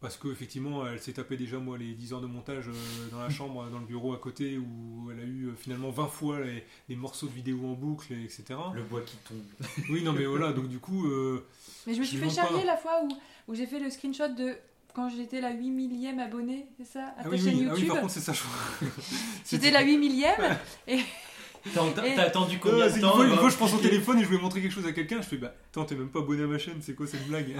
Parce 0.00 0.16
qu'effectivement, 0.16 0.86
elle 0.86 1.00
s'est 1.00 1.14
tapé 1.14 1.36
déjà, 1.36 1.58
moi, 1.58 1.76
les 1.76 1.92
10 1.92 2.12
heures 2.12 2.20
de 2.20 2.28
montage 2.28 2.68
euh, 2.68 2.72
dans 3.10 3.18
la 3.18 3.30
chambre, 3.30 3.68
dans 3.68 3.80
le 3.80 3.84
bureau 3.84 4.12
à 4.12 4.18
côté, 4.18 4.56
où 4.56 5.10
elle 5.10 5.18
a 5.18 5.24
eu 5.24 5.46
euh, 5.46 5.54
finalement 5.56 5.90
20 5.90 6.06
fois 6.06 6.40
les, 6.40 6.62
les 6.88 6.94
morceaux 6.94 7.26
de 7.26 7.32
vidéos 7.32 7.66
en 7.66 7.72
boucle, 7.72 8.12
et 8.12 8.22
etc. 8.22 8.44
Le 8.74 8.82
bois 8.84 9.00
qui 9.00 9.16
tombe. 9.28 9.42
Oui, 9.90 10.02
non, 10.04 10.12
mais 10.12 10.24
voilà, 10.24 10.52
donc 10.52 10.68
du 10.68 10.78
coup, 10.78 11.06
euh, 11.06 11.44
Mais 11.86 11.94
je 11.94 12.00
me 12.00 12.04
suis 12.04 12.16
fait 12.16 12.30
charrier 12.30 12.64
la 12.64 12.76
fois 12.76 13.02
où, 13.02 13.08
où 13.48 13.54
j'ai 13.56 13.66
fait 13.66 13.80
le 13.80 13.90
screenshot 13.90 14.28
de 14.28 14.54
quand 14.94 15.08
j'étais 15.10 15.40
la 15.40 15.50
8 15.50 15.70
millième 15.70 16.20
abonnée, 16.20 16.66
c'est 16.76 16.86
ça, 16.86 17.06
à 17.06 17.14
ah 17.18 17.22
ta 17.24 17.28
oui, 17.30 17.38
chaîne 17.38 17.56
oui, 17.56 17.66
ah 17.68 17.72
oui, 17.74 17.80
YouTube. 17.80 17.88
par 17.88 18.00
contre, 18.00 18.12
c'est 18.12 18.20
ça, 18.20 18.32
je 18.32 18.40
crois. 18.40 18.88
J'étais 19.50 19.70
la 19.72 19.82
8 19.82 19.98
millième. 19.98 20.58
Et- 20.86 21.00
t'as 21.74 22.22
attendu 22.22 22.58
combien 22.58 22.88
de 22.88 22.94
une 22.94 23.00
temps 23.00 23.16
fois, 23.16 23.24
une 23.24 23.32
alors 23.32 23.40
fois, 23.40 23.50
je 23.50 23.56
prends 23.56 23.66
son 23.66 23.78
téléphone 23.78 24.18
et 24.18 24.22
je 24.22 24.28
voulais 24.28 24.40
montrer 24.40 24.62
quelque 24.62 24.72
chose 24.72 24.86
à 24.86 24.92
quelqu'un, 24.92 25.20
je 25.20 25.26
fais 25.26 25.36
bah 25.36 25.52
attends 25.70 25.84
t'es 25.84 25.96
même 25.96 26.08
pas 26.08 26.20
abonné 26.20 26.44
à 26.44 26.46
ma 26.46 26.58
chaîne, 26.58 26.78
c'est 26.80 26.94
quoi 26.94 27.06
cette 27.06 27.26
blague 27.26 27.56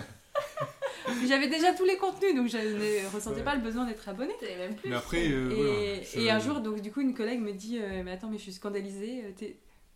J'avais 1.26 1.48
déjà 1.48 1.72
tous 1.74 1.84
les 1.84 1.96
contenus, 1.96 2.34
donc 2.34 2.48
je 2.48 2.56
ne 2.58 3.14
ressentais 3.14 3.36
Ouais. 3.38 3.42
pas 3.44 3.54
le 3.54 3.60
besoin 3.62 3.84
d'être 3.86 4.08
abonnée. 4.08 4.34
T'avais 4.40 4.56
même 4.56 4.74
plus. 4.76 4.90
Mais 4.90 4.96
après, 4.96 5.28
euh, 5.30 5.50
et, 5.50 5.54
voilà, 5.54 6.02
je- 6.02 6.18
et 6.20 6.30
un 6.30 6.38
jour, 6.38 6.60
donc 6.60 6.80
du 6.80 6.90
coup, 6.92 7.00
une 7.00 7.14
collègue 7.14 7.40
me 7.40 7.52
dit 7.52 7.78
euh, 7.80 8.02
Mais 8.04 8.12
attends, 8.12 8.28
mais 8.30 8.38
je 8.38 8.42
suis 8.42 8.52
scandalisée. 8.52 9.24
euh, 9.24 9.46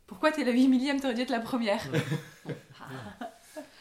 Pourquoi 0.06 0.32
t'es 0.32 0.44
la 0.44 0.52
8 0.52 0.68
millième 0.68 1.00
T'aurais 1.00 1.14
dû 1.14 1.20
être 1.22 1.30
la 1.30 1.40
première? 1.40 1.82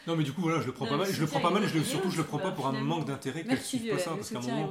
Non 0.06 0.16
mais 0.16 0.24
du 0.24 0.32
coup 0.32 0.40
voilà, 0.42 0.60
je 0.60 0.66
le 0.66 0.72
prends 0.72 0.84
Non, 0.84 0.92
pas 0.92 0.96
mal, 0.98 1.12
je 1.12 1.20
le 1.20 1.26
prends 1.28 1.40
pas 1.40 1.50
mal 1.50 1.62
et 1.62 1.68
je 1.68 1.78
surtout 1.80 2.10
je 2.10 2.16
le 2.18 2.24
prends 2.24 2.38
pas 2.38 2.50
bah, 2.50 2.56
pour 2.56 2.66
un 2.66 2.72
manque 2.72 3.06
d'intérêt 3.06 3.44
qu'elle 3.44 3.60
suive 3.60 3.88
pas 3.88 3.98
ça 3.98 4.10
parce 4.10 4.30
qu'à 4.30 4.38
un 4.38 4.42
moment 4.42 4.70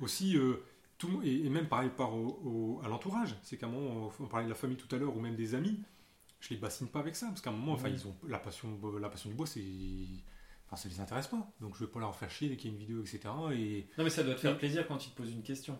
aussi 0.00 0.36
euh, 0.38 0.62
tout 0.96 1.20
et, 1.22 1.44
et 1.46 1.50
même 1.50 1.68
pareil 1.68 1.90
par 1.94 2.14
au, 2.14 2.40
au- 2.44 2.80
à 2.84 2.88
l'entourage, 2.88 3.36
c'est 3.42 3.58
qu'à 3.58 3.66
un 3.66 3.70
moment 3.70 4.10
on 4.18 4.24
parlait 4.26 4.46
de 4.46 4.50
la 4.50 4.56
famille 4.56 4.78
tout 4.78 4.92
à 4.94 4.98
l'heure 4.98 5.14
ou 5.14 5.20
même 5.20 5.36
des 5.36 5.54
amis, 5.54 5.78
je 6.40 6.48
les 6.50 6.56
bassine 6.56 6.88
pas 6.88 7.00
avec 7.00 7.14
ça 7.14 7.26
parce 7.26 7.42
qu'à 7.42 7.50
un 7.50 7.52
moment 7.52 7.72
enfin 7.72 7.88
ils 7.90 8.06
ont 8.06 8.14
la 8.26 8.38
passion 8.38 8.68
la 8.98 9.10
passion 9.10 9.28
du 9.28 9.36
bois 9.36 9.46
c'est 9.46 9.60
enfin 10.70 10.80
ça 10.82 10.88
les 10.88 11.00
intéresse 11.00 11.26
pas. 11.26 11.48
Donc 11.60 11.74
je 11.74 11.84
vais 11.84 11.90
pas 11.90 12.00
leur 12.00 12.14
faire 12.14 12.30
chier 12.30 12.48
dès 12.48 12.56
qu'il 12.56 12.70
y 12.70 12.72
a 12.72 12.76
une 12.76 12.80
vidéo 12.80 13.00
etc 13.02 13.20
et 13.52 13.88
Non, 13.98 14.04
mais 14.04 14.10
ça 14.10 14.22
doit 14.22 14.34
te 14.34 14.40
faire 14.40 14.56
plaisir 14.56 14.86
quand 14.86 15.04
ils 15.04 15.10
te 15.10 15.16
posent 15.16 15.32
une 15.32 15.42
question. 15.42 15.78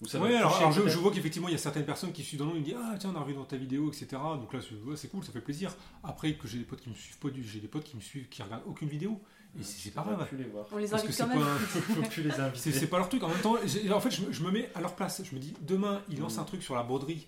Ou 0.00 0.06
ça 0.06 0.20
ouais, 0.20 0.36
alors, 0.36 0.70
je, 0.70 0.96
vois 0.96 1.10
qu'effectivement 1.10 1.48
il 1.48 1.52
y 1.52 1.54
a 1.56 1.58
certaines 1.58 1.84
personnes 1.84 2.12
qui 2.12 2.22
suivent 2.22 2.38
dans 2.38 2.46
le 2.46 2.54
me 2.54 2.60
disent 2.60 2.76
ah 2.78 2.94
tiens 3.00 3.10
on 3.12 3.18
a 3.18 3.20
revu 3.20 3.34
dans 3.34 3.44
ta 3.44 3.56
vidéo 3.56 3.88
etc 3.88 4.06
donc 4.12 4.52
là 4.52 4.60
c'est 4.60 4.76
ouais, 4.88 4.96
c'est 4.96 5.08
cool 5.08 5.24
ça 5.24 5.32
fait 5.32 5.40
plaisir. 5.40 5.74
Après 6.04 6.34
que 6.34 6.46
j'ai 6.46 6.58
des 6.58 6.64
potes 6.64 6.80
qui 6.80 6.88
me 6.90 6.94
suivent 6.94 7.18
pas 7.18 7.30
du 7.30 7.42
j'ai 7.42 7.58
des 7.60 7.66
potes 7.68 7.84
qui 7.84 7.96
me 7.96 8.00
suivent 8.00 8.28
qui 8.28 8.42
regardent 8.42 8.62
aucune 8.66 8.88
vidéo. 8.88 9.20
Et 9.58 9.62
c'est 9.62 9.78
c'est 9.78 9.90
pas 9.90 10.02
grave 10.02 10.28
plus 10.28 10.36
les 10.36 10.44
voir. 10.44 10.66
On 10.70 10.76
les 10.76 10.86
parce 10.86 11.02
que 11.02 11.08
invite 11.08 11.16
c'est 11.16 11.22
quand 11.24 11.28
pas 11.30 11.34
même. 11.36 11.44
un- 11.48 11.58
Faut 11.58 12.02
plus 12.02 12.22
les 12.22 12.30
c'est 12.30 12.40
inviter. 12.40 12.72
c'est 12.72 12.86
pas 12.86 12.98
leur 12.98 13.08
truc. 13.08 13.22
En 13.24 13.28
même 13.28 13.40
temps 13.40 13.56
en 13.56 14.00
fait 14.00 14.10
je, 14.10 14.22
me- 14.22 14.32
je 14.32 14.42
me 14.44 14.50
mets 14.52 14.70
à 14.74 14.80
leur 14.80 14.94
place. 14.94 15.22
Je 15.24 15.34
me 15.34 15.40
dis 15.40 15.54
demain 15.62 16.02
ils 16.10 16.20
lancent 16.20 16.38
un 16.38 16.44
truc 16.44 16.62
sur 16.62 16.76
la 16.76 16.82
broderie 16.84 17.26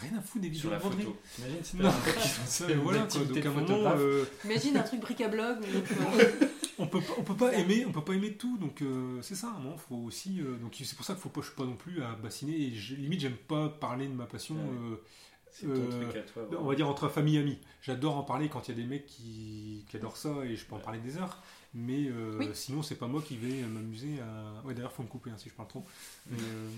rien 0.00 0.18
à 0.18 0.22
foutre 0.22 0.42
des 0.42 0.48
vidéos 0.48 0.62
Sur 0.62 0.70
la 0.70 0.80
photo. 0.80 1.16
T'imagines, 1.34 1.58
c'est 1.62 1.78
pas 1.78 1.92
Ça, 2.46 2.66
voilà 2.76 3.06
quoi, 3.06 3.24
donc 3.24 3.44
à 3.46 3.50
moment 3.50 3.92
euh, 3.96 4.24
Imagine 4.44 4.76
un 4.78 4.82
truc 4.82 5.00
bric-à-blog. 5.00 5.58
on 6.78 6.86
peut 6.86 7.00
pas- 7.00 7.14
on 7.18 7.22
peut 7.22 7.36
pas 7.36 7.52
aimer 7.52 7.84
on 7.84 7.92
peut 7.92 8.02
pas 8.04 8.14
aimer 8.14 8.32
tout 8.34 8.56
donc 8.56 8.80
euh, 8.80 9.20
c'est 9.20 9.34
ça 9.34 9.48
à 9.48 9.50
un 9.50 9.58
moment 9.58 9.76
faut 9.76 9.96
aussi 9.96 10.40
euh, 10.40 10.56
donc 10.56 10.74
c'est 10.82 10.96
pour 10.96 11.04
ça 11.04 11.12
qu'il 11.12 11.20
faut 11.22 11.28
pas 11.28 11.42
je 11.42 11.48
suis 11.48 11.54
pas 11.54 11.64
non 11.66 11.76
plus 11.76 12.02
à 12.02 12.12
bassiner 12.14 12.56
et 12.56 12.74
je- 12.74 12.94
limite 12.94 13.20
j'aime 13.20 13.36
pas 13.36 13.68
parler 13.68 14.06
de 14.06 14.14
ma 14.14 14.24
passion 14.24 14.54
Ouais. 14.54 14.62
euh, 14.92 14.96
C'est 15.52 15.66
ton 15.66 15.88
truc 15.90 16.16
à 16.16 16.20
toi. 16.22 16.48
on 16.58 16.64
va 16.64 16.74
dire 16.74 16.88
entre 16.88 17.10
famille 17.10 17.36
et 17.36 17.40
amis 17.40 17.58
j'adore 17.82 18.16
en 18.16 18.22
parler 18.22 18.48
quand 18.48 18.66
il 18.66 18.70
y 18.70 18.80
a 18.80 18.82
des 18.82 18.88
mecs 18.88 19.04
qui, 19.04 19.84
qui 19.90 19.96
adorent 19.98 20.16
ça 20.16 20.30
et 20.46 20.56
je 20.56 20.64
peux 20.64 20.74
en 20.74 20.78
parler 20.78 21.00
des 21.00 21.18
heures 21.18 21.42
mais 21.74 22.06
euh, 22.08 22.38
Oui. 22.38 22.48
sinon 22.54 22.82
c'est 22.82 22.94
pas 22.94 23.08
moi 23.08 23.20
qui 23.20 23.36
vais 23.36 23.60
m'amuser 23.66 24.18
à 24.20 24.66
ouais 24.66 24.72
d'ailleurs 24.72 24.92
faut 24.92 25.02
me 25.02 25.08
couper 25.08 25.28
hein, 25.28 25.36
si 25.36 25.50
je 25.50 25.54
parle 25.54 25.68
trop 25.68 25.84
mais, 26.30 26.38
euh, 26.38 26.68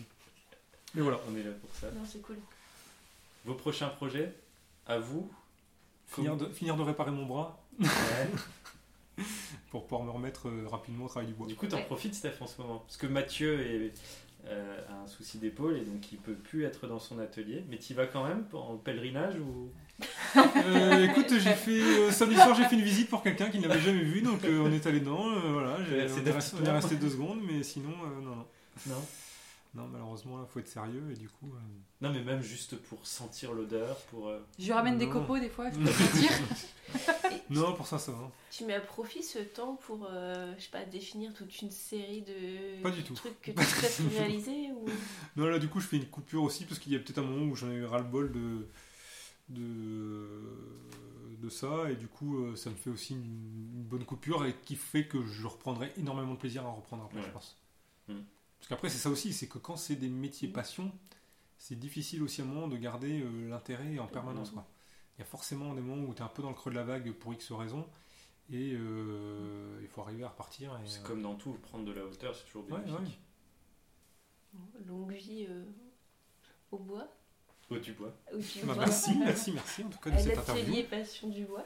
mais 0.96 1.02
voilà 1.02 1.20
On 1.30 1.36
est 1.36 1.44
là 1.44 1.52
pour 1.60 1.70
ça. 1.76 1.86
Non, 1.92 2.02
c'est 2.10 2.20
cool. 2.22 2.38
Vos 3.44 3.54
prochains 3.54 3.88
projets, 3.88 4.34
à 4.86 4.98
vous 4.98 5.28
finir 6.06 6.36
de, 6.36 6.46
finir 6.46 6.76
de 6.76 6.82
réparer 6.82 7.10
mon 7.10 7.26
bras 7.26 7.64
Ouais. 7.80 7.88
pour 9.70 9.86
pouvoir 9.86 10.04
me 10.06 10.10
remettre 10.10 10.48
euh, 10.48 10.66
rapidement 10.68 11.06
au 11.06 11.08
travail 11.08 11.26
du 11.28 11.34
bois 11.34 11.46
Du 11.46 11.54
coup, 11.56 11.66
t'en 11.66 11.76
Ouais. 11.78 11.84
profites, 11.84 12.14
Steph, 12.14 12.34
en 12.40 12.46
ce 12.46 12.60
moment. 12.60 12.78
Parce 12.86 12.96
que 12.96 13.06
Mathieu 13.06 13.60
est, 13.60 13.92
euh, 14.46 14.80
a 14.88 15.02
un 15.04 15.06
souci 15.06 15.38
d'épaule 15.38 15.76
et 15.78 15.82
donc 15.84 16.10
il 16.12 16.18
peut 16.18 16.34
plus 16.34 16.64
être 16.64 16.86
dans 16.86 16.98
son 16.98 17.18
atelier. 17.18 17.64
Mais 17.68 17.78
tu 17.78 17.94
vas 17.94 18.06
quand 18.06 18.26
même 18.26 18.44
en 18.52 18.76
pèlerinage 18.76 19.36
ou? 19.38 19.70
Euh, 20.64 21.04
écoute, 21.04 21.26
j'ai 21.38 21.52
fait 21.52 21.80
euh, 21.82 22.10
samedi 22.10 22.36
soir, 22.36 22.54
j'ai 22.54 22.64
fait 22.64 22.74
une 22.76 22.82
visite 22.82 23.10
pour 23.10 23.22
quelqu'un 23.22 23.50
qui 23.50 23.58
n'avait 23.58 23.78
jamais 23.80 24.02
vu, 24.02 24.22
donc 24.22 24.42
euh, 24.44 24.62
on 24.64 24.72
est 24.72 24.86
allé 24.86 25.00
dedans. 25.00 25.28
euh, 25.30 25.52
voilà, 25.52 25.76
on, 25.78 25.92
est 25.94 26.00
resté, 26.02 26.22
petits 26.22 26.50
on 26.54 26.58
est 26.60 26.62
plans. 26.64 26.72
resté 26.74 26.96
deux 26.96 27.10
secondes, 27.10 27.40
mais 27.46 27.62
sinon, 27.62 27.90
euh, 27.90 28.20
non, 28.22 28.36
non, 28.36 28.46
Non. 28.86 29.04
Non, 29.74 29.88
malheureusement, 29.88 30.38
là, 30.38 30.44
faut 30.46 30.58
être 30.60 30.68
sérieux 30.68 31.10
et 31.10 31.14
du 31.14 31.28
coup. 31.28 31.52
euh, 31.54 31.58
Non, 32.02 32.12
mais 32.12 32.22
même 32.22 32.42
juste 32.42 32.76
pour 32.76 33.06
sentir 33.06 33.52
l'odeur, 33.52 33.96
pour. 34.10 34.28
euh, 34.28 34.38
Je 34.58 34.66
lui 34.66 34.72
ramène 34.72 34.98
des 34.98 35.08
copeaux 35.08 35.38
des 35.38 35.48
fois, 35.48 35.70
je 35.70 35.76
peux 35.78 35.84
dire. 36.20 36.32
Non, 37.50 37.74
pour 37.74 37.86
ça, 37.86 37.98
ça 37.98 38.12
va. 38.12 38.30
Tu 38.50 38.64
mets 38.64 38.74
à 38.74 38.80
profit 38.80 39.22
ce 39.22 39.38
temps 39.38 39.76
pour, 39.76 40.06
euh, 40.10 40.52
je 40.58 40.64
sais 40.64 40.70
pas, 40.70 40.84
définir 40.84 41.32
toute 41.34 41.60
une 41.62 41.70
série 41.70 42.22
de 42.22 42.82
Pas 42.82 42.90
du 42.90 43.02
tout. 43.02 43.14
trucs 43.14 43.40
que 43.40 43.50
tu 43.58 43.62
souhaites 43.64 44.00
réaliser 44.12 44.70
ou... 44.72 44.86
Non, 45.36 45.46
là, 45.46 45.58
du 45.58 45.68
coup, 45.68 45.80
je 45.80 45.86
fais 45.86 45.96
une 45.96 46.06
coupure 46.08 46.42
aussi 46.42 46.64
parce 46.64 46.78
qu'il 46.78 46.92
y 46.92 46.96
a 46.96 46.98
peut-être 46.98 47.18
un 47.18 47.22
moment 47.22 47.50
où 47.50 47.54
j'en 47.56 47.70
ai 47.70 47.74
eu 47.74 47.84
ras-le-bol 47.84 48.30
de, 48.32 48.68
de, 49.48 50.28
de 51.40 51.48
ça 51.48 51.90
et 51.90 51.96
du 51.96 52.08
coup, 52.08 52.38
euh, 52.44 52.56
ça 52.56 52.70
me 52.70 52.74
fait 52.76 52.90
aussi 52.90 53.14
une, 53.14 53.82
bonne 53.84 54.04
coupure 54.04 54.44
et 54.46 54.54
qui 54.64 54.76
fait 54.76 55.06
que 55.06 55.22
je 55.26 55.46
reprendrai 55.46 55.92
énormément 55.96 56.32
de 56.34 56.38
plaisir 56.38 56.64
à 56.66 56.70
reprendre 56.70 57.04
après, 57.04 57.18
Ouais. 57.18 57.24
je 57.26 57.30
pense. 57.32 57.56
Mm. 58.08 58.14
Parce 58.62 58.68
qu'après, 58.68 58.88
c'est 58.88 58.98
ça 58.98 59.10
aussi, 59.10 59.32
c'est 59.32 59.48
que 59.48 59.58
quand 59.58 59.76
c'est 59.76 59.96
des 59.96 60.08
métiers 60.08 60.48
passion, 60.48 60.90
c'est 61.58 61.78
difficile 61.78 62.22
aussi 62.22 62.40
à 62.40 62.44
un 62.44 62.46
moment 62.46 62.68
de 62.68 62.76
garder 62.76 63.20
euh, 63.20 63.48
l'intérêt 63.50 63.98
en 63.98 64.06
permanence. 64.06 64.50
Mm. 64.52 64.54
Quoi. 64.54 64.66
Il 65.16 65.20
y 65.20 65.22
a 65.22 65.26
forcément 65.26 65.74
des 65.74 65.82
moments 65.82 66.08
où 66.08 66.14
tu 66.14 66.22
es 66.22 66.24
un 66.24 66.28
peu 66.28 66.42
dans 66.42 66.48
le 66.48 66.54
creux 66.54 66.70
de 66.70 66.76
la 66.76 66.84
vague 66.84 67.12
pour 67.12 67.34
X 67.34 67.52
raisons 67.52 67.86
et 68.50 68.72
euh, 68.74 69.78
il 69.82 69.88
faut 69.88 70.02
arriver 70.02 70.24
à 70.24 70.28
repartir. 70.28 70.72
et, 70.82 70.88
C'est 70.88 71.00
euh, 71.00 71.04
comme 71.04 71.22
dans 71.22 71.34
tout, 71.34 71.52
prendre 71.54 71.84
de 71.84 71.92
la 71.92 72.04
hauteur, 72.04 72.34
c'est 72.34 72.44
toujours 72.44 72.70
Ouais, 72.70 72.80
bénéfique. 72.80 73.20
Longue 74.86 75.12
vie 75.12 75.46
euh, 75.48 75.64
au 76.70 76.78
bois 76.78 77.08
Oh, 77.70 77.78
tu 77.78 77.92
bois. 77.92 78.14
du 78.32 78.66
bah, 78.66 78.74
bois. 78.74 78.84
merci, 78.84 79.16
merci, 79.18 79.52
merci 79.52 79.82
en 79.82 79.88
tout 79.88 79.98
cas 79.98 80.10
de 80.10 80.18
cette 80.18 80.38
interview. 80.38 80.84
passion 80.90 81.28
du 81.28 81.44
bois. 81.44 81.64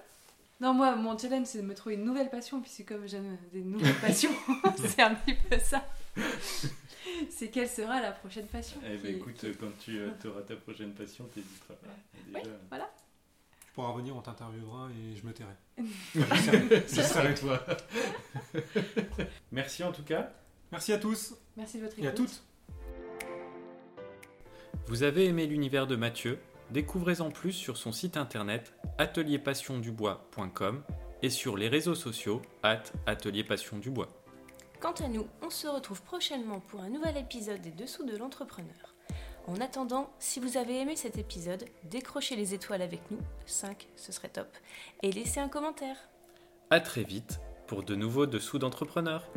Non, 0.60 0.72
moi, 0.72 0.94
mon 0.96 1.18
challenge, 1.18 1.46
c'est 1.46 1.58
de 1.60 1.66
me 1.66 1.74
trouver 1.74 1.96
une 1.96 2.04
nouvelle 2.04 2.30
passion, 2.30 2.60
puisque 2.60 2.86
comme 2.86 3.06
j'aime 3.06 3.36
des 3.52 3.62
nouvelles 3.62 3.94
passions, 4.00 4.30
c'est 4.76 5.02
un 5.02 5.14
petit 5.14 5.34
peu 5.34 5.58
ça. 5.58 5.84
C'est 7.30 7.48
quelle 7.50 7.68
sera 7.68 8.00
la 8.00 8.12
prochaine 8.12 8.46
passion 8.46 8.80
Eh 8.84 8.96
ben 8.96 9.00
qui- 9.00 9.08
écoute, 9.18 9.44
euh, 9.44 9.54
quand 9.58 9.70
tu 9.78 10.00
auras 10.28 10.42
ta 10.42 10.56
prochaine 10.56 10.92
passion, 10.92 11.24
t'hésiteras 11.34 11.74
pas. 11.74 11.88
Déjà, 12.40 12.50
Tu 13.66 13.72
pourras 13.74 13.88
revenir, 13.88 14.16
on 14.16 14.20
t'interviewera 14.22 14.88
et 14.90 15.16
je 15.16 15.24
me 15.26 15.32
tairai. 15.32 15.54
ce 16.88 17.02
serait 17.02 17.34
toi. 17.34 17.64
Merci 19.52 19.84
en 19.84 19.92
tout 19.92 20.02
cas. 20.04 20.32
Merci 20.72 20.92
à 20.92 20.98
tous 20.98 21.34
Merci 21.56 21.78
de 21.78 21.84
votre 21.84 21.98
et 21.98 22.06
à 22.06 22.12
écoute. 22.12 22.26
toutes. 22.26 22.42
Vous 24.88 25.02
avez 25.02 25.26
aimé 25.26 25.46
l'univers 25.46 25.86
de 25.86 25.96
Mathieu? 25.96 26.38
Découvrez-en 26.70 27.30
plus 27.30 27.52
sur 27.52 27.76
son 27.76 27.92
site 27.92 28.16
internet 28.16 28.72
atelierpassiondubois.com 28.98 30.82
et 31.22 31.30
sur 31.30 31.56
les 31.56 31.68
réseaux 31.68 31.94
sociaux 31.94 32.42
at 32.62 32.82
atelierpassiondubois. 33.06 34.08
Quant 34.80 34.92
à 34.92 35.08
nous, 35.08 35.26
on 35.42 35.48
se 35.48 35.66
retrouve 35.66 36.02
prochainement 36.02 36.60
pour 36.60 36.80
un 36.80 36.90
nouvel 36.90 37.16
épisode 37.16 37.62
des 37.62 37.70
Dessous 37.70 38.04
de 38.04 38.16
l'entrepreneur. 38.16 38.94
En 39.46 39.60
attendant, 39.60 40.10
si 40.18 40.38
vous 40.38 40.58
avez 40.58 40.80
aimé 40.80 40.96
cet 40.96 41.16
épisode, 41.16 41.64
décrochez 41.84 42.36
les 42.36 42.52
étoiles 42.52 42.82
avec 42.82 43.00
nous, 43.10 43.18
5 43.46 43.88
ce 43.96 44.12
serait 44.12 44.28
top, 44.28 44.48
et 45.02 45.12
laissez 45.12 45.40
un 45.40 45.48
commentaire. 45.48 45.96
À 46.70 46.80
très 46.80 47.04
vite 47.04 47.40
pour 47.66 47.84
de 47.84 47.94
nouveaux 47.94 48.26
dessous 48.26 48.58
d'entrepreneurs. 48.58 49.28